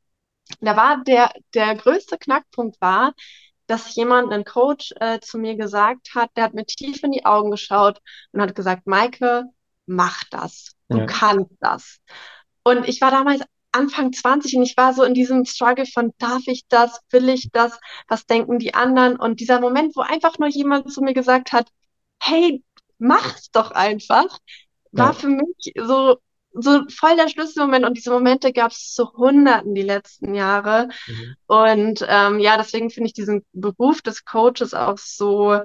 da 0.61 0.77
war 0.77 1.03
der, 1.05 1.33
der 1.55 1.75
größte 1.75 2.19
Knackpunkt 2.19 2.81
war, 2.81 3.15
dass 3.67 3.95
jemand, 3.95 4.33
ein 4.33 4.45
Coach, 4.45 4.93
äh, 5.01 5.21
zu 5.21 5.39
mir 5.39 5.57
gesagt 5.57 6.11
hat, 6.15 6.31
der 6.37 6.45
hat 6.45 6.55
mir 6.55 6.67
tief 6.67 7.03
in 7.03 7.13
die 7.13 7.25
Augen 7.25 7.51
geschaut 7.51 8.01
und 8.33 8.41
hat 8.43 8.55
gesagt, 8.55 8.87
Maike, 8.87 9.45
mach 9.87 10.23
das. 10.31 10.73
Du 10.91 11.01
Ja. 11.01 11.07
kannst 11.07 11.51
das. 11.61 11.99
Und 12.65 12.89
ich 12.89 13.01
war 13.01 13.11
damals 13.11 13.43
Anfang 13.73 14.13
20 14.13 14.57
und 14.57 14.63
ich 14.63 14.77
war 14.77 14.95
so 14.95 15.03
in 15.05 15.15
diesem 15.15 15.45
Struggle 15.45 15.87
von, 15.87 16.13
darf 16.19 16.43
ich 16.47 16.67
das, 16.69 17.01
will 17.11 17.29
ich 17.29 17.51
das, 17.53 17.79
was 18.09 18.27
denken 18.27 18.59
die 18.59 18.75
anderen? 18.75 19.17
Und 19.17 19.41
dieser 19.41 19.61
Moment, 19.61 19.95
wo 19.97 20.01
einfach 20.01 20.39
nur 20.39 20.49
jemand 20.49 20.91
zu 20.93 21.03
mir 21.03 21.15
gesagt 21.15 21.53
hat, 21.53 21.69
hey, 22.23 22.65
mach's 22.99 23.51
doch 23.51 23.71
einfach, 23.73 24.39
war 24.93 25.13
Ja. 25.13 25.15
für 25.15 25.29
mich 25.29 25.73
so, 25.77 26.19
so 26.61 26.83
voll 26.89 27.17
der 27.17 27.29
Schlüsselmoment. 27.29 27.85
Und 27.85 27.97
diese 27.97 28.11
Momente 28.11 28.53
gab 28.53 28.73
es 28.73 28.93
zu 28.93 29.13
Hunderten 29.13 29.75
die 29.75 29.83
letzten 29.83 30.35
Jahre. 30.35 30.89
Mhm. 31.07 31.35
Und 31.47 32.05
ähm, 32.09 32.41
ja, 32.41 32.57
deswegen 32.57 32.91
finde 32.91 33.09
ich 33.09 33.13
diesen 33.15 33.45
Beruf 33.53 34.03
des 34.03 34.25
Coaches 34.25 34.75
auch 34.75 34.99
so, 34.99 35.61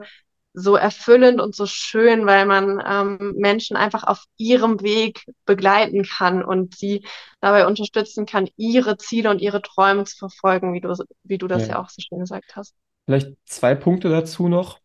so 0.53 0.75
erfüllend 0.75 1.39
und 1.39 1.55
so 1.55 1.65
schön, 1.65 2.25
weil 2.25 2.45
man 2.45 2.81
ähm, 2.85 3.33
Menschen 3.37 3.77
einfach 3.77 4.03
auf 4.03 4.25
ihrem 4.37 4.81
Weg 4.81 5.25
begleiten 5.45 6.03
kann 6.03 6.43
und 6.43 6.75
sie 6.75 7.05
dabei 7.39 7.65
unterstützen 7.65 8.25
kann, 8.25 8.49
ihre 8.57 8.97
Ziele 8.97 9.29
und 9.29 9.39
ihre 9.39 9.61
Träume 9.61 10.03
zu 10.03 10.17
verfolgen, 10.17 10.73
wie 10.73 10.81
du, 10.81 10.93
wie 11.23 11.37
du 11.37 11.47
das 11.47 11.63
Ja. 11.63 11.69
ja 11.69 11.81
auch 11.81 11.89
so 11.89 12.01
schön 12.01 12.19
gesagt 12.19 12.55
hast. 12.55 12.75
Vielleicht 13.05 13.29
zwei 13.45 13.75
Punkte 13.75 14.09
dazu 14.09 14.49
noch. 14.49 14.80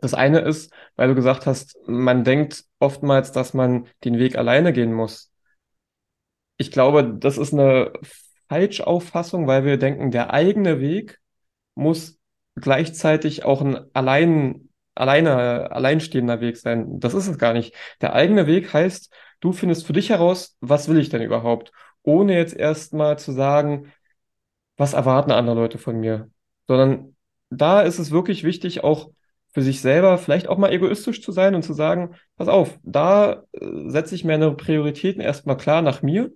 Das 0.00 0.14
eine 0.14 0.40
ist, 0.40 0.72
weil 0.96 1.08
du 1.08 1.14
gesagt 1.14 1.46
hast, 1.46 1.76
man 1.86 2.24
denkt 2.24 2.64
oftmals, 2.78 3.32
dass 3.32 3.54
man 3.54 3.86
den 4.04 4.18
Weg 4.18 4.36
alleine 4.36 4.72
gehen 4.72 4.92
muss. 4.92 5.32
Ich 6.56 6.70
glaube, 6.70 7.16
das 7.18 7.38
ist 7.38 7.52
eine 7.54 7.92
Falschauffassung, 8.48 9.46
weil 9.46 9.64
wir 9.64 9.78
denken, 9.78 10.10
der 10.10 10.32
eigene 10.32 10.80
Weg 10.80 11.18
muss 11.74 12.18
gleichzeitig 12.56 13.44
auch 13.44 13.62
ein 13.62 13.78
allein, 13.94 14.68
alleine, 14.94 15.70
alleinstehender 15.72 16.40
Weg 16.40 16.56
sein. 16.58 17.00
Das 17.00 17.14
ist 17.14 17.28
es 17.28 17.38
gar 17.38 17.54
nicht. 17.54 17.74
Der 18.00 18.12
eigene 18.12 18.46
Weg 18.46 18.72
heißt, 18.74 19.12
du 19.40 19.52
findest 19.52 19.86
für 19.86 19.92
dich 19.94 20.10
heraus, 20.10 20.56
was 20.60 20.88
will 20.88 20.98
ich 20.98 21.08
denn 21.08 21.22
überhaupt? 21.22 21.72
Ohne 22.02 22.36
jetzt 22.36 22.54
erstmal 22.54 23.18
zu 23.18 23.32
sagen, 23.32 23.92
was 24.76 24.92
erwarten 24.94 25.30
andere 25.30 25.56
Leute 25.56 25.78
von 25.78 25.98
mir? 25.98 26.30
Sondern 26.66 27.16
da 27.50 27.80
ist 27.82 27.98
es 27.98 28.10
wirklich 28.10 28.44
wichtig, 28.44 28.84
auch 28.84 29.10
für 29.52 29.62
sich 29.62 29.80
selber 29.80 30.18
vielleicht 30.18 30.48
auch 30.48 30.58
mal 30.58 30.72
egoistisch 30.72 31.22
zu 31.22 31.32
sein 31.32 31.54
und 31.54 31.62
zu 31.62 31.72
sagen, 31.72 32.14
pass 32.36 32.48
auf, 32.48 32.78
da 32.82 33.44
äh, 33.52 33.88
setze 33.88 34.14
ich 34.14 34.24
meine 34.24 34.52
Prioritäten 34.52 35.20
erstmal 35.20 35.56
klar 35.56 35.82
nach 35.82 36.02
mir, 36.02 36.32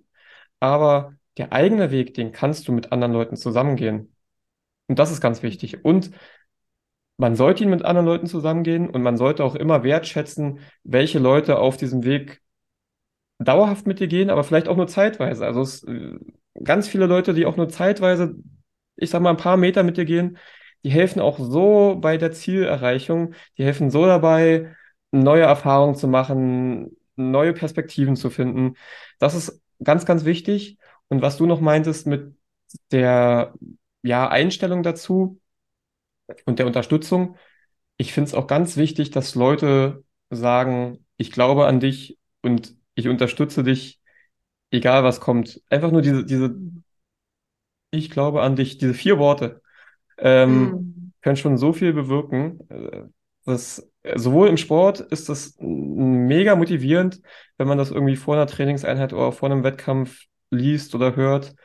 aber 0.59 1.13
der 1.37 1.53
eigene 1.53 1.91
Weg, 1.91 2.13
den 2.13 2.31
kannst 2.31 2.67
du 2.67 2.71
mit 2.71 2.91
anderen 2.91 3.13
Leuten 3.13 3.35
zusammengehen. 3.35 4.15
Und 4.87 4.99
das 4.99 5.11
ist 5.11 5.21
ganz 5.21 5.43
wichtig. 5.43 5.83
Und 5.83 6.11
man 7.17 7.35
sollte 7.35 7.63
ihn 7.63 7.69
mit 7.69 7.83
anderen 7.83 8.05
Leuten 8.05 8.27
zusammengehen 8.27 8.89
und 8.89 9.01
man 9.01 9.17
sollte 9.17 9.43
auch 9.43 9.55
immer 9.55 9.83
wertschätzen, 9.83 10.59
welche 10.83 11.19
Leute 11.19 11.59
auf 11.59 11.77
diesem 11.77 12.03
Weg 12.03 12.41
dauerhaft 13.39 13.87
mit 13.87 13.99
dir 13.99 14.07
gehen, 14.07 14.29
aber 14.29 14.43
vielleicht 14.43 14.67
auch 14.67 14.77
nur 14.77 14.87
zeitweise. 14.87 15.45
Also 15.45 15.61
es, 15.61 15.83
äh, 15.83 16.17
ganz 16.63 16.87
viele 16.87 17.05
Leute, 17.05 17.33
die 17.33 17.45
auch 17.45 17.57
nur 17.57 17.69
zeitweise, 17.69 18.35
ich 18.95 19.09
sag 19.09 19.21
mal, 19.21 19.29
ein 19.29 19.37
paar 19.37 19.57
Meter 19.57 19.83
mit 19.83 19.97
dir 19.97 20.05
gehen, 20.05 20.37
die 20.85 20.91
helfen 20.91 21.19
auch 21.19 21.39
so 21.39 21.97
bei 21.99 22.17
der 22.17 22.31
Zielerreichung, 22.31 23.33
die 23.57 23.65
helfen 23.65 23.89
so 23.89 24.05
dabei, 24.05 24.75
neue 25.09 25.41
Erfahrungen 25.41 25.95
zu 25.95 26.07
machen, 26.07 26.95
neue 27.15 27.53
Perspektiven 27.53 28.15
zu 28.15 28.29
finden. 28.29 28.75
Das 29.17 29.33
ist 29.33 29.63
ganz, 29.83 30.05
ganz 30.05 30.25
wichtig. 30.25 30.77
Und 31.07 31.23
was 31.23 31.37
du 31.37 31.47
noch 31.47 31.59
meintest 31.59 32.05
mit 32.05 32.35
der, 32.91 33.55
ja, 34.03 34.29
Einstellung 34.29 34.83
dazu 34.83 35.41
und 36.45 36.59
der 36.59 36.67
Unterstützung, 36.67 37.35
ich 37.97 38.13
finde 38.13 38.27
es 38.27 38.35
auch 38.35 38.45
ganz 38.45 38.77
wichtig, 38.77 39.09
dass 39.09 39.33
Leute 39.33 40.03
sagen, 40.29 41.03
ich 41.17 41.31
glaube 41.31 41.65
an 41.65 41.79
dich 41.79 42.19
und 42.43 42.75
ich 42.93 43.07
unterstütze 43.07 43.63
dich, 43.63 44.01
egal 44.69 45.03
was 45.03 45.19
kommt. 45.19 45.63
Einfach 45.69 45.91
nur 45.91 46.03
diese, 46.03 46.25
diese, 46.25 46.55
ich 47.89 48.11
glaube 48.11 48.43
an 48.43 48.55
dich, 48.55 48.77
diese 48.77 48.93
vier 48.93 49.17
Worte 49.17 49.63
ähm, 50.17 50.71
Mm. 50.71 51.13
können 51.21 51.37
schon 51.37 51.57
so 51.57 51.73
viel 51.73 51.93
bewirken. 51.93 52.59
Äh, 52.69 53.03
Das, 53.45 53.87
sowohl 54.15 54.47
im 54.47 54.57
Sport 54.57 55.01
ist 55.01 55.29
das 55.29 55.55
mega 55.59 56.55
motivierend, 56.55 57.21
wenn 57.57 57.67
man 57.67 57.77
das 57.77 57.91
irgendwie 57.91 58.15
vor 58.15 58.35
einer 58.35 58.47
Trainingseinheit 58.47 59.13
oder 59.13 59.31
vor 59.31 59.49
einem 59.51 59.63
Wettkampf 59.63 60.23
liest 60.49 60.95
oder 60.95 61.15
hört. 61.15 61.55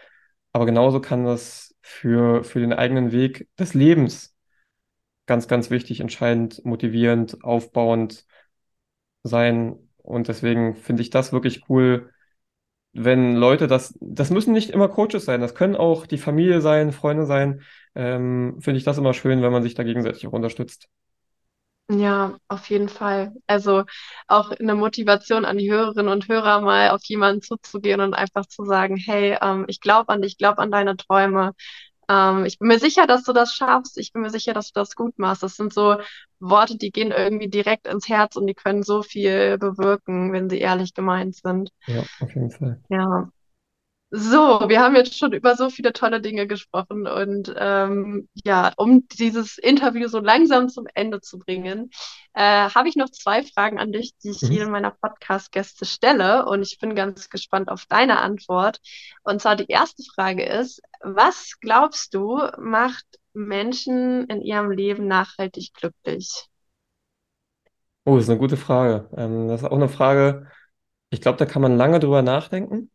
Aber 0.53 0.67
genauso 0.67 1.01
kann 1.01 1.25
das 1.25 1.75
für, 1.83 2.45
für 2.45 2.61
den 2.61 2.73
eigenen 2.75 3.13
Weg 3.13 3.49
des 3.59 3.75
Lebens 3.75 4.35
ganz, 5.27 5.49
ganz 5.49 5.71
wichtig, 5.71 6.01
entscheidend, 6.01 6.65
motivierend, 6.65 7.45
aufbauend 7.45 8.27
sein. 9.23 9.77
Und 9.99 10.29
deswegen 10.29 10.77
finde 10.77 11.03
ich 11.03 11.11
das 11.11 11.33
wirklich 11.33 11.69
cool, 11.69 12.11
wenn 12.93 13.37
Leute 13.37 13.67
das, 13.67 13.97
das 14.01 14.31
müssen 14.31 14.53
nicht 14.55 14.71
immer 14.71 14.89
Coaches 14.89 15.25
sein, 15.25 15.41
das 15.41 15.55
können 15.55 15.77
auch 15.77 16.07
die 16.07 16.19
Familie 16.19 16.61
sein, 16.61 16.93
Freunde 16.93 17.27
sein. 17.27 17.63
Ähm, 17.95 18.57
finde 18.61 18.79
ich 18.79 18.85
das 18.85 18.99
immer 18.99 19.15
schön, 19.15 19.43
wenn 19.43 19.53
man 19.53 19.63
sich 19.63 19.75
da 19.75 19.83
gegenseitig 19.83 20.27
auch 20.27 20.33
unterstützt. 20.33 20.89
Ja, 21.91 22.39
auf 22.47 22.71
jeden 22.71 22.89
Fall. 22.89 23.33
Also 23.49 23.83
auch 24.29 24.53
eine 24.53 24.77
Motivation 24.77 25.45
an 25.45 25.59
die 25.59 25.71
Hörerinnen 25.73 26.13
und 26.13 26.29
Hörer, 26.29 26.61
mal 26.61 26.91
auf 26.91 27.03
jemanden 27.05 27.43
zuzugehen 27.43 28.01
und 28.01 28.15
einfach 28.15 28.47
zu 28.47 28.65
sagen, 28.65 28.97
hey, 28.97 29.37
ähm, 29.43 29.65
ich 29.67 29.81
glaube 29.81 30.09
an 30.11 30.23
dich, 30.23 30.33
ich 30.33 30.39
glaube 30.39 30.59
an 30.63 30.71
deine 30.71 30.97
Träume. 30.97 31.53
Ähm, 32.09 32.45
ich 32.45 32.59
bin 32.59 32.69
mir 32.69 32.79
sicher, 32.79 33.07
dass 33.09 33.25
du 33.25 33.33
das 33.33 33.55
schaffst. 33.55 33.99
Ich 33.99 34.13
bin 34.13 34.23
mir 34.23 34.31
sicher, 34.31 34.53
dass 34.55 34.69
du 34.73 34.81
das 34.81 34.95
gut 34.95 35.19
machst. 35.19 35.43
Das 35.43 35.57
sind 35.57 35.73
so 35.73 35.97
Worte, 36.41 36.77
die 36.77 36.93
gehen 36.93 37.11
irgendwie 37.13 37.49
direkt 37.49 37.89
ins 37.89 38.09
Herz 38.09 38.37
und 38.37 38.47
die 38.47 38.55
können 38.55 38.85
so 38.85 39.03
viel 39.03 39.59
bewirken, 39.59 40.33
wenn 40.33 40.49
sie 40.49 40.59
ehrlich 40.61 40.95
gemeint 40.95 41.37
sind. 41.37 41.71
Ja, 41.87 42.03
auf 42.21 42.35
jeden 42.35 42.51
Fall. 42.51 42.81
Ja. 42.89 43.31
So, 44.13 44.69
wir 44.69 44.81
haben 44.81 44.97
jetzt 44.97 45.17
schon 45.17 45.33
über 45.33 45.55
so 45.55 45.71
viele 45.71 45.93
tolle 45.93 46.21
Dinge 46.21 46.49
gesprochen 46.49 47.07
und 47.07 47.55
ähm, 47.57 48.29
ja, 48.45 48.73
um 48.77 49.07
dieses 49.07 49.57
Interview 49.57 50.09
so 50.09 50.19
langsam 50.19 50.69
zum 50.69 50.87
Ende 50.95 51.21
zu 51.21 51.39
bringen, 51.39 51.91
äh, 52.35 52.69
habe 52.71 52.89
ich 52.89 52.97
noch 52.97 53.11
zwei 53.11 53.45
Fragen 53.45 53.79
an 53.79 53.93
dich, 53.93 54.17
die 54.19 54.31
ich 54.31 54.41
Mhm. 54.43 54.49
jedem 54.49 54.71
meiner 54.73 54.91
Podcast-Gäste 54.91 55.85
stelle 55.87 56.45
und 56.47 56.63
ich 56.63 56.79
bin 56.81 56.97
ganz 56.97 57.29
gespannt 57.29 57.69
auf 57.69 57.87
deine 57.87 58.19
Antwort. 58.19 58.81
Und 59.23 59.41
zwar 59.43 59.55
die 59.55 59.67
erste 59.69 60.03
Frage 60.13 60.45
ist, 60.45 60.83
was 61.03 61.61
glaubst 61.61 62.13
du, 62.13 62.41
macht 62.59 63.05
Menschen 63.33 64.27
in 64.27 64.43
ihrem 64.43 64.73
Leben 64.73 65.07
nachhaltig 65.07 65.73
glücklich? 65.75 66.49
Oh, 68.05 68.17
das 68.17 68.25
ist 68.25 68.31
eine 68.31 68.39
gute 68.39 68.57
Frage. 68.57 69.09
Ähm, 69.17 69.49
das 69.49 69.63
ist 69.63 69.67
auch 69.69 69.73
eine 69.77 69.89
Frage, 69.89 70.49
ich 71.11 71.21
glaube, 71.21 71.39
da 71.39 71.47
kann 71.47 71.63
man 71.63 71.77
lange 71.77 72.01
drüber 72.01 72.23
nachdenken. 72.23 72.91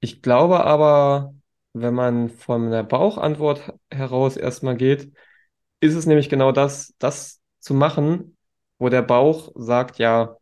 Ich 0.00 0.22
glaube 0.22 0.64
aber, 0.64 1.34
wenn 1.72 1.94
man 1.94 2.28
von 2.30 2.70
der 2.70 2.82
Bauchantwort 2.82 3.72
heraus 3.90 4.36
erstmal 4.36 4.76
geht, 4.76 5.12
ist 5.80 5.94
es 5.94 6.06
nämlich 6.06 6.28
genau 6.28 6.52
das, 6.52 6.94
das 6.98 7.40
zu 7.60 7.74
machen, 7.74 8.36
wo 8.78 8.88
der 8.88 9.02
Bauch 9.02 9.52
sagt, 9.56 9.98
ja, 9.98 10.36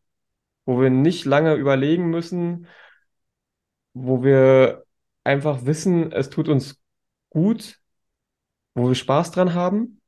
wo 0.66 0.80
wir 0.80 0.90
nicht 0.90 1.24
lange 1.24 1.55
überlegen 1.55 2.11
müssen, 2.11 2.66
wo 3.94 4.22
wir 4.22 4.84
einfach 5.24 5.64
wissen, 5.64 6.12
es 6.12 6.30
tut 6.30 6.48
uns 6.48 6.80
gut, 7.30 7.80
wo 8.74 8.88
wir 8.88 8.94
Spaß 8.94 9.30
dran 9.32 9.55
haben 9.55 10.00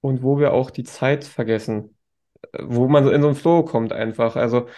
und 0.00 0.22
wo 0.22 0.38
wir 0.38 0.52
auch 0.52 0.70
die 0.70 0.84
Zeit 0.84 1.24
vergessen, 1.24 1.96
wo 2.60 2.88
man 2.88 3.04
so 3.04 3.10
in 3.10 3.22
so 3.22 3.28
einen 3.28 3.36
Flow 3.36 3.64
kommt 3.64 3.92
einfach. 3.92 4.36
Also 4.36 4.68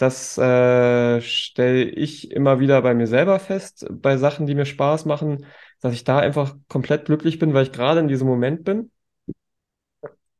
das 0.00 0.38
äh, 0.38 1.20
stelle 1.20 1.84
ich 1.84 2.30
immer 2.30 2.58
wieder 2.58 2.80
bei 2.82 2.94
mir 2.94 3.06
selber 3.06 3.38
fest, 3.38 3.86
bei 3.90 4.16
Sachen, 4.16 4.46
die 4.46 4.54
mir 4.54 4.64
Spaß 4.64 5.04
machen, 5.04 5.44
dass 5.80 5.92
ich 5.94 6.04
da 6.04 6.18
einfach 6.18 6.56
komplett 6.68 7.04
glücklich 7.04 7.38
bin, 7.38 7.52
weil 7.54 7.64
ich 7.64 7.72
gerade 7.72 8.00
in 8.00 8.08
diesem 8.08 8.26
Moment 8.26 8.64
bin. 8.64 8.90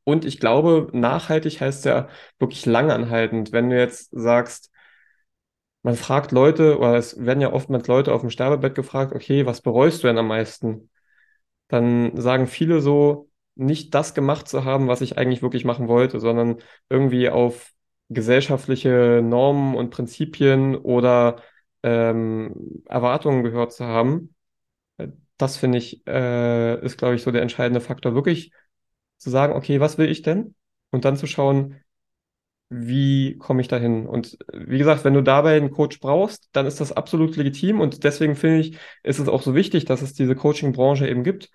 Und 0.03 0.25
ich 0.25 0.39
glaube, 0.39 0.89
nachhaltig 0.93 1.61
heißt 1.61 1.85
ja 1.85 2.09
wirklich 2.39 2.65
langanhaltend. 2.65 3.51
Wenn 3.51 3.69
du 3.69 3.77
jetzt 3.77 4.09
sagst, 4.11 4.71
man 5.83 5.95
fragt 5.95 6.31
Leute, 6.31 6.77
oder 6.77 6.95
es 6.95 7.19
werden 7.23 7.41
ja 7.41 7.51
oftmals 7.53 7.87
Leute 7.87 8.13
auf 8.13 8.21
dem 8.21 8.29
Sterbebett 8.29 8.75
gefragt, 8.75 9.13
okay, 9.13 9.45
was 9.45 9.61
bereust 9.61 10.03
du 10.03 10.07
denn 10.07 10.17
am 10.17 10.27
meisten? 10.27 10.89
Dann 11.69 12.17
sagen 12.19 12.47
viele 12.47 12.81
so, 12.81 13.29
nicht 13.55 13.95
das 13.95 14.13
gemacht 14.15 14.47
zu 14.47 14.65
haben, 14.65 14.87
was 14.87 15.01
ich 15.01 15.17
eigentlich 15.17 15.41
wirklich 15.43 15.65
machen 15.65 15.87
wollte, 15.87 16.19
sondern 16.19 16.57
irgendwie 16.89 17.29
auf 17.29 17.71
gesellschaftliche 18.13 19.21
Normen 19.23 19.75
und 19.75 19.89
Prinzipien 19.91 20.75
oder 20.75 21.41
ähm, 21.83 22.83
Erwartungen 22.87 23.43
gehört 23.43 23.73
zu 23.73 23.85
haben. 23.85 24.35
Äh, 24.97 25.09
Das 25.37 25.57
finde 25.57 25.79
ich, 25.79 26.05
äh, 26.07 26.83
ist, 26.85 26.97
glaube 26.97 27.15
ich, 27.15 27.23
so 27.23 27.31
der 27.31 27.41
entscheidende 27.43 27.81
Faktor, 27.81 28.15
wirklich 28.15 28.53
zu 29.17 29.29
sagen, 29.29 29.53
okay, 29.55 29.79
was 29.79 29.97
will 29.97 30.09
ich 30.09 30.21
denn? 30.23 30.55
Und 30.91 31.05
dann 31.05 31.17
zu 31.17 31.27
schauen, 31.27 31.77
wie 32.69 33.37
komme 33.37 33.61
ich 33.61 33.67
dahin? 33.67 34.07
Und 34.07 34.37
äh, 34.53 34.69
wie 34.69 34.77
gesagt, 34.77 35.03
wenn 35.03 35.13
du 35.13 35.21
dabei 35.23 35.57
einen 35.57 35.71
Coach 35.71 35.99
brauchst, 35.99 36.49
dann 36.53 36.65
ist 36.65 36.79
das 36.79 36.91
absolut 36.91 37.35
legitim. 37.35 37.81
Und 37.81 38.03
deswegen 38.03 38.35
finde 38.35 38.59
ich, 38.61 38.77
ist 39.03 39.19
es 39.19 39.27
auch 39.27 39.41
so 39.41 39.55
wichtig, 39.55 39.85
dass 39.85 40.01
es 40.01 40.13
diese 40.13 40.35
Coaching-Branche 40.35 41.07
eben 41.07 41.23
gibt, 41.23 41.51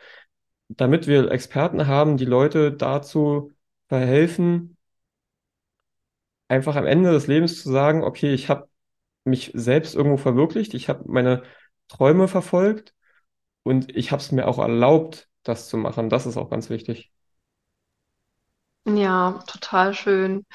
damit 0.69 1.07
wir 1.07 1.31
Experten 1.31 1.87
haben, 1.87 2.17
die 2.17 2.25
Leute 2.25 2.73
dazu 2.73 3.53
verhelfen, 3.89 4.76
einfach 6.49 6.77
am 6.77 6.87
Ende 6.87 7.13
des 7.13 7.27
Lebens 7.27 7.63
zu 7.63 7.71
sagen, 7.71 8.03
okay, 8.05 8.33
ich 8.35 8.49
habe 8.51 8.69
mich 9.25 9.53
selbst 9.55 9.95
irgendwo 9.95 10.17
verwirklicht, 10.19 10.75
ich 10.75 10.89
habe 10.89 11.05
meine 11.09 11.43
Träume 11.89 12.29
verfolgt 12.29 12.95
und 13.65 13.95
ich 13.97 14.13
habe 14.13 14.23
es 14.23 14.33
mir 14.33 14.49
auch 14.49 14.59
erlaubt, 14.59 15.29
das 15.45 15.69
zu 15.69 15.77
machen. 15.79 16.11
Das 16.11 16.27
ist 16.27 16.37
auch 16.37 16.51
ganz 16.51 16.71
wichtig. 16.71 17.13
Ja, 18.87 19.43
total 19.47 19.95
schön. 19.95 20.47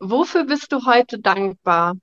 Wofür 0.00 0.44
bist 0.46 0.72
du 0.72 0.84
heute 0.86 1.18
dankbar? 1.20 1.94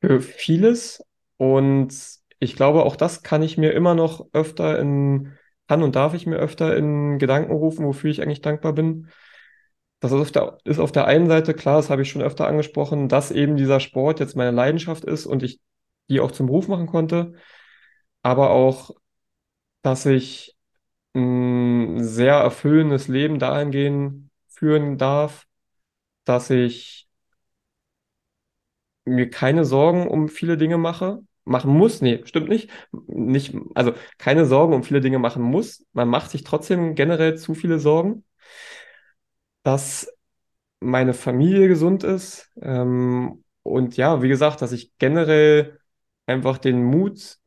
Für 0.00 0.20
vieles 0.20 1.02
und 1.36 1.94
ich 2.40 2.56
glaube, 2.56 2.84
auch 2.84 2.96
das 2.96 3.22
kann 3.22 3.42
ich 3.42 3.56
mir 3.56 3.72
immer 3.72 3.94
noch 3.94 4.26
öfter 4.32 4.78
in, 4.80 5.32
kann 5.68 5.82
und 5.82 5.94
darf 5.94 6.14
ich 6.14 6.26
mir 6.26 6.36
öfter 6.38 6.76
in 6.76 7.18
Gedanken 7.18 7.52
rufen, 7.52 7.86
wofür 7.86 8.10
ich 8.10 8.20
eigentlich 8.22 8.42
dankbar 8.42 8.72
bin. 8.72 9.08
Das 10.02 10.10
ist 10.10 10.18
auf 10.18 10.32
der, 10.32 10.58
ist 10.64 10.80
auf 10.80 10.90
der 10.90 11.06
einen 11.06 11.28
Seite 11.28 11.54
klar, 11.54 11.76
das 11.76 11.88
habe 11.88 12.02
ich 12.02 12.10
schon 12.10 12.22
öfter 12.22 12.48
angesprochen, 12.48 13.08
dass 13.08 13.30
eben 13.30 13.56
dieser 13.56 13.78
Sport 13.78 14.18
jetzt 14.18 14.34
meine 14.36 14.50
Leidenschaft 14.50 15.04
ist 15.04 15.26
und 15.26 15.44
ich 15.44 15.60
die 16.10 16.18
auch 16.18 16.32
zum 16.32 16.46
Beruf 16.46 16.66
machen 16.66 16.88
konnte, 16.88 17.34
aber 18.22 18.50
auch, 18.50 18.90
dass 19.82 20.06
ich 20.06 20.56
ein 21.14 22.02
sehr 22.04 22.34
erfüllendes 22.34 23.08
Leben 23.08 23.38
dahingehend 23.38 24.30
führen 24.48 24.98
darf, 24.98 25.46
dass 26.24 26.50
ich 26.50 27.08
mir 29.04 29.30
keine 29.30 29.64
Sorgen 29.64 30.06
um 30.08 30.28
viele 30.28 30.56
Dinge 30.56 30.78
mache, 30.78 31.20
machen 31.44 31.72
muss, 31.72 32.00
nee, 32.02 32.22
stimmt 32.24 32.48
nicht, 32.48 32.70
nicht, 33.06 33.54
also 33.74 33.92
keine 34.18 34.46
Sorgen 34.46 34.74
um 34.74 34.84
viele 34.84 35.00
Dinge 35.00 35.18
machen 35.18 35.42
muss. 35.42 35.84
Man 35.92 36.08
macht 36.08 36.30
sich 36.30 36.44
trotzdem 36.44 36.94
generell 36.94 37.36
zu 37.36 37.54
viele 37.54 37.78
Sorgen, 37.78 38.24
dass 39.62 40.08
meine 40.80 41.14
Familie 41.14 41.68
gesund 41.68 42.04
ist. 42.04 42.50
Ähm, 42.60 43.44
und 43.62 43.96
ja, 43.96 44.22
wie 44.22 44.28
gesagt, 44.28 44.62
dass 44.62 44.72
ich 44.72 44.92
generell 44.98 45.78
einfach 46.26 46.58
den 46.58 46.84
Mut 46.84 47.38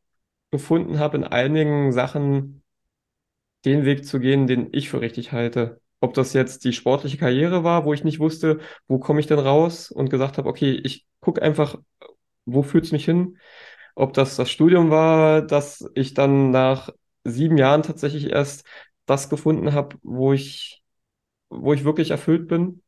gefunden 0.50 0.98
habe, 0.98 1.18
in 1.18 1.24
einigen 1.24 1.92
Sachen 1.92 2.62
den 3.64 3.84
Weg 3.84 4.06
zu 4.06 4.20
gehen, 4.20 4.46
den 4.46 4.68
ich 4.72 4.88
für 4.88 5.00
richtig 5.00 5.32
halte. 5.32 5.80
Ob 6.00 6.14
das 6.14 6.32
jetzt 6.32 6.64
die 6.64 6.72
sportliche 6.72 7.16
Karriere 7.18 7.64
war, 7.64 7.84
wo 7.84 7.92
ich 7.92 8.04
nicht 8.04 8.20
wusste, 8.20 8.60
wo 8.86 8.98
komme 8.98 9.20
ich 9.20 9.26
denn 9.26 9.38
raus 9.38 9.90
und 9.90 10.10
gesagt 10.10 10.38
habe, 10.38 10.48
okay, 10.48 10.72
ich 10.84 11.06
gucke 11.20 11.42
einfach, 11.42 11.76
wo 12.44 12.62
führt 12.62 12.84
es 12.86 12.92
mich 12.92 13.04
hin? 13.04 13.38
Ob 13.94 14.12
das 14.14 14.36
das 14.36 14.50
Studium 14.50 14.90
war, 14.90 15.42
dass 15.42 15.84
ich 15.94 16.14
dann 16.14 16.50
nach 16.50 16.90
sieben 17.24 17.58
Jahren 17.58 17.82
tatsächlich 17.82 18.30
erst 18.30 18.66
das 19.06 19.30
gefunden 19.30 19.72
habe, 19.74 19.96
wo 20.02 20.32
ich, 20.32 20.84
wo 21.50 21.72
ich 21.72 21.84
wirklich 21.84 22.10
erfüllt 22.10 22.48
bin. 22.48 22.82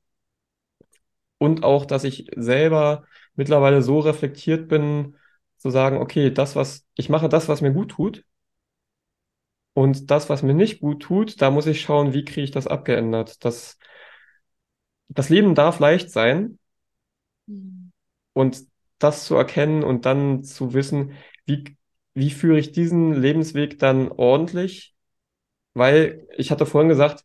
Und 1.38 1.62
auch, 1.64 1.86
dass 1.86 2.04
ich 2.04 2.30
selber 2.36 3.04
mittlerweile 3.34 3.82
so 3.82 4.00
reflektiert 4.00 4.68
bin, 4.68 5.16
zu 5.58 5.70
sagen, 5.70 5.98
okay, 5.98 6.30
das, 6.32 6.56
was 6.56 6.86
ich 6.94 7.08
mache, 7.08 7.28
das, 7.28 7.48
was 7.48 7.60
mir 7.60 7.72
gut 7.72 7.92
tut. 7.92 8.24
Und 9.74 10.10
das, 10.10 10.28
was 10.28 10.42
mir 10.42 10.54
nicht 10.54 10.80
gut 10.80 11.02
tut, 11.02 11.40
da 11.40 11.50
muss 11.50 11.66
ich 11.66 11.80
schauen, 11.80 12.12
wie 12.12 12.24
kriege 12.24 12.42
ich 12.42 12.50
das 12.50 12.66
abgeändert. 12.66 13.44
Das, 13.44 13.78
das 15.08 15.28
Leben 15.28 15.54
darf 15.54 15.78
leicht 15.78 16.10
sein. 16.10 16.58
Und 18.32 18.64
das 18.98 19.24
zu 19.26 19.36
erkennen 19.36 19.84
und 19.84 20.06
dann 20.06 20.42
zu 20.44 20.74
wissen, 20.74 21.12
wie, 21.46 21.76
wie 22.14 22.30
führe 22.30 22.58
ich 22.58 22.72
diesen 22.72 23.12
Lebensweg 23.12 23.78
dann 23.78 24.10
ordentlich, 24.10 24.94
weil 25.74 26.26
ich 26.36 26.50
hatte 26.50 26.66
vorhin 26.66 26.88
gesagt, 26.88 27.24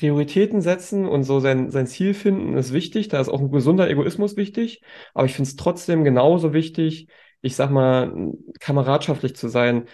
Prioritäten 0.00 0.62
setzen 0.62 1.06
und 1.06 1.24
so 1.24 1.40
sein, 1.40 1.70
sein 1.70 1.86
Ziel 1.86 2.14
finden 2.14 2.56
ist 2.56 2.72
wichtig. 2.72 3.08
Da 3.08 3.20
ist 3.20 3.28
auch 3.28 3.40
ein 3.40 3.50
gesunder 3.50 3.90
Egoismus 3.90 4.34
wichtig. 4.38 4.82
Aber 5.12 5.26
ich 5.26 5.34
finde 5.34 5.50
es 5.50 5.56
trotzdem 5.56 6.04
genauso 6.04 6.54
wichtig, 6.54 7.08
ich 7.42 7.54
sag 7.54 7.70
mal, 7.70 8.32
kameradschaftlich 8.60 9.36
zu 9.36 9.48
sein, 9.48 9.88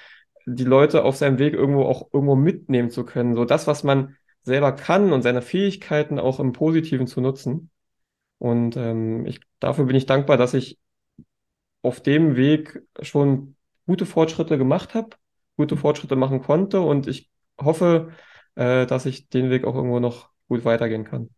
die 0.46 0.62
Leute 0.62 1.02
auf 1.02 1.16
seinem 1.16 1.40
Weg 1.40 1.54
irgendwo 1.54 1.82
auch 1.82 2.09
irgendwo 2.12 2.36
mitnehmen 2.36 2.88
zu 2.88 3.04
können. 3.04 3.34
So 3.34 3.44
das, 3.44 3.66
was 3.66 3.82
man 3.82 4.14
selber 4.42 4.70
kann 4.70 5.12
und 5.12 5.22
seine 5.22 5.42
Fähigkeiten 5.42 6.20
auch 6.20 6.38
im 6.38 6.52
Positiven 6.52 7.09
zu 7.09 7.20
nutzen. 7.20 7.70
Und 8.38 8.76
ähm, 8.76 9.26
ich, 9.26 9.40
dafür 9.59 9.86
bin 9.86 9.96
ich 9.96 10.07
dankbar, 10.07 10.36
dass 10.36 10.54
ich 10.54 10.78
auf 11.82 12.00
dem 12.00 12.36
Weg 12.36 12.80
schon 13.02 13.57
gute 13.86 14.07
Fortschritte 14.07 14.57
gemacht 14.57 14.94
habe, 14.94 15.16
gute 15.57 15.76
Fortschritte 15.76 16.14
machen 16.14 16.42
konnte 16.42 16.80
und 16.80 17.09
ich 17.09 17.28
hoffe, 17.61 18.12
äh, 18.57 18.86
dass 18.86 19.07
ich 19.07 19.28
den 19.28 19.50
Weg 19.50 19.64
auch 19.64 19.74
irgendwo 19.76 20.00
noch 20.00 20.30
gut 20.48 20.64
weitergehen 20.64 21.04
kann. 21.04 21.30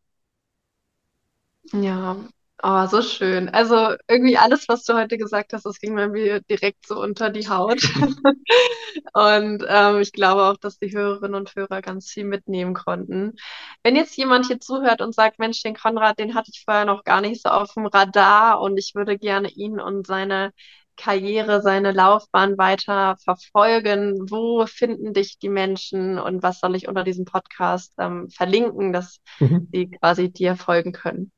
Ja, 1.73 2.17
oh, 2.63 2.87
so 2.87 3.03
schön. 3.03 3.49
Also 3.51 3.95
irgendwie 4.09 4.39
alles, 4.39 4.69
was 4.69 4.85
du 4.85 4.95
heute 4.95 5.19
gesagt 5.19 5.53
hast, 5.53 5.67
das 5.67 5.79
ging 5.81 5.95
bei 5.95 6.09
mir 6.09 6.41
direkt 6.43 6.87
so 6.87 7.01
unter 7.01 7.31
die 7.31 7.49
Haut. 7.49 7.83
Und 9.13 9.65
ähm, 9.69 10.01
ich 10.01 10.13
glaube 10.13 10.45
auch, 10.45 10.57
dass 10.57 10.79
die 10.79 10.93
Hörerinnen 10.93 11.35
und 11.35 11.55
Hörer 11.55 11.83
ganz 11.83 12.11
viel 12.11 12.25
mitnehmen 12.25 12.75
konnten. 12.75 13.35
Wenn 13.83 13.97
jetzt 13.97 14.17
jemand 14.17 14.47
hier 14.47 14.61
zuhört 14.61 15.01
und 15.03 15.15
sagt, 15.15 15.39
Mensch, 15.39 15.63
den 15.63 15.75
Konrad, 15.77 16.19
den 16.19 16.35
hatte 16.35 16.51
ich 16.53 16.65
vorher 16.65 16.85
noch 16.85 17.05
gar 17.05 17.21
nicht 17.21 17.43
so 17.43 17.51
auf 17.51 17.75
dem 17.75 17.87
Radar 17.87 18.61
und 18.61 18.77
ich 18.79 18.95
würde 18.95 19.19
gerne 19.19 19.51
ihn 19.51 19.81
und 19.81 20.07
seine 20.07 20.53
Karriere, 20.99 21.63
seine 21.63 21.93
Laufbahn 21.93 22.59
weiter 22.59 23.17
verfolgen. 23.25 24.31
Wo 24.31 24.67
finden 24.67 25.15
dich 25.15 25.39
die 25.39 25.49
Menschen 25.49 26.19
und 26.19 26.43
was 26.43 26.61
soll 26.61 26.77
ich 26.77 26.89
unter 26.89 27.05
diesem 27.05 27.25
Podcast 27.25 27.95
ähm, 27.99 28.29
verlinken, 28.31 28.93
dass 28.93 29.21
Mhm. 29.41 29.67
sie 29.73 29.91
quasi 29.91 30.31
dir 30.33 30.57
folgen 30.57 30.93
können? 30.93 31.33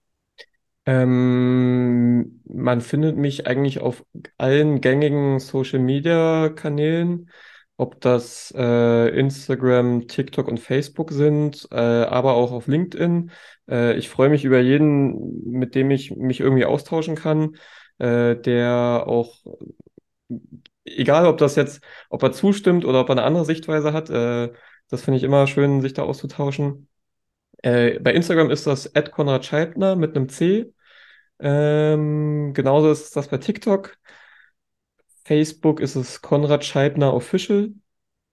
Ähm, 0.87 2.41
man 2.47 2.81
findet 2.81 3.17
mich 3.17 3.47
eigentlich 3.47 3.81
auf 3.81 4.05
allen 4.39 4.81
gängigen 4.81 5.39
Social-Media-Kanälen, 5.39 7.31
ob 7.77 8.01
das 8.01 8.53
äh, 8.57 9.09
Instagram, 9.19 10.09
TikTok 10.09 10.49
und 10.49 10.59
Facebook 10.59 11.13
sind, 11.13 11.69
äh, 11.71 11.77
aber 11.77 12.35
auch 12.35 12.53
auf 12.53 12.67
LinkedIn. 12.67 13.31
Äh, 13.69 13.97
ich 13.97 14.09
freue 14.09 14.31
mich 14.31 14.45
über 14.45 14.61
jeden, 14.61 15.43
mit 15.51 15.75
dem 15.75 15.91
ich 15.91 16.11
mich 16.17 16.41
irgendwie 16.41 16.65
austauschen 16.65 17.15
kann, 17.15 17.57
äh, 18.01 18.37
der 18.37 19.05
auch, 19.07 19.37
egal 20.85 21.27
ob 21.27 21.39
das 21.39 21.57
jetzt, 21.57 21.83
ob 22.09 22.23
er 22.23 22.33
zustimmt 22.33 22.85
oder 22.85 23.01
ob 23.01 23.09
er 23.09 23.13
eine 23.13 23.23
andere 23.25 23.45
Sichtweise 23.45 23.93
hat, 23.93 24.11
äh, 24.11 24.53
das 24.89 25.03
finde 25.03 25.19
ich 25.19 25.25
immer 25.25 25.47
schön, 25.47 25.81
sich 25.81 25.93
da 25.93 26.03
auszutauschen. 26.03 26.89
Äh, 27.63 28.01
bei 28.01 28.13
Instagram 28.15 28.51
ist 28.51 28.67
das 28.67 28.93
Konrad 29.13 29.45
Scheibner 29.45 29.97
mit 29.97 30.17
einem 30.17 30.29
C. 30.29 30.73
Ähm, 31.39 32.53
genauso 32.55 32.91
ist 32.91 33.17
das 33.17 33.29
bei 33.29 33.39
TikTok. 33.39 33.97
Facebook 35.25 35.81
ist 35.81 35.95
es 35.97 36.23
Konrad 36.23 36.65
Scheibner 36.65 37.15
Official 37.15 37.71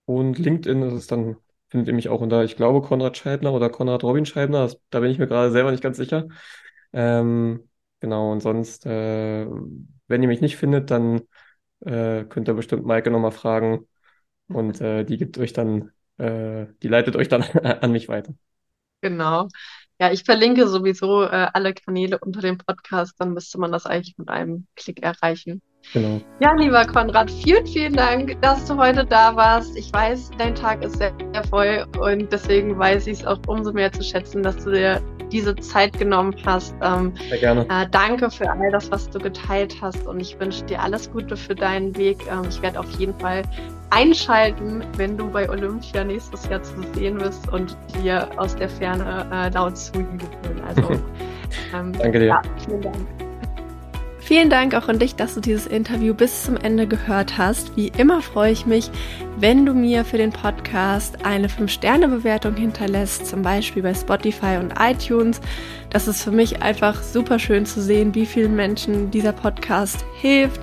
und 0.05 0.39
LinkedIn 0.39 0.82
ist 0.84 0.93
es 0.93 1.07
dann, 1.07 1.38
findet 1.70 1.89
ihr 1.89 1.93
mich 1.93 2.09
auch 2.09 2.22
unter, 2.22 2.43
ich 2.43 2.55
glaube, 2.55 2.86
Konrad 2.88 3.18
Scheibner 3.18 3.53
oder 3.53 3.70
Konrad 3.70 4.03
Robin 4.03 4.26
Scheibner. 4.26 4.63
Das, 4.63 4.80
da 4.89 4.99
bin 5.01 5.11
ich 5.11 5.20
mir 5.20 5.28
gerade 5.28 5.51
selber 5.51 5.72
nicht 5.72 5.84
ganz 5.84 5.97
sicher. 5.97 6.28
Ähm, 6.93 7.66
genau, 7.99 8.31
und 8.31 8.41
sonst, 8.41 8.85
äh, 8.85 9.45
wenn 10.07 10.21
ihr 10.21 10.27
mich 10.27 10.41
nicht 10.41 10.57
findet, 10.57 10.91
dann 10.91 11.21
äh, 11.81 12.25
könnt 12.25 12.47
ihr 12.47 12.53
bestimmt 12.53 12.85
Maike 12.85 13.11
nochmal 13.11 13.31
fragen 13.31 13.87
und 14.47 14.81
äh, 14.81 15.03
die 15.05 15.17
gibt 15.17 15.37
euch 15.37 15.53
dann, 15.53 15.91
äh, 16.17 16.67
die 16.83 16.87
leitet 16.87 17.15
euch 17.15 17.29
dann 17.29 17.43
an 17.43 17.91
mich 17.91 18.09
weiter. 18.09 18.33
Genau. 19.01 19.47
Ja, 19.99 20.11
ich 20.11 20.23
verlinke 20.23 20.67
sowieso 20.67 21.23
äh, 21.23 21.49
alle 21.53 21.73
Kanäle 21.73 22.19
unter 22.19 22.41
dem 22.41 22.57
Podcast, 22.57 23.15
dann 23.19 23.33
müsste 23.33 23.59
man 23.59 23.71
das 23.71 23.85
eigentlich 23.85 24.17
mit 24.17 24.29
einem 24.29 24.67
Klick 24.75 25.01
erreichen. 25.03 25.61
Genau. 25.93 26.21
Ja, 26.39 26.53
lieber 26.53 26.85
Konrad, 26.85 27.31
vielen, 27.31 27.65
vielen 27.65 27.93
Dank, 27.93 28.39
dass 28.41 28.65
du 28.65 28.77
heute 28.77 29.05
da 29.05 29.35
warst. 29.35 29.77
Ich 29.77 29.91
weiß, 29.93 30.31
dein 30.38 30.53
Tag 30.53 30.83
ist 30.83 30.97
sehr, 30.97 31.13
sehr 31.33 31.43
voll 31.45 31.85
und 31.99 32.31
deswegen 32.31 32.77
weiß 32.77 33.07
ich 33.07 33.19
es 33.19 33.25
auch 33.25 33.39
umso 33.47 33.71
mehr 33.71 33.91
zu 33.91 34.03
schätzen, 34.03 34.43
dass 34.43 34.63
du 34.63 34.71
dir 34.71 35.01
diese 35.31 35.55
Zeit 35.57 35.97
genommen 35.97 36.35
hast. 36.45 36.75
Ähm, 36.81 37.13
Sehr 37.29 37.39
gerne. 37.39 37.61
Äh, 37.69 37.88
danke 37.91 38.29
für 38.29 38.49
all 38.49 38.71
das, 38.71 38.89
was 38.91 39.09
du 39.09 39.19
geteilt 39.19 39.75
hast 39.81 40.05
und 40.07 40.19
ich 40.19 40.39
wünsche 40.39 40.63
dir 40.65 40.81
alles 40.81 41.11
Gute 41.11 41.35
für 41.35 41.55
deinen 41.55 41.95
Weg. 41.97 42.17
Ähm, 42.31 42.43
ich 42.49 42.61
werde 42.61 42.79
auf 42.79 42.89
jeden 42.91 43.17
Fall 43.19 43.43
einschalten, 43.89 44.83
wenn 44.95 45.17
du 45.17 45.29
bei 45.29 45.49
Olympia 45.49 46.03
nächstes 46.03 46.47
Jahr 46.49 46.61
zu 46.63 46.75
sehen 46.93 47.17
bist 47.17 47.51
und 47.51 47.77
dir 48.01 48.29
aus 48.38 48.55
der 48.55 48.69
Ferne 48.69 49.27
äh, 49.31 49.49
laut 49.53 49.77
zujubeln. 49.77 50.61
Also, 50.67 50.91
ähm, 51.75 51.93
danke 51.93 52.19
dir. 52.19 52.27
Ja, 52.27 52.41
vielen 52.65 52.81
Dank. 52.81 53.26
Vielen 54.28 54.49
Dank 54.49 54.75
auch 54.75 54.89
an 54.89 54.99
dich, 54.99 55.15
dass 55.15 55.36
du 55.36 55.39
dieses 55.39 55.67
Interview 55.67 56.13
bis 56.13 56.43
zum 56.43 56.57
Ende 56.57 56.86
gehört 56.86 57.38
hast. 57.38 57.78
Wie 57.78 57.93
immer 57.97 58.21
freue 58.21 58.51
ich 58.51 58.65
mich, 58.65 58.91
wenn 59.39 59.65
du 59.65 59.73
mir 59.73 60.03
für 60.03 60.17
den 60.17 60.34
Podcast 60.34 61.25
eine 61.25 61.47
5-Sterne-Bewertung 61.47 62.53
hinterlässt, 62.57 63.25
zum 63.25 63.41
Beispiel 63.41 63.84
bei 63.84 63.93
Spotify 63.93 64.57
und 64.59 64.73
iTunes. 64.82 65.39
Das 65.91 66.09
ist 66.09 66.23
für 66.23 66.32
mich 66.32 66.61
einfach 66.61 67.01
super 67.03 67.39
schön 67.39 67.65
zu 67.65 67.82
sehen, 67.82 68.13
wie 68.15 68.25
vielen 68.25 68.57
Menschen 68.57 69.11
dieser 69.11 69.32
Podcast 69.32 70.03
hilft 70.19 70.59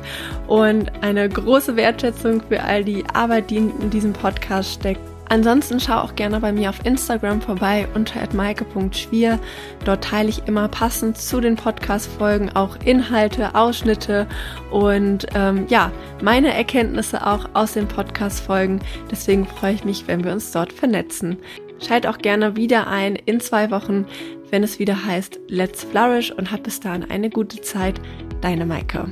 und 0.47 0.93
eine 1.03 1.27
große 1.27 1.75
Wertschätzung 1.75 2.43
für 2.47 2.62
all 2.62 2.85
die 2.85 3.03
Arbeit, 3.15 3.49
die 3.49 3.57
in 3.57 3.89
diesem 3.89 4.12
Podcast 4.12 4.75
steckt. 4.75 5.14
Ansonsten 5.29 5.81
schau 5.81 5.99
auch 5.99 6.14
gerne 6.14 6.41
bei 6.41 6.53
mir 6.53 6.68
auf 6.68 6.85
Instagram 6.85 7.41
vorbei 7.41 7.89
unter 7.95 8.20
@maike.schwier. 8.33 9.39
Dort 9.85 10.05
teile 10.05 10.29
ich 10.29 10.47
immer 10.47 10.68
passend 10.68 11.16
zu 11.18 11.41
den 11.41 11.57
Podcast-Folgen 11.57 12.55
auch 12.55 12.77
Inhalte, 12.85 13.55
Ausschnitte 13.55 14.27
und 14.70 15.27
ähm, 15.35 15.66
ja, 15.68 15.91
meine 16.22 16.53
Erkenntnisse 16.53 17.27
auch 17.27 17.49
aus 17.55 17.72
den 17.72 17.89
Podcast-Folgen. 17.89 18.81
Deswegen 19.11 19.47
freue 19.47 19.75
ich 19.75 19.85
mich, 19.85 20.07
wenn 20.07 20.25
wir 20.25 20.33
uns 20.33 20.53
dort 20.53 20.72
vernetzen. 20.72 21.39
Schalt 21.85 22.07
auch 22.07 22.18
gerne 22.18 22.57
wieder 22.57 22.87
ein 22.87 23.16
in 23.16 23.41
zwei 23.41 23.70
Wochen, 23.70 24.07
wenn 24.51 24.62
es 24.62 24.79
wieder 24.79 25.05
heißt 25.05 25.41
Let's 25.49 25.85
Flourish 25.85 26.31
und 26.31 26.53
hab 26.53 26.62
bis 26.62 26.81
dahin 26.81 27.11
eine 27.11 27.31
gute 27.31 27.61
Zeit. 27.61 28.01
Deine 28.41 28.66
Maike. 28.66 29.09